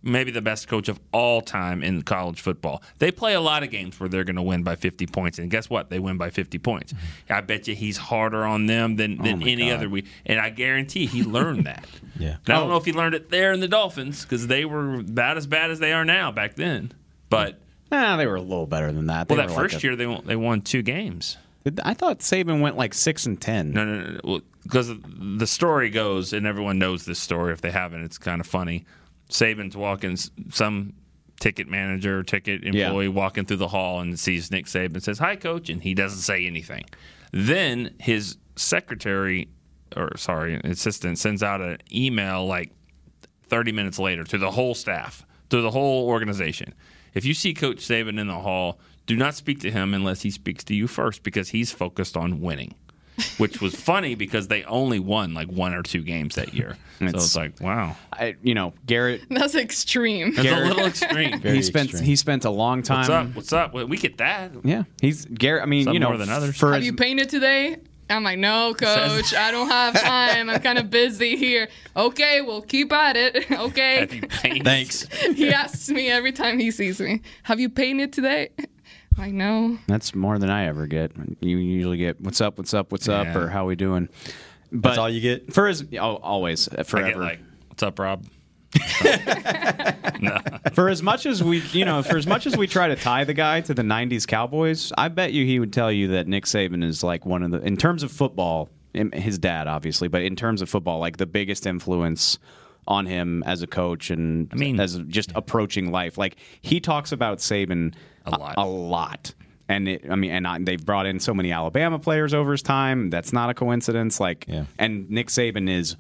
Maybe 0.03 0.33
the 0.33 0.43
best 0.43 0.67
coach 0.67 0.89
of 0.89 0.99
all 1.13 1.41
time 1.41 1.83
in 1.83 2.03
college 2.03 2.41
football. 2.41 2.83
They 2.99 3.13
play 3.13 3.35
a 3.35 3.41
lot 3.41 3.63
of 3.63 3.71
games 3.71 3.99
where 4.01 4.09
they're 4.09 4.25
going 4.25 4.37
to 4.37 4.43
win 4.43 4.65
by 4.65 4.75
50 4.75 5.07
points, 5.07 5.39
and 5.39 5.49
guess 5.51 5.71
what? 5.71 5.91
They 5.91 6.01
win 6.01 6.17
by 6.17 6.31
50 6.31 6.59
points. 6.59 6.93
I 7.31 7.41
bet 7.41 7.69
you 7.69 7.75
he's 7.77 7.97
harder 7.97 8.45
on 8.45 8.67
them 8.67 8.97
than, 8.97 9.17
than 9.23 9.39
my 9.41 9.47
any 9.49 9.69
God. 9.69 9.75
other 9.77 9.89
week, 9.89 10.07
and 10.25 10.41
I 10.41 10.51
guarantee 10.51 11.07
he 11.07 11.23
learned 11.23 11.67
that. 11.67 11.87
Yeah. 12.19 12.37
And 12.47 12.57
I 12.57 12.59
don't 12.61 12.71
know 12.71 12.79
if 12.79 12.87
he 12.87 12.95
learned 12.95 13.15
it 13.15 13.29
there 13.29 13.53
in 13.53 13.61
the 13.61 13.69
Dolphins 13.69 14.23
because 14.23 14.47
they 14.47 14.65
were 14.65 15.01
about 15.01 15.37
as 15.37 15.47
bad 15.47 15.71
as 15.71 15.81
they 15.81 15.93
are 15.93 16.03
now 16.07 16.33
back 16.33 16.55
then. 16.55 16.93
But 17.29 17.61
Ah, 17.93 18.17
they 18.17 18.27
were 18.27 18.37
a 18.37 18.41
little 18.41 18.67
better 18.67 18.91
than 18.91 19.09
that. 19.09 19.29
They 19.29 19.35
well, 19.37 19.47
that 19.47 19.55
were 19.55 19.63
like 19.63 19.71
first 19.73 19.85
a- 19.85 19.87
year 19.87 19.97
they 19.97 20.07
won, 20.07 20.23
they 20.25 20.35
won 20.35 20.63
two 20.63 20.81
games. 20.81 21.37
I 21.85 21.93
thought 21.93 22.21
Saban 22.21 22.63
went 22.63 22.79
like 22.79 22.95
six 22.95 23.27
and 23.27 23.39
ten. 23.39 23.73
No, 23.73 23.85
no, 23.85 24.01
no. 24.13 24.21
Well, 24.25 24.41
because 24.63 24.91
the 25.05 25.47
story 25.47 25.91
goes, 25.91 26.33
and 26.33 26.47
everyone 26.47 26.79
knows 26.79 27.05
this 27.05 27.19
story. 27.19 27.53
If 27.53 27.61
they 27.61 27.71
haven't, 27.71 28.03
it's 28.03 28.17
kind 28.17 28.41
of 28.41 28.47
funny. 28.47 28.87
Saban's 29.31 29.77
walking, 29.77 30.17
some 30.51 30.95
ticket 31.41 31.69
manager, 31.69 32.23
ticket 32.23 32.65
employee 32.65 33.09
walking 33.09 33.45
through 33.45 33.59
the 33.59 33.69
hall 33.69 34.01
and 34.01 34.19
sees 34.19 34.51
Nick 34.51 34.67
Saban, 34.67 35.03
says, 35.03 35.19
Hi, 35.19 35.37
coach, 35.37 35.69
and 35.69 35.83
he 35.83 35.95
doesn't 35.95 36.21
say 36.21 36.47
anything. 36.47 36.85
Then 37.33 37.95
his 37.99 38.37
secretary, 38.57 39.49
or 39.97 40.17
sorry, 40.17 40.61
assistant, 40.65 41.19
sends 41.19 41.43
out 41.43 41.61
an 41.61 41.79
email 41.93 42.47
like 42.47 42.73
30 43.49 43.73
minutes 43.73 43.99
later 43.99 44.25
to 44.25 44.39
the 44.39 44.51
whole 44.51 44.75
staff, 44.75 45.25
to 45.51 45.61
the 45.61 45.71
whole 45.71 46.09
organization. 46.09 46.75
If 47.15 47.25
you 47.25 47.35
see 47.35 47.55
Coach 47.55 47.79
Saban 47.79 48.21
in 48.21 48.27
the 48.27 48.41
hall, 48.41 48.79
do 49.07 49.17
not 49.17 49.35
speak 49.35 49.61
to 49.61 49.71
him 49.71 49.95
unless 49.95 50.23
he 50.23 50.31
speaks 50.31 50.65
to 50.65 50.75
you 50.75 50.87
first 50.87 51.23
because 51.23 51.51
he's 51.51 51.71
focused 51.71 52.17
on 52.17 52.41
winning. 52.41 52.75
Which 53.39 53.61
was 53.61 53.75
funny 53.75 54.15
because 54.15 54.49
they 54.49 54.65
only 54.65 54.99
won 54.99 55.33
like 55.35 55.49
one 55.49 55.75
or 55.75 55.83
two 55.83 56.03
games 56.03 56.35
that 56.35 56.55
year. 56.55 56.77
so 56.99 57.05
It's- 57.07 57.25
it's 57.25 57.37
like, 57.37 57.61
wow. 57.61 57.97
I, 58.13 58.37
you 58.43 58.55
know, 58.55 58.73
Garrett. 58.87 59.23
That's 59.31 59.55
extreme. 59.55 60.29
It's 60.37 60.39
a 60.39 60.43
little 60.67 60.87
extreme. 60.87 61.41
he 61.43 61.63
spent 61.63 61.99
he 61.99 62.17
spent 62.17 62.45
a 62.45 62.51
long 62.51 62.83
time. 62.83 62.99
What's 62.99 63.11
up? 63.11 63.35
What's 63.37 63.53
up? 63.53 63.75
Well, 63.75 63.87
we 63.87 63.97
get 63.97 64.19
that. 64.19 64.53
Yeah, 64.65 64.85
he's 65.01 65.25
Garrett. 65.27 65.63
I 65.63 65.67
mean, 65.67 65.85
Some 65.85 65.95
you 65.95 66.01
know, 66.01 66.09
more 66.09 66.19
than 66.19 66.29
others. 66.31 66.57
For 66.57 66.73
Have 66.73 66.83
his- 66.83 66.87
you 66.87 66.95
painted 66.95 67.29
today? 67.29 67.79
I'm 68.09 68.23
like, 68.23 68.39
no, 68.39 68.73
coach, 68.73 69.35
I 69.35 69.51
don't 69.51 69.69
have 69.69 70.01
time. 70.01 70.49
I'm 70.49 70.61
kind 70.61 70.79
of 70.79 70.91
busy 70.91 71.35
here. 71.35 71.69
Okay, 71.97 72.41
we'll 72.41 72.63
keep 72.63 72.93
at 72.93 73.17
it. 73.17 73.51
okay. 73.51 73.99
Have 73.99 74.15
you 74.15 74.23
painted? 74.23 74.65
Thanks. 74.65 75.09
he 75.35 75.49
asks 75.53 75.89
me 75.89 76.09
every 76.09 76.31
time 76.31 76.61
he 76.61 76.71
sees 76.71 77.01
me, 77.01 77.23
have 77.43 77.59
you 77.59 77.69
painted 77.69 78.13
today? 78.13 78.51
I'm 79.17 79.25
like, 79.25 79.33
no. 79.33 79.79
That's 79.87 80.15
more 80.15 80.39
than 80.39 80.51
I 80.51 80.67
ever 80.67 80.87
get. 80.87 81.13
You 81.41 81.57
usually 81.57 81.97
get 81.97 82.21
what's 82.21 82.41
up, 82.41 82.59
what's 82.59 82.75
up, 82.75 82.93
what's 82.93 83.09
up, 83.09 83.35
or 83.35 83.49
how 83.49 83.67
we 83.67 83.77
doing. 83.77 84.09
But 84.71 84.91
That's 84.91 84.99
all 84.99 85.09
you 85.09 85.21
get. 85.21 85.55
for 85.55 85.69
as 85.69 85.85
oh, 85.95 86.17
always 86.17 86.69
uh, 86.69 86.77
I 86.81 86.83
forever. 86.83 87.09
get 87.09 87.19
like, 87.19 87.41
what's 87.69 87.83
up, 87.83 87.99
Rob? 87.99 88.27
for 90.75 90.91
as 90.91 91.03
much 91.03 91.25
as 91.25 91.43
we, 91.43 91.61
you 91.73 91.85
know, 91.85 92.03
for 92.03 92.19
as 92.19 92.27
much 92.27 92.47
as 92.47 92.57
we 92.57 92.67
try 92.67 92.89
to 92.89 92.97
tie 92.97 93.25
the 93.25 93.33
guy 93.33 93.63
to 93.63 93.73
the 93.73 93.83
'90s 93.83 94.27
Cowboys, 94.27 94.93
I 94.99 95.09
bet 95.09 95.33
you 95.33 95.47
he 95.47 95.61
would 95.61 95.73
tell 95.73 95.91
you 95.91 96.09
that 96.09 96.27
Nick 96.27 96.45
Saban 96.45 96.85
is 96.85 97.03
like 97.03 97.25
one 97.25 97.43
of 97.43 97.53
the, 97.53 97.61
in 97.61 97.77
terms 97.77 98.03
of 98.03 98.13
football, 98.13 98.69
his 98.93 99.39
dad 99.39 99.67
obviously, 99.67 100.09
but 100.09 100.23
in 100.23 100.37
terms 100.37 100.61
of 100.61 100.69
football, 100.69 100.99
like 100.99 101.17
the 101.17 101.27
biggest 101.27 101.67
influence 101.67 102.39
on 102.89 103.07
him 103.07 103.43
as 103.45 103.63
a 103.63 103.67
coach 103.67 104.11
and 104.11 104.49
I 104.53 104.57
mean, 104.57 104.79
as 104.81 104.99
just 105.09 105.33
approaching 105.35 105.91
life. 105.91 106.19
Like 106.19 106.37
he 106.63 106.81
talks 106.81 107.13
about 107.13 107.39
Saban 107.39 107.95
a 108.27 108.31
lot, 108.31 108.55
a, 108.57 108.67
lot. 108.67 109.35
And 109.69 109.89
it, 109.89 110.11
I 110.11 110.15
mean, 110.15 110.31
and 110.31 110.47
I, 110.47 110.59
they've 110.61 110.85
brought 110.85 111.07
in 111.07 111.19
so 111.19 111.35
many 111.35 111.53
Alabama 111.53 111.99
players 111.99 112.35
over 112.35 112.53
his 112.53 112.63
time. 112.63 113.11
That's 113.11 113.33
not 113.33 113.51
a 113.51 113.55
coincidence. 113.55 114.21
Like, 114.21 114.47
and 114.79 115.11
Nick 115.11 115.29
Saban 115.29 115.69
is 115.69 115.97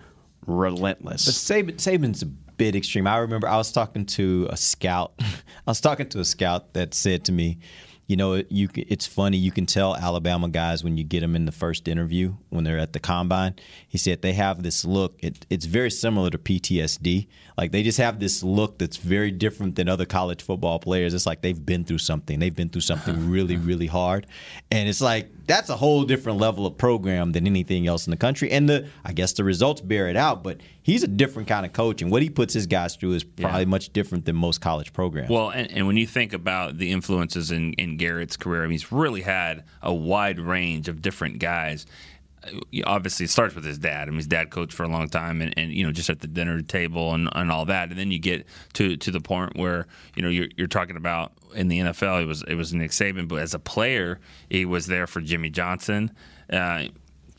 relentless. 0.46 1.24
But 1.24 1.34
Saban, 1.34 1.76
Saban's 1.76 2.22
a 2.22 2.26
bit 2.26 2.76
extreme. 2.76 3.06
I 3.06 3.18
remember 3.18 3.48
I 3.48 3.56
was 3.56 3.72
talking 3.72 4.06
to 4.06 4.48
a 4.50 4.56
scout. 4.56 5.12
I 5.20 5.70
was 5.70 5.80
talking 5.80 6.08
to 6.10 6.20
a 6.20 6.24
scout 6.24 6.74
that 6.74 6.94
said 6.94 7.24
to 7.26 7.32
me, 7.32 7.58
You 8.06 8.16
know, 8.16 8.42
you 8.48 8.68
it's 8.74 9.06
funny. 9.06 9.36
You 9.36 9.50
can 9.50 9.66
tell 9.66 9.96
Alabama 9.96 10.48
guys 10.48 10.84
when 10.84 10.96
you 10.96 11.02
get 11.02 11.20
them 11.20 11.34
in 11.34 11.44
the 11.44 11.52
first 11.52 11.88
interview 11.88 12.34
when 12.50 12.64
they're 12.64 12.78
at 12.78 12.92
the 12.92 13.00
combine. 13.00 13.54
He 13.88 13.98
said 13.98 14.22
they 14.22 14.34
have 14.34 14.62
this 14.62 14.84
look. 14.84 15.18
It, 15.20 15.44
it's 15.50 15.66
very 15.66 15.90
similar 15.90 16.30
to 16.30 16.38
PTSD. 16.38 17.26
Like 17.56 17.72
they 17.72 17.82
just 17.82 17.98
have 17.98 18.20
this 18.20 18.42
look 18.42 18.78
that's 18.78 18.96
very 18.96 19.30
different 19.30 19.76
than 19.76 19.88
other 19.88 20.04
college 20.04 20.42
football 20.42 20.78
players. 20.78 21.14
It's 21.14 21.26
like 21.26 21.40
they've 21.40 21.64
been 21.64 21.84
through 21.84 21.98
something. 21.98 22.38
They've 22.38 22.54
been 22.54 22.68
through 22.68 22.82
something 22.82 23.30
really, 23.30 23.56
really 23.56 23.86
hard, 23.86 24.26
and 24.70 24.88
it's 24.88 25.00
like 25.00 25.30
that's 25.46 25.70
a 25.70 25.76
whole 25.76 26.04
different 26.04 26.38
level 26.38 26.66
of 26.66 26.76
program 26.76 27.32
than 27.32 27.46
anything 27.46 27.86
else 27.86 28.06
in 28.06 28.10
the 28.10 28.16
country. 28.16 28.50
And 28.50 28.68
the 28.68 28.88
I 29.04 29.12
guess 29.12 29.32
the 29.32 29.44
results 29.44 29.80
bear 29.80 30.08
it 30.08 30.16
out. 30.16 30.42
But 30.42 30.60
he's 30.82 31.02
a 31.02 31.08
different 31.08 31.48
kind 31.48 31.64
of 31.64 31.72
coach, 31.72 32.02
and 32.02 32.10
what 32.10 32.22
he 32.22 32.30
puts 32.30 32.52
his 32.52 32.66
guys 32.66 32.96
through 32.96 33.12
is 33.12 33.24
probably 33.24 33.64
much 33.64 33.92
different 33.92 34.24
than 34.26 34.36
most 34.36 34.60
college 34.60 34.92
programs. 34.92 35.30
Well, 35.30 35.50
and, 35.50 35.70
and 35.72 35.86
when 35.86 35.96
you 35.96 36.06
think 36.06 36.32
about 36.32 36.78
the 36.78 36.92
influences 36.92 37.50
in, 37.50 37.72
in 37.74 37.96
Garrett's 37.96 38.36
career, 38.36 38.62
I 38.62 38.66
mean, 38.66 38.72
he's 38.72 38.92
really 38.92 39.22
had 39.22 39.64
a 39.82 39.94
wide 39.94 40.38
range 40.38 40.88
of 40.88 41.00
different 41.00 41.38
guys. 41.38 41.86
Obviously, 42.84 43.24
it 43.24 43.30
starts 43.30 43.54
with 43.54 43.64
his 43.64 43.78
dad. 43.78 44.08
I 44.08 44.10
mean, 44.10 44.16
his 44.16 44.26
dad 44.26 44.50
coached 44.50 44.72
for 44.72 44.82
a 44.84 44.88
long 44.88 45.08
time, 45.08 45.42
and, 45.42 45.54
and 45.56 45.72
you 45.72 45.84
know, 45.84 45.92
just 45.92 46.10
at 46.10 46.20
the 46.20 46.26
dinner 46.26 46.60
table 46.62 47.14
and, 47.14 47.28
and 47.32 47.50
all 47.50 47.64
that. 47.66 47.90
And 47.90 47.98
then 47.98 48.10
you 48.10 48.18
get 48.18 48.46
to 48.74 48.96
to 48.96 49.10
the 49.10 49.20
point 49.20 49.56
where 49.56 49.86
you 50.14 50.22
know 50.22 50.28
you're, 50.28 50.48
you're 50.56 50.66
talking 50.66 50.96
about 50.96 51.32
in 51.54 51.68
the 51.68 51.80
NFL, 51.80 52.22
it 52.22 52.26
was 52.26 52.42
it 52.42 52.54
was 52.54 52.72
Nick 52.74 52.90
Saban, 52.90 53.28
but 53.28 53.36
as 53.36 53.54
a 53.54 53.58
player, 53.58 54.20
he 54.50 54.64
was 54.64 54.86
there 54.86 55.06
for 55.06 55.20
Jimmy 55.20 55.50
Johnson. 55.50 56.10
Uh, 56.50 56.84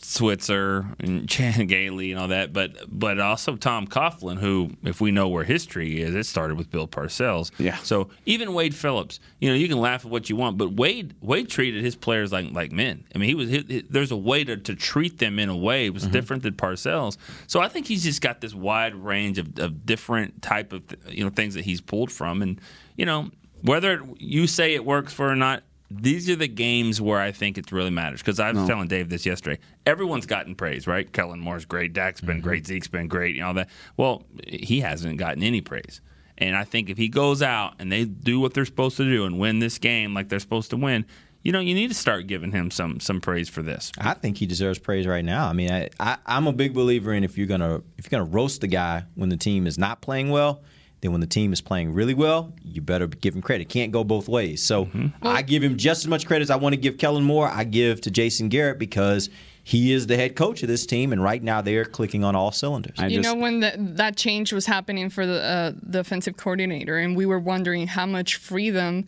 Switzer 0.10 0.86
and 1.02 1.28
Chan 1.30 1.68
Gailey 1.68 2.14
and 2.14 2.22
all 2.22 2.30
that, 2.30 2.54
but 2.54 2.78
but 2.88 3.20
also 3.20 3.58
Tom 3.58 3.86
Coughlin, 3.86 4.38
who, 4.38 4.72
if 4.84 5.02
we 5.02 5.12
know 5.12 5.28
where 5.28 5.44
history 5.44 6.02
is, 6.02 6.16
it 6.16 6.26
started 6.26 6.58
with 6.58 6.72
Bill 6.72 6.88
Parcells. 6.88 7.52
Yeah. 7.60 7.76
So 7.80 8.10
even 8.26 8.54
Wade 8.54 8.74
Phillips, 8.74 9.20
you 9.42 9.50
know, 9.50 9.56
you 9.56 9.68
can 9.68 9.82
laugh 9.82 10.06
at 10.06 10.12
what 10.12 10.30
you 10.30 10.38
want, 10.38 10.58
but 10.58 10.72
Wade 10.72 11.14
Wade 11.20 11.50
treated 11.50 11.84
his 11.84 11.98
players 11.98 12.32
like 12.32 12.54
like 12.54 12.72
men. 12.72 13.04
I 13.14 13.18
mean, 13.18 13.28
he 13.28 13.36
was 13.36 13.50
he, 13.50 13.60
he- 13.68 13.82
there's 13.90 14.12
a 14.12 14.18
way 14.18 14.46
to, 14.46 14.56
to 14.56 14.76
treat 14.76 15.18
them 15.18 15.40
in 15.40 15.50
a 15.50 15.58
way 15.58 15.88
it 15.88 15.94
was 15.94 16.04
mm-hmm. 16.04 16.14
different 16.14 16.44
than 16.44 16.54
Parcells. 16.54 17.18
So 17.48 17.60
I 17.60 17.68
think 17.68 17.86
he's 17.88 18.04
just 18.04 18.22
got 18.22 18.40
this 18.40 18.56
wide 18.56 18.96
range 18.96 19.38
of, 19.38 19.60
of 19.60 19.86
different 19.86 20.42
type 20.42 20.72
of 20.72 20.84
you 21.10 21.26
know 21.26 21.32
things 21.32 21.54
that 21.56 21.66
he's 21.66 21.82
pulled 21.82 22.14
from, 22.14 22.42
and 22.42 22.62
you 22.96 23.06
know 23.06 23.30
whether 23.62 24.02
you 24.18 24.48
say 24.48 24.74
it 24.74 24.86
works 24.86 25.12
for 25.12 25.30
or 25.30 25.36
not. 25.36 25.64
These 25.90 26.30
are 26.30 26.36
the 26.36 26.48
games 26.50 27.00
where 27.00 27.20
I 27.20 27.32
think 27.32 27.58
it 27.58 27.72
really 27.72 27.92
matters 27.92 28.22
because 28.22 28.40
I 28.40 28.52
was 28.52 28.62
No. 28.62 28.68
telling 28.68 28.88
Dave 28.90 29.10
this 29.10 29.26
yesterday. 29.26 29.60
Everyone's 29.86 30.26
gotten 30.26 30.54
praise, 30.56 30.86
right? 30.86 31.12
Kellen 31.12 31.40
Moore's 31.40 31.66
great, 31.66 31.94
Dak's 31.94 32.20
been 32.22 32.42
great, 32.42 32.64
mm-hmm. 32.64 32.74
Zeke's 32.74 32.88
been 32.90 33.08
great, 33.08 33.36
you 33.36 33.42
know 33.42 33.54
that. 33.54 33.70
Well, 33.96 34.26
he 34.46 34.82
hasn't 34.82 35.18
gotten 35.18 35.44
any 35.44 35.62
praise, 35.62 36.02
and 36.38 36.58
I 36.58 36.66
think 36.66 36.90
if 36.90 36.98
he 36.98 37.08
goes 37.08 37.42
out 37.42 37.76
and 37.80 37.90
they 37.92 38.04
do 38.06 38.40
what 38.40 38.54
they're 38.54 38.66
supposed 38.66 38.98
to 38.98 39.06
do 39.06 39.24
and 39.26 39.40
win 39.40 39.60
this 39.60 39.78
game 39.78 40.14
like 40.14 40.28
they're 40.28 40.40
supposed 40.40 40.72
to 40.72 40.78
win, 40.78 41.06
you 41.44 41.54
know, 41.54 41.60
you 41.62 41.74
need 41.74 41.88
to 41.88 41.94
start 41.94 42.28
giving 42.28 42.52
him 42.52 42.70
some 42.70 43.00
some 43.00 43.22
praise 43.22 43.48
for 43.48 43.62
this. 43.62 43.94
I 43.98 44.14
think 44.14 44.38
he 44.38 44.46
deserves 44.46 44.80
praise 44.80 45.08
right 45.08 45.24
now. 45.24 45.48
I 45.48 45.54
mean, 45.54 45.72
I, 45.72 45.90
I, 46.02 46.18
I'm 46.26 46.48
a 46.48 46.52
big 46.54 46.74
believer 46.74 47.14
in 47.14 47.24
if 47.24 47.38
you're 47.38 47.48
gonna 47.48 47.82
if 47.98 48.12
you're 48.12 48.20
gonna 48.20 48.30
roast 48.30 48.60
the 48.60 48.68
guy 48.68 49.04
when 49.16 49.30
the 49.30 49.38
team 49.38 49.66
is 49.66 49.78
not 49.78 50.02
playing 50.02 50.30
well, 50.32 50.64
then 51.02 51.12
when 51.12 51.22
the 51.22 51.28
team 51.28 51.54
is 51.54 51.62
playing 51.62 51.94
really 51.94 52.14
well, 52.14 52.54
you 52.64 52.82
better 52.82 53.08
give 53.08 53.36
him 53.36 53.42
credit. 53.42 53.70
Can't 53.70 53.92
go 53.92 54.04
both 54.04 54.28
ways. 54.28 54.64
So 54.64 54.90
I 55.22 55.42
give 55.44 55.64
him 55.64 55.78
just 55.78 56.04
as 56.04 56.08
much 56.08 56.26
credit 56.26 56.44
as 56.44 56.50
I 56.50 56.56
want 56.56 56.74
to 56.74 56.78
give 56.78 56.98
Kellen 56.98 57.24
Moore. 57.24 57.48
I 57.48 57.64
give 57.64 58.02
to 58.02 58.12
Jason 58.12 58.50
Garrett 58.50 58.80
because 58.80 59.30
he 59.64 59.92
is 59.92 60.08
the 60.08 60.16
head 60.16 60.36
coach 60.38 60.64
of 60.64 60.70
this 60.70 60.86
team, 60.86 61.12
and 61.12 61.22
right 61.22 61.44
now 61.44 61.62
they 61.62 61.76
are 61.76 61.84
clicking 61.84 62.24
on 62.24 62.36
all 62.36 62.52
cylinders. 62.54 62.98
you 63.10 63.22
know 63.22 63.36
when 63.36 63.60
the, 63.60 63.74
that 63.78 64.16
change 64.16 64.54
was 64.54 64.66
happening 64.66 65.10
for 65.10 65.26
the 65.26 65.42
uh, 65.44 65.72
the 65.84 66.00
offensive 66.00 66.38
coordinator, 66.38 66.98
and 66.98 67.18
we 67.18 67.26
were 67.26 67.40
wondering 67.40 67.86
how 67.86 68.06
much 68.06 68.36
freedom 68.38 69.06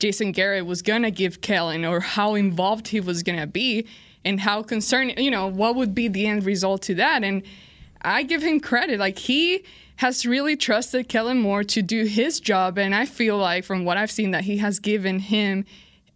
Jason 0.00 0.32
Garrett 0.32 0.66
was 0.66 0.82
gonna 0.82 1.12
give 1.12 1.40
Kellen, 1.42 1.84
or 1.84 2.00
how 2.00 2.34
involved 2.34 2.88
he 2.88 3.00
was 3.00 3.22
gonna 3.22 3.46
be, 3.46 3.86
and 4.24 4.40
how 4.40 4.62
concerned, 4.64 5.14
you 5.16 5.30
know, 5.30 5.46
what 5.46 5.76
would 5.76 5.94
be 5.94 6.08
the 6.08 6.26
end 6.26 6.44
result 6.44 6.82
to 6.82 6.94
that. 6.96 7.22
And 7.22 7.42
I 8.02 8.24
give 8.24 8.42
him 8.42 8.58
credit, 8.60 8.98
like 8.98 9.16
he 9.16 9.64
has 10.00 10.24
really 10.24 10.56
trusted 10.56 11.10
Kellen 11.10 11.38
Moore 11.38 11.62
to 11.62 11.82
do 11.82 12.04
his 12.04 12.40
job, 12.40 12.78
and 12.78 12.94
I 12.94 13.04
feel 13.04 13.36
like 13.36 13.66
from 13.66 13.84
what 13.84 13.98
I've 13.98 14.10
seen 14.10 14.30
that 14.30 14.44
he 14.44 14.56
has 14.56 14.78
given 14.78 15.18
him 15.18 15.66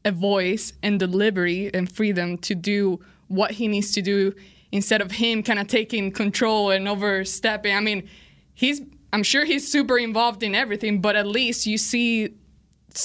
a 0.07 0.11
voice 0.11 0.72
and 0.82 0.99
the 0.99 1.07
liberty 1.07 1.70
and 1.74 1.93
freedom 1.93 2.39
to 2.39 2.55
do 2.55 2.99
what 3.28 3.51
he 3.51 3.68
needs 3.68 3.93
to 3.93 4.01
do 4.01 4.32
instead 4.72 5.03
of 5.03 5.11
him 5.11 5.43
kind 5.43 5.59
of 5.59 5.66
taking 5.66 6.11
control 6.12 6.70
and 6.70 6.89
overstepping. 6.89 7.76
I 7.76 7.80
mean, 7.80 8.09
he's 8.55 8.80
I'm 9.12 9.22
sure 9.22 9.45
he's 9.45 9.70
super 9.70 9.99
involved 9.99 10.43
in 10.43 10.55
everything, 10.55 11.03
but 11.03 11.14
at 11.14 11.26
least 11.26 11.66
you 11.66 11.76
see 11.76 12.39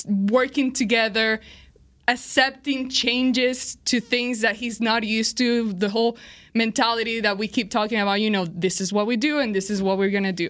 working 0.05 0.71
together, 0.71 1.41
accepting 2.09 2.89
changes 2.89 3.77
to 3.85 4.01
things 4.01 4.41
that 4.41 4.55
he's 4.55 4.81
not 4.81 5.03
used 5.03 5.37
to, 5.37 5.71
the 5.73 5.89
whole 5.89 6.17
mentality 6.55 7.19
that 7.19 7.37
we 7.37 7.47
keep 7.47 7.69
talking 7.69 7.99
about, 7.99 8.19
you 8.19 8.31
know, 8.31 8.45
this 8.45 8.81
is 8.81 8.91
what 8.91 9.05
we 9.05 9.15
do 9.15 9.37
and 9.39 9.53
this 9.53 9.69
is 9.69 9.81
what 9.81 9.97
we're 9.97 10.09
going 10.09 10.23
to 10.23 10.31
do 10.31 10.49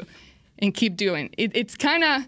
and 0.59 0.73
keep 0.73 0.95
doing. 0.95 1.29
It, 1.37 1.51
it's 1.53 1.75
kind 1.75 2.03
of 2.03 2.25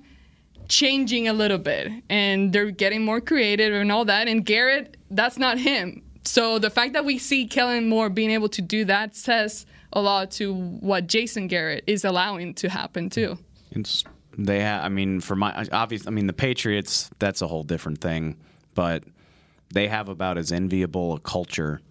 changing 0.68 1.30
a 1.30 1.34
little 1.34 1.58
bit 1.58 1.92
and 2.10 2.52
they're 2.52 2.72
getting 2.72 3.06
more 3.06 3.22
creative 3.22 3.74
and 3.74 3.90
all 3.90 4.04
that. 4.06 4.28
And 4.28 4.46
Garrett, 4.46 4.98
that's 5.10 5.38
not 5.38 5.58
him. 5.58 6.04
So 6.26 6.60
the 6.60 6.70
fact 6.70 6.92
that 6.94 7.06
we 7.06 7.18
see 7.18 7.48
Kellen 7.48 7.88
Moore 7.88 8.10
being 8.10 8.32
able 8.32 8.50
to 8.50 8.62
do 8.62 8.84
that 8.86 9.16
says 9.16 9.66
a 9.94 10.02
lot 10.02 10.32
to 10.32 10.54
what 10.54 11.08
Jason 11.08 11.48
Garrett 11.48 11.86
is 11.88 12.04
allowing 12.04 12.54
to 12.56 12.70
happen 12.70 13.10
too. 13.10 13.38
It's 13.72 14.04
they. 14.38 14.62
Ha- 14.62 14.82
I 14.84 14.90
mean, 14.90 15.20
for 15.20 15.36
my 15.36 15.68
obvious. 15.72 16.08
I 16.08 16.12
mean, 16.12 16.28
the 16.28 16.34
Patriots. 16.34 17.10
That's 17.20 17.42
a 17.42 17.48
whole 17.48 17.64
different 17.64 18.02
thing. 18.02 18.38
But 18.76 19.04
they 19.74 19.88
have 19.88 20.10
about 20.10 20.38
as 20.38 20.52
enviable 20.52 21.14
a 21.14 21.20
culture 21.20 21.82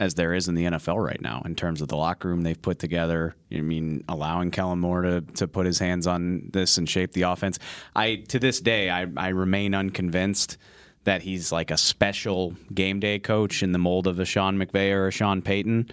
as 0.00 0.14
there 0.14 0.32
is 0.32 0.48
in 0.48 0.54
the 0.54 0.64
NFL 0.64 1.04
right 1.04 1.20
now 1.20 1.42
in 1.44 1.54
terms 1.54 1.82
of 1.82 1.88
the 1.88 1.96
locker 1.96 2.28
room 2.28 2.40
they've 2.40 2.60
put 2.60 2.78
together. 2.78 3.36
I 3.52 3.60
mean, 3.60 4.02
allowing 4.08 4.50
Kellen 4.50 4.78
Moore 4.78 5.02
to, 5.02 5.20
to 5.20 5.46
put 5.46 5.66
his 5.66 5.78
hands 5.78 6.06
on 6.06 6.48
this 6.52 6.78
and 6.78 6.88
shape 6.88 7.12
the 7.12 7.22
offense. 7.22 7.58
I 7.94 8.24
to 8.28 8.38
this 8.38 8.60
day 8.60 8.88
I, 8.88 9.06
I 9.16 9.28
remain 9.28 9.74
unconvinced 9.74 10.56
that 11.04 11.22
he's 11.22 11.52
like 11.52 11.70
a 11.70 11.76
special 11.76 12.54
game 12.72 12.98
day 13.00 13.18
coach 13.18 13.62
in 13.62 13.72
the 13.72 13.78
mold 13.78 14.06
of 14.06 14.18
a 14.18 14.24
Sean 14.24 14.56
McVay 14.56 14.92
or 14.92 15.08
a 15.08 15.10
Sean 15.10 15.42
Payton. 15.42 15.90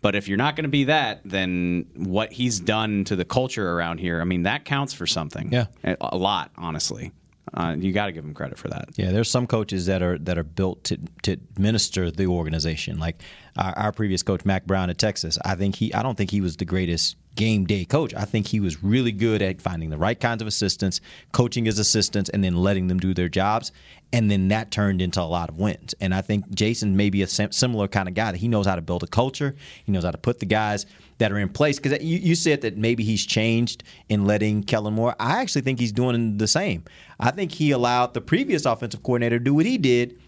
But 0.00 0.16
if 0.16 0.28
you're 0.28 0.38
not 0.38 0.56
going 0.56 0.64
to 0.64 0.70
be 0.70 0.84
that, 0.84 1.20
then 1.24 1.86
what 1.94 2.32
he's 2.32 2.58
done 2.58 3.04
to 3.04 3.16
the 3.16 3.24
culture 3.24 3.70
around 3.70 3.98
here, 3.98 4.20
I 4.20 4.24
mean, 4.24 4.42
that 4.42 4.64
counts 4.64 4.92
for 4.92 5.06
something. 5.06 5.52
Yeah. 5.52 5.66
A, 5.84 5.96
a 6.00 6.16
lot, 6.16 6.50
honestly. 6.56 7.12
Uh, 7.54 7.74
you 7.78 7.92
got 7.92 8.06
to 8.06 8.12
give 8.12 8.24
him 8.24 8.34
credit 8.34 8.58
for 8.58 8.68
that. 8.68 8.88
Yeah, 8.96 9.10
there's 9.10 9.30
some 9.30 9.46
coaches 9.46 9.86
that 9.86 10.02
are 10.02 10.16
that 10.18 10.38
are 10.38 10.44
built 10.44 10.84
to 10.84 10.98
to 11.22 11.32
administer 11.32 12.10
the 12.10 12.26
organization. 12.26 12.98
Like 12.98 13.20
our, 13.56 13.76
our 13.76 13.92
previous 13.92 14.22
coach, 14.22 14.44
Mack 14.44 14.64
Brown 14.64 14.90
at 14.90 14.98
Texas. 14.98 15.38
I 15.44 15.54
think 15.54 15.76
he. 15.76 15.92
I 15.92 16.02
don't 16.02 16.16
think 16.16 16.30
he 16.30 16.40
was 16.40 16.56
the 16.56 16.64
greatest 16.64 17.16
game 17.34 17.64
day 17.64 17.84
coach. 17.84 18.14
I 18.14 18.24
think 18.24 18.46
he 18.46 18.60
was 18.60 18.82
really 18.82 19.12
good 19.12 19.42
at 19.42 19.60
finding 19.60 19.90
the 19.90 19.98
right 19.98 20.18
kinds 20.18 20.40
of 20.42 20.48
assistants, 20.48 21.00
coaching 21.32 21.64
his 21.64 21.78
assistants, 21.78 22.30
and 22.30 22.44
then 22.44 22.54
letting 22.54 22.88
them 22.88 22.98
do 22.98 23.12
their 23.14 23.28
jobs. 23.28 23.72
And 24.12 24.30
then 24.30 24.48
that 24.48 24.70
turned 24.70 25.00
into 25.00 25.20
a 25.20 25.24
lot 25.24 25.48
of 25.48 25.58
wins. 25.58 25.94
And 26.00 26.14
I 26.14 26.20
think 26.20 26.50
Jason 26.54 26.96
may 26.96 27.08
be 27.08 27.22
a 27.22 27.26
sim- 27.26 27.52
similar 27.52 27.88
kind 27.88 28.08
of 28.08 28.14
guy 28.14 28.32
that 28.32 28.38
he 28.38 28.48
knows 28.48 28.66
how 28.66 28.76
to 28.76 28.82
build 28.82 29.02
a 29.02 29.06
culture. 29.06 29.54
He 29.84 29.92
knows 29.92 30.04
how 30.04 30.10
to 30.10 30.18
put 30.18 30.38
the 30.38 30.46
guys 30.46 30.84
that 31.22 31.30
are 31.32 31.38
in 31.38 31.48
place. 31.48 31.78
Because 31.78 32.02
you, 32.02 32.18
you 32.18 32.34
said 32.34 32.60
that 32.62 32.76
maybe 32.76 33.04
he's 33.04 33.24
changed 33.24 33.84
in 34.08 34.24
letting 34.24 34.64
Kellen 34.64 34.94
Moore. 34.94 35.14
I 35.20 35.40
actually 35.40 35.62
think 35.62 35.78
he's 35.78 35.92
doing 35.92 36.36
the 36.36 36.48
same. 36.48 36.84
I 37.20 37.30
think 37.30 37.52
he 37.52 37.70
allowed 37.70 38.12
the 38.12 38.20
previous 38.20 38.66
offensive 38.66 39.02
coordinator 39.02 39.38
to 39.38 39.44
do 39.44 39.54
what 39.54 39.64
he 39.64 39.78
did, 39.78 40.20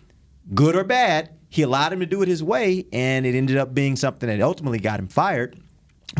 good 0.55 0.77
or 0.77 0.85
bad. 0.85 1.31
He 1.49 1.63
allowed 1.63 1.93
him 1.93 2.01
to 2.01 2.07
do 2.07 2.23
it 2.23 2.29
his 2.29 2.43
way, 2.43 2.87
and 2.93 3.27
it 3.27 3.35
ended 3.35 3.57
up 3.57 3.75
being 3.75 3.97
something 3.97 4.29
that 4.29 4.41
ultimately 4.41 4.79
got 4.79 5.01
him 5.01 5.09
fired. 5.09 5.61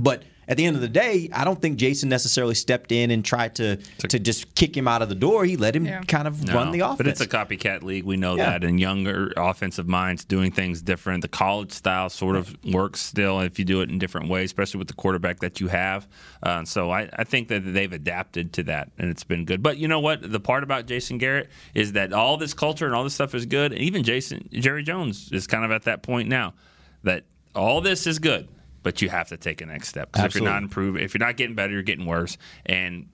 But 0.01 0.25
at 0.49 0.57
the 0.57 0.65
end 0.67 0.77
of 0.77 0.83
the 0.83 0.89
day, 0.89 1.29
I 1.33 1.45
don't 1.45 1.61
think 1.61 1.77
Jason 1.79 2.09
necessarily 2.09 2.55
stepped 2.55 2.93
in 2.93 3.11
and 3.11 3.25
tried 3.25 3.55
to 3.57 3.77
to 4.09 4.19
just 4.19 4.55
kick 4.55 4.77
him 4.77 4.87
out 4.89 5.03
of 5.03 5.09
the 5.09 5.15
door. 5.15 5.45
He 5.45 5.57
let 5.57 5.75
him 5.77 5.87
kind 6.05 6.29
of 6.29 6.43
run 6.53 6.71
the 6.73 6.81
offense. 6.81 6.99
But 6.99 7.07
it's 7.09 7.21
a 7.21 7.27
copycat 7.27 7.83
league. 7.83 8.05
We 8.05 8.17
know 8.17 8.37
Yeah. 8.37 8.51
that. 8.51 8.65
And 8.65 8.79
younger 8.81 9.33
offensive 9.37 9.89
minds 9.89 10.25
doing 10.25 10.51
things 10.53 10.83
different. 10.83 11.23
The 11.23 11.29
college 11.29 11.73
style 11.73 12.09
sort 12.11 12.37
of 12.37 12.57
works 12.65 13.01
still 13.01 13.41
if 13.41 13.59
you 13.59 13.65
do 13.65 13.81
it 13.81 13.91
in 13.91 13.99
different 13.99 14.29
ways, 14.29 14.47
especially 14.47 14.79
with 14.79 14.89
the 14.89 14.95
quarterback 14.95 15.41
that 15.41 15.61
you 15.61 15.69
have. 15.69 16.07
Uh, 16.43 16.65
so 16.65 16.91
I, 16.91 17.09
I 17.17 17.25
think 17.25 17.49
that 17.49 17.61
they've 17.61 17.93
adapted 17.93 18.53
to 18.55 18.63
that, 18.65 18.91
and 18.99 19.11
it's 19.11 19.25
been 19.25 19.45
good. 19.45 19.63
But 19.63 19.79
you 19.79 19.89
know 19.89 20.01
what? 20.01 20.31
The 20.31 20.41
part 20.41 20.63
about 20.63 20.87
Jason 20.87 21.19
Garrett 21.19 21.49
is 21.75 21.93
that 21.93 22.13
all 22.13 22.37
this 22.37 22.55
culture 22.55 22.87
and 22.87 22.95
all 22.95 23.05
this 23.05 23.15
stuff 23.15 23.35
is 23.35 23.47
good. 23.47 23.73
And 23.73 23.81
even 23.81 24.03
Jason 24.03 24.49
Jerry 24.53 24.83
Jones 24.83 25.31
is 25.33 25.47
kind 25.47 25.65
of 25.65 25.71
at 25.71 25.85
that 25.85 26.03
point 26.03 26.29
now 26.29 26.55
that 27.03 27.25
all 27.55 27.81
this 27.81 28.07
is 28.07 28.19
good. 28.19 28.49
But 28.85 29.03
you 29.03 29.09
have 29.09 29.29
to 29.31 29.37
take 29.37 29.61
a 29.61 29.67
next 29.67 29.89
step. 29.89 30.13
'Cause 30.13 30.27
if 30.27 30.35
you're 30.37 30.45
not 30.45 30.63
improving, 30.63 31.03
if 31.03 31.13
you're 31.15 31.27
not 31.27 31.37
getting 31.37 31.57
better, 31.57 31.73
you're 31.73 31.83
getting 31.83 32.07
worse. 32.07 32.39
And 32.65 33.07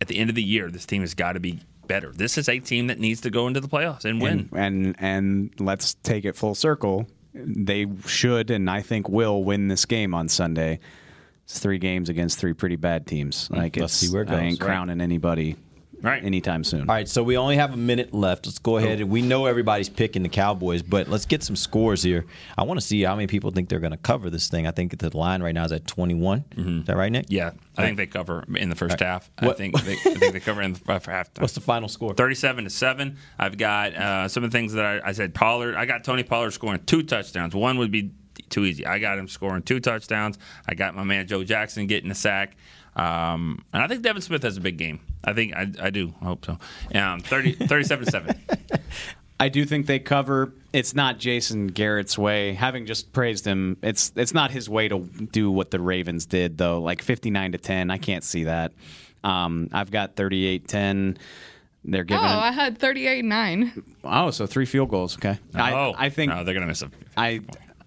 at 0.00 0.08
the 0.08 0.18
end 0.18 0.30
of 0.30 0.34
the 0.34 0.42
year, 0.42 0.68
this 0.70 0.84
team 0.86 1.02
has 1.02 1.14
got 1.14 1.34
to 1.34 1.40
be 1.40 1.60
better. 1.86 2.10
This 2.12 2.36
is 2.36 2.48
a 2.48 2.58
team 2.58 2.88
that 2.88 2.98
needs 2.98 3.20
to 3.20 3.30
go 3.30 3.46
into 3.46 3.60
the 3.60 3.68
playoffs 3.68 4.04
and 4.04 4.20
win. 4.20 4.48
And, 4.52 4.96
and 4.96 4.96
and 4.98 5.50
let's 5.60 5.94
take 5.94 6.24
it 6.24 6.34
full 6.34 6.54
circle. 6.56 7.06
They 7.34 7.86
should 8.06 8.50
and 8.50 8.68
I 8.68 8.80
think 8.82 9.08
will 9.08 9.44
win 9.44 9.68
this 9.68 9.84
game 9.84 10.14
on 10.14 10.28
Sunday. 10.28 10.80
It's 11.44 11.58
three 11.60 11.78
games 11.78 12.08
against 12.08 12.38
three 12.38 12.52
pretty 12.52 12.76
bad 12.76 13.06
teams. 13.06 13.46
Hmm. 13.48 13.56
Like 13.56 13.76
let's 13.76 14.02
it's, 14.02 14.08
see 14.08 14.12
where 14.14 14.22
it 14.24 14.30
I 14.30 14.40
ain't 14.40 14.58
goes, 14.58 14.66
right. 14.66 14.74
crowning 14.74 15.00
anybody 15.00 15.56
right. 16.02 16.22
anytime 16.24 16.64
soon. 16.64 16.82
All 16.82 16.86
right, 16.86 17.08
so 17.08 17.22
we 17.22 17.36
only 17.36 17.56
have 17.56 17.72
a 17.74 17.76
minute 17.76 18.12
left. 18.14 18.46
Let's 18.46 18.58
go 18.58 18.76
ahead. 18.76 19.02
We 19.02 19.22
know 19.22 19.46
everybody's 19.46 19.88
picking 19.88 20.22
the 20.22 20.28
Cowboys, 20.28 20.82
but 20.82 21.08
let's 21.08 21.26
get 21.26 21.42
some 21.42 21.56
scores 21.56 22.02
here. 22.02 22.26
I 22.56 22.62
want 22.64 22.80
to 22.80 22.86
see 22.86 23.02
how 23.02 23.14
many 23.14 23.26
people 23.26 23.50
think 23.50 23.68
they're 23.68 23.80
going 23.80 23.92
to 23.92 23.96
cover 23.96 24.30
this 24.30 24.48
thing. 24.48 24.66
I 24.66 24.70
think 24.70 24.96
the 24.96 25.16
line 25.16 25.42
right 25.42 25.54
now 25.54 25.64
is 25.64 25.72
at 25.72 25.86
21. 25.86 26.44
Is 26.56 26.86
that 26.86 26.96
right, 26.96 27.10
Nick? 27.10 27.26
Yeah, 27.28 27.52
I 27.76 27.82
think 27.82 27.96
they 27.96 28.06
cover 28.06 28.44
in 28.54 28.68
the 28.68 28.76
first 28.76 29.00
All 29.00 29.06
right. 29.06 29.12
half. 29.12 29.30
I 29.38 29.52
think 29.52 29.80
they, 29.82 29.92
I 29.92 30.14
think 30.14 30.32
they 30.32 30.40
cover 30.40 30.62
in 30.62 30.72
the 30.72 30.78
for 30.78 31.10
halftime. 31.10 31.40
What's 31.40 31.54
the 31.54 31.60
final 31.60 31.88
score? 31.88 32.14
Thirty-seven 32.14 32.64
to 32.64 32.70
seven. 32.70 33.16
I've 33.38 33.56
got 33.56 33.94
uh, 33.94 34.28
some 34.28 34.44
of 34.44 34.50
the 34.50 34.58
things 34.58 34.72
that 34.74 34.84
I, 34.84 35.08
I 35.08 35.12
said. 35.12 35.34
Pollard. 35.34 35.74
I 35.74 35.86
got 35.86 36.04
Tony 36.04 36.22
Pollard 36.22 36.52
scoring 36.52 36.80
two 36.84 37.02
touchdowns. 37.02 37.54
One 37.54 37.78
would 37.78 37.90
be 37.90 38.12
too 38.48 38.64
easy. 38.64 38.86
I 38.86 38.98
got 38.98 39.18
him 39.18 39.28
scoring 39.28 39.62
two 39.62 39.80
touchdowns. 39.80 40.38
I 40.66 40.74
got 40.74 40.94
my 40.94 41.04
man 41.04 41.26
Joe 41.26 41.44
Jackson 41.44 41.86
getting 41.86 42.10
a 42.10 42.14
sack. 42.14 42.56
Um, 42.98 43.64
and 43.72 43.82
I 43.82 43.86
think 43.86 44.02
Devin 44.02 44.22
Smith 44.22 44.42
has 44.42 44.56
a 44.56 44.60
big 44.60 44.76
game. 44.76 45.00
I 45.24 45.32
think 45.32 45.54
I, 45.54 45.70
I 45.80 45.90
do. 45.90 46.12
I 46.20 46.24
hope 46.24 46.44
so. 46.44 46.58
Um, 46.94 47.20
30, 47.20 47.52
37 47.52 48.04
to 48.04 48.10
seven. 48.10 48.40
I 49.40 49.48
do 49.48 49.64
think 49.64 49.86
they 49.86 50.00
cover. 50.00 50.52
It's 50.72 50.94
not 50.94 51.18
Jason 51.18 51.68
Garrett's 51.68 52.18
way. 52.18 52.54
Having 52.54 52.86
just 52.86 53.12
praised 53.12 53.44
him, 53.44 53.76
it's 53.82 54.12
it's 54.16 54.34
not 54.34 54.50
his 54.50 54.68
way 54.68 54.88
to 54.88 54.98
do 54.98 55.50
what 55.50 55.70
the 55.70 55.78
Ravens 55.78 56.26
did 56.26 56.58
though. 56.58 56.80
Like 56.80 57.02
59 57.02 57.52
to 57.52 57.58
10, 57.58 57.90
I 57.90 57.98
can't 57.98 58.24
see 58.24 58.44
that. 58.44 58.72
Um, 59.22 59.68
I've 59.72 59.92
got 59.92 60.16
38-10. 60.16 61.18
They're 61.84 62.02
giving. 62.02 62.24
Oh, 62.24 62.26
giving. 62.26 62.38
I 62.42 62.50
had 62.50 62.78
38 62.78 63.24
9. 63.24 63.84
oh, 64.04 64.30
so 64.32 64.46
three 64.46 64.66
field 64.66 64.90
goals. 64.90 65.16
Okay. 65.16 65.38
Oh, 65.54 65.58
I, 65.60 66.06
I 66.06 66.10
think 66.10 66.32
no, 66.32 66.42
they're 66.42 66.54
gonna 66.54 66.66
miss 66.66 66.82
a. 66.82 66.90
I 67.16 67.40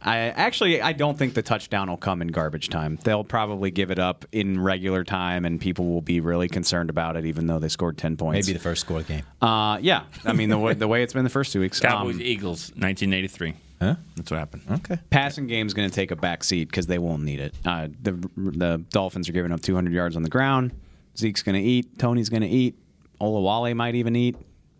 I 0.04 0.18
actually 0.18 0.82
I 0.82 0.93
don't 0.93 1.18
think 1.18 1.34
the 1.36 1.41
touchdown 1.41 1.89
will 1.89 1.97
come 1.97 2.22
in 2.22 2.30
garbage 2.30 2.70
time. 2.70 2.97
They'll 3.04 3.24
probably 3.24 3.70
give 3.72 3.91
it 3.91 3.99
up 3.99 4.26
in 4.32 4.60
regular 4.60 5.04
time, 5.04 5.45
and 5.45 5.60
people 5.62 5.88
will 5.88 6.02
be 6.02 6.20
really 6.20 6.47
concerned 6.49 6.89
about 6.89 7.16
it, 7.16 7.26
even 7.26 7.45
though 7.47 7.60
they 7.60 7.70
scored 7.70 7.97
ten 7.97 8.18
points. 8.18 8.47
Maybe 8.47 8.58
the 8.58 8.64
first 8.64 8.82
score 8.82 9.04
game. 9.04 9.24
Uh, 9.41 9.78
yeah. 9.82 10.04
I 10.26 10.34
mean 10.34 10.49
the 10.49 10.58
way, 10.58 10.74
the 10.74 10.88
way 10.88 11.04
it's 11.04 11.14
been 11.14 11.24
the 11.24 11.30
first 11.30 11.54
two 11.54 11.60
weeks. 11.60 11.80
Cowboys 11.80 12.16
Um, 12.16 12.22
Eagles 12.22 12.70
1983. 12.72 13.54
Huh? 13.80 13.95
That's 14.16 14.30
what 14.30 14.38
happened. 14.38 14.62
Okay. 14.72 14.99
passing 15.10 15.47
game's 15.47 15.74
going 15.74 15.89
to 15.89 15.93
take 15.93 16.12
a 16.12 16.16
back 16.16 16.43
seat 16.43 16.66
because 16.68 16.86
they 16.86 16.99
won't 16.99 17.24
need 17.24 17.39
it. 17.39 17.56
Uh, 17.66 17.88
the 18.02 18.12
the 18.36 18.84
Dolphins 18.89 19.28
are 19.30 19.32
giving 19.34 19.52
up 19.52 19.62
200 19.62 19.91
yards 19.93 20.16
on 20.16 20.24
the 20.24 20.30
ground. 20.30 20.72
Zeke's 21.18 21.43
going 21.43 21.62
to 21.62 21.68
eat. 21.68 21.97
Tony's 21.99 22.30
going 22.30 22.43
to 22.43 22.47
eat. 22.47 22.78
Olawale 23.20 23.76
might 23.76 23.95
even 23.95 24.16
eat. 24.16 24.36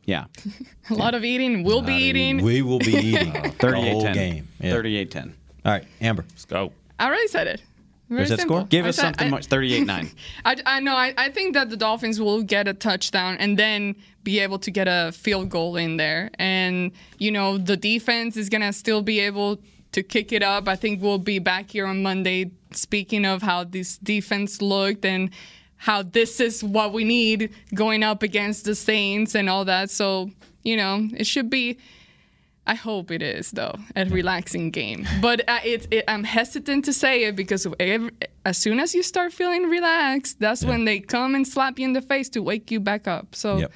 Yeah. 0.05 0.25
A 0.89 0.93
lot 0.93 1.13
of 1.15 1.23
eating. 1.23 1.63
We'll 1.63 1.81
be 1.81 1.93
eating. 1.93 2.41
We 2.43 2.61
will 2.61 2.79
be 2.79 2.93
eating 2.95 3.33
the 3.43 3.49
38 3.59 3.91
whole 3.91 4.01
10. 4.01 4.13
game. 4.13 4.47
Yeah. 4.59 4.71
38 4.71 5.11
10. 5.11 5.35
All 5.65 5.71
right, 5.71 5.85
Amber. 6.01 6.25
Let's 6.29 6.45
go. 6.45 6.71
I 6.99 7.05
already 7.07 7.27
said 7.27 7.47
it. 7.47 7.61
Very 8.09 8.19
Where's 8.21 8.29
that 8.29 8.39
simple. 8.39 8.57
score? 8.57 8.67
Give 8.67 8.85
I 8.85 8.89
us 8.89 8.95
said- 8.95 9.01
something 9.03 9.27
I- 9.27 9.31
much. 9.31 9.45
38 9.45 9.85
9. 9.85 10.09
I, 10.45 10.55
I 10.65 10.79
know. 10.81 10.95
I, 10.95 11.13
I 11.17 11.29
think 11.29 11.53
that 11.53 11.69
the 11.69 11.77
Dolphins 11.77 12.19
will 12.19 12.41
get 12.41 12.67
a 12.67 12.73
touchdown 12.73 13.37
and 13.39 13.57
then 13.57 13.95
be 14.23 14.39
able 14.39 14.59
to 14.59 14.71
get 14.71 14.87
a 14.87 15.11
field 15.13 15.49
goal 15.49 15.77
in 15.77 15.97
there. 15.97 16.29
And, 16.37 16.91
you 17.19 17.31
know, 17.31 17.57
the 17.57 17.77
defense 17.77 18.37
is 18.37 18.49
going 18.49 18.61
to 18.61 18.73
still 18.73 19.01
be 19.01 19.19
able 19.19 19.59
to 19.93 20.03
kick 20.03 20.31
it 20.31 20.43
up. 20.43 20.67
I 20.67 20.75
think 20.75 21.01
we'll 21.01 21.17
be 21.19 21.39
back 21.39 21.71
here 21.71 21.85
on 21.85 22.01
Monday 22.03 22.51
speaking 22.71 23.25
of 23.25 23.41
how 23.41 23.63
this 23.65 23.97
defense 23.97 24.61
looked 24.61 25.05
and 25.05 25.29
how 25.82 26.03
this 26.03 26.39
is 26.39 26.63
what 26.63 26.93
we 26.93 27.03
need 27.03 27.49
going 27.73 28.03
up 28.03 28.21
against 28.21 28.65
the 28.65 28.75
Saints 28.75 29.34
and 29.34 29.49
all 29.49 29.65
that. 29.65 29.89
So, 29.89 30.29
you 30.63 30.77
know, 30.77 31.07
it 31.17 31.25
should 31.25 31.49
be. 31.49 31.77
I 32.67 32.75
hope 32.75 33.09
it 33.09 33.23
is 33.23 33.49
though 33.51 33.75
a 33.95 34.05
relaxing 34.05 34.69
game, 34.69 35.07
but 35.19 35.41
uh, 35.49 35.59
it, 35.65 35.88
it, 35.89 36.03
I'm 36.07 36.23
hesitant 36.23 36.86
to 36.86 36.93
say 36.93 37.23
it 37.23 37.36
because 37.36 37.65
every, 37.79 38.11
as 38.45 38.57
soon 38.59 38.79
as 38.79 38.93
you 38.93 39.01
start 39.01 39.34
feeling 39.34 39.63
relaxed, 39.63 40.39
that's 40.39 40.63
when 40.63 40.86
they 40.86 40.99
come 40.99 41.34
and 41.34 41.45
slap 41.47 41.79
you 41.79 41.86
in 41.86 41.93
the 41.93 42.01
face 42.03 42.29
to 42.29 42.39
wake 42.43 42.69
you 42.69 42.79
back 42.79 43.07
up. 43.07 43.34
So 43.34 43.57
Yep. 43.57 43.71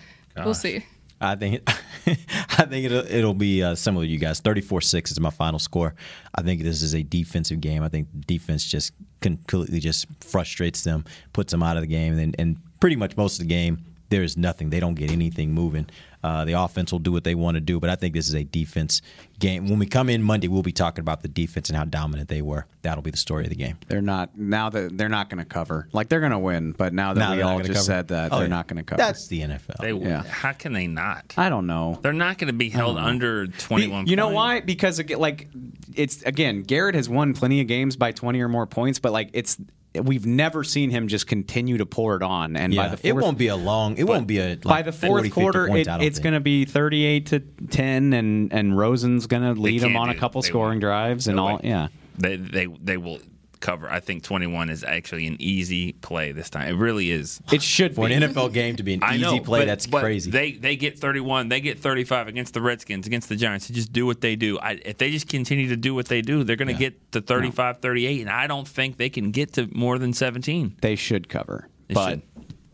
we'll 0.45 0.53
see. 0.53 0.85
I 1.21 1.35
think 1.35 1.61
I 2.07 2.65
think 2.65 2.85
it'll, 2.85 3.05
it'll 3.07 3.33
be 3.33 3.63
uh, 3.63 3.75
similar 3.75 4.05
to 4.05 4.09
you 4.09 4.19
guys. 4.19 4.41
34-6 4.41 5.11
is 5.11 5.19
my 5.19 5.29
final 5.29 5.59
score. 5.59 5.95
I 6.35 6.41
think 6.41 6.61
this 6.61 6.81
is 6.81 6.93
a 6.93 7.03
defensive 7.03 7.61
game. 7.61 7.83
I 7.83 7.89
think 7.89 8.07
defense 8.27 8.65
just 8.65 8.93
completely 9.21 9.79
just 9.79 10.07
frustrates 10.21 10.83
them, 10.83 11.05
puts 11.33 11.51
them 11.51 11.63
out 11.63 11.77
of 11.77 11.81
the 11.81 11.87
game, 11.87 12.17
and, 12.17 12.35
and 12.37 12.57
pretty 12.79 12.95
much 12.95 13.17
most 13.17 13.39
of 13.39 13.47
the 13.47 13.53
game 13.53 13.83
there 14.09 14.23
is 14.23 14.37
nothing. 14.37 14.69
They 14.69 14.79
don't 14.79 14.95
get 14.95 15.11
anything 15.11 15.53
moving. 15.53 15.87
Uh, 16.23 16.43
the 16.43 16.53
offense 16.53 16.91
will 16.91 16.97
do 16.99 17.11
what 17.11 17.23
they 17.23 17.35
want 17.35 17.53
to 17.53 17.61
do, 17.61 17.79
but 17.79 17.87
I 17.87 17.95
think 17.95 18.15
this 18.15 18.27
is 18.27 18.33
a 18.33 18.43
defense 18.43 19.03
game. 19.37 19.67
When 19.67 19.77
we 19.77 19.85
come 19.85 20.09
in 20.09 20.23
Monday, 20.23 20.47
we'll 20.47 20.63
be 20.63 20.71
talking 20.71 21.01
about 21.03 21.21
the 21.21 21.27
defense 21.27 21.69
and 21.69 21.77
how 21.77 21.85
dominant 21.85 22.29
they 22.29 22.41
were. 22.41 22.65
That'll 22.81 23.03
be 23.03 23.11
the 23.11 23.17
story 23.17 23.43
of 23.43 23.49
the 23.51 23.55
game. 23.55 23.77
They're 23.87 24.01
not 24.01 24.35
now 24.35 24.71
that 24.71 24.97
they're 24.97 25.07
not 25.09 25.29
going 25.29 25.37
to 25.37 25.45
cover. 25.45 25.87
Like 25.93 26.09
they're 26.09 26.19
going 26.21 26.31
to 26.31 26.39
win, 26.39 26.71
but 26.71 26.93
now 26.93 27.13
that 27.13 27.19
Now 27.19 27.35
we 27.35 27.41
all 27.43 27.59
just 27.59 27.73
cover? 27.73 27.79
said 27.83 28.07
that 28.07 28.31
Oh, 28.31 28.37
they're 28.37 28.45
yeah. 28.47 28.49
not 28.55 28.67
going 28.67 28.77
to 28.77 28.83
cover. 28.83 28.97
That's 28.97 29.27
the 29.27 29.41
NFL. 29.41 29.77
They, 29.81 29.91
Yeah. 29.91 30.23
How 30.23 30.53
can 30.53 30.73
they 30.73 30.87
not? 30.87 31.35
I 31.37 31.49
don't 31.49 31.67
know. 31.67 31.99
They're 32.01 32.11
not 32.11 32.39
going 32.39 32.47
to 32.47 32.53
be 32.53 32.69
held 32.69 32.97
I 32.97 33.01
don't 33.01 33.03
know. 33.03 33.09
under 33.09 33.47
21 33.47 34.07
You, 34.07 34.09
you 34.11 34.15
know 34.15 34.25
points. 34.25 34.35
why? 34.35 34.59
Because 34.61 34.99
like 35.11 35.49
it's 35.93 36.23
again, 36.23 36.63
Garrett 36.63 36.95
has 36.95 37.07
won 37.07 37.35
plenty 37.35 37.61
of 37.61 37.67
games 37.67 37.97
by 37.97 38.11
20 38.11 38.41
or 38.41 38.49
more 38.49 38.65
points, 38.65 38.97
but 38.97 39.11
like 39.11 39.29
it's 39.33 39.57
we've 40.03 40.25
never 40.25 40.63
seen 40.63 40.89
him 40.89 41.07
just 41.07 41.27
continue 41.27 41.77
to 41.77 41.85
pour 41.85 42.15
it 42.15 42.23
on. 42.23 42.55
And 42.55 42.75
by 42.75 42.83
Yeah, 42.83 42.89
the 42.89 42.97
fourth, 42.97 43.05
it 43.05 43.15
won't 43.15 43.37
be 43.37 43.47
a 43.47 43.55
long. 43.55 43.97
It 43.97 44.05
won't 44.05 44.27
be 44.27 44.39
a 44.39 44.49
like 44.49 44.63
by 44.63 44.81
the 44.81 44.91
fourth 44.91 45.23
50 45.23 45.29
quarter, 45.29 45.67
points, 45.67 45.87
it, 45.89 46.01
it's 46.01 46.19
going 46.19 46.33
to 46.33 46.39
be 46.39 46.65
38 46.65 47.25
to 47.27 47.39
10, 47.39 48.13
and 48.13 48.51
and 48.53 48.77
Rosen's 48.77 49.27
going 49.27 49.43
to 49.43 49.59
lead 49.59 49.81
them 49.81 49.95
on 49.95 50.09
a 50.09 50.15
couple 50.15 50.41
scoring 50.41 50.75
won't. 50.75 50.81
drives 50.81 51.27
and 51.27 51.37
No 51.37 51.47
all. 51.47 51.61
Yeah. 51.63 51.87
They 52.17 52.35
they 52.37 52.65
they 52.65 52.97
will 52.97 53.19
cover. 53.65 53.89
I 53.89 53.99
think 53.99 54.23
21 54.23 54.69
is 54.69 54.83
actually 54.83 55.25
an 55.27 55.37
easy 55.39 55.93
play 55.93 56.31
this 56.31 56.49
time. 56.49 56.67
It 56.69 56.77
really 56.77 57.09
is. 57.11 57.41
It 57.51 57.61
should 57.61 57.95
for 57.95 58.05
an 58.07 58.11
NFL 58.21 58.53
game 58.53 58.75
to 58.75 58.83
be 58.83 58.93
an 58.93 59.03
I 59.03 59.15
easy 59.15 59.21
know, 59.23 59.39
play. 59.39 59.61
but- 59.61 59.65
that's 59.65 59.87
but 59.87 60.01
crazy. 60.01 60.29
They 60.31 60.51
they 60.53 60.75
get 60.75 60.99
31, 60.99 61.49
they 61.49 61.59
get 61.61 61.79
35 61.79 62.27
against 62.27 62.53
the 62.53 62.61
Redskins, 62.61 63.07
against 63.07 63.27
the 63.29 63.35
Giants. 63.35 63.67
They 63.67 63.73
just 63.75 63.91
do 63.91 64.05
what 64.05 64.21
they 64.21 64.35
do. 64.35 64.59
I, 64.59 64.73
if 64.85 64.97
they 64.97 65.09
just 65.11 65.27
continue 65.27 65.67
to 65.69 65.77
do 65.77 65.95
what 65.95 66.07
they 66.07 66.21
do, 66.21 66.43
they're 66.43 66.55
going 66.55 66.67
to 66.67 66.73
get 66.73 67.11
to 67.13 67.21
35, 67.21 67.79
38, 67.79 68.21
and 68.21 68.29
I 68.29 68.47
don't 68.47 68.67
think 68.67 68.97
they 68.97 69.09
can 69.09 69.31
get 69.31 69.53
to 69.53 69.67
more 69.75 69.97
than 69.97 70.13
17. 70.13 70.77
They 70.81 70.95
should 70.95 71.27
cover, 71.29 71.67
They 71.87 71.93
but 71.95 72.09
should. 72.09 72.21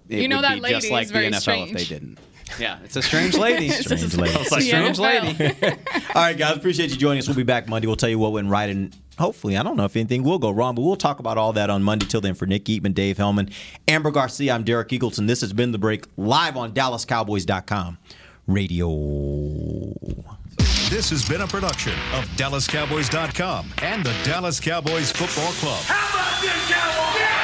it 0.09 0.21
You 0.21 0.27
know 0.27 0.37
would 0.37 0.43
that 0.45 0.55
be 0.55 0.61
lady 0.61 0.75
just 0.75 0.85
is 0.87 0.91
like 0.91 1.07
the 1.07 1.13
very 1.13 1.27
NFL 1.27 1.33
if 1.35 1.41
strange. 1.41 1.73
they 1.73 1.83
didn't. 1.85 2.19
Yeah, 2.59 2.79
it's 2.83 2.97
a 2.97 3.01
strange 3.01 3.37
lady. 3.37 3.69
Strange 3.69 4.13
lady. 4.17 4.33
It's 4.37 4.51
a 4.51 4.59
strange 4.59 4.99
lady. 4.99 5.55
All 6.13 6.21
right, 6.21 6.37
guys, 6.37 6.57
appreciate 6.57 6.89
you 6.89 6.97
joining 6.97 7.19
us. 7.19 7.27
We'll 7.29 7.37
be 7.37 7.43
back 7.43 7.69
Monday. 7.69 7.87
We'll 7.87 7.95
tell 7.95 8.09
you 8.09 8.19
what 8.19 8.33
went 8.33 8.49
right, 8.49 8.69
and 8.69 8.93
hopefully, 9.18 9.57
I 9.57 9.64
don't 9.64 9.78
know 9.78 9.86
if 9.86 9.95
anything 9.95 10.24
will 10.24 10.39
go 10.39 10.51
wrong, 10.51 10.76
but 10.76 10.82
we'll 10.82 10.95
talk 10.95 11.20
about 11.20 11.38
all 11.38 11.53
that 11.53 11.70
on 11.70 11.84
Monday. 11.84 12.05
Till 12.05 12.22
then, 12.22 12.34
for 12.34 12.45
Nick 12.45 12.66
Eatman, 12.66 12.93
Dave 12.93 13.18
Helman, 13.18 13.49
Amber 13.88 14.12
Garcia, 14.12 14.53
I'm 14.53 14.64
Derek 14.64 14.89
Eagleton. 14.89 15.28
This 15.28 15.41
has 15.41 15.53
been 15.53 15.72
the 15.72 15.78
break 15.78 16.05
live 16.18 16.57
on 16.57 16.74
DallasCowboys.com 16.74 17.97
radio. 18.47 18.88
This 20.89 21.09
has 21.09 21.28
been 21.28 21.41
a 21.41 21.47
production 21.47 21.93
of 22.14 22.26
DallasCowboys.com 22.36 23.70
and 23.82 24.03
the 24.03 24.14
Dallas 24.24 24.59
Cowboys 24.59 25.12
Football 25.12 25.53
Club. 25.53 25.82
How 25.86 26.20
about 26.20 26.41
this, 26.41 26.70
Cowboys? 26.70 27.40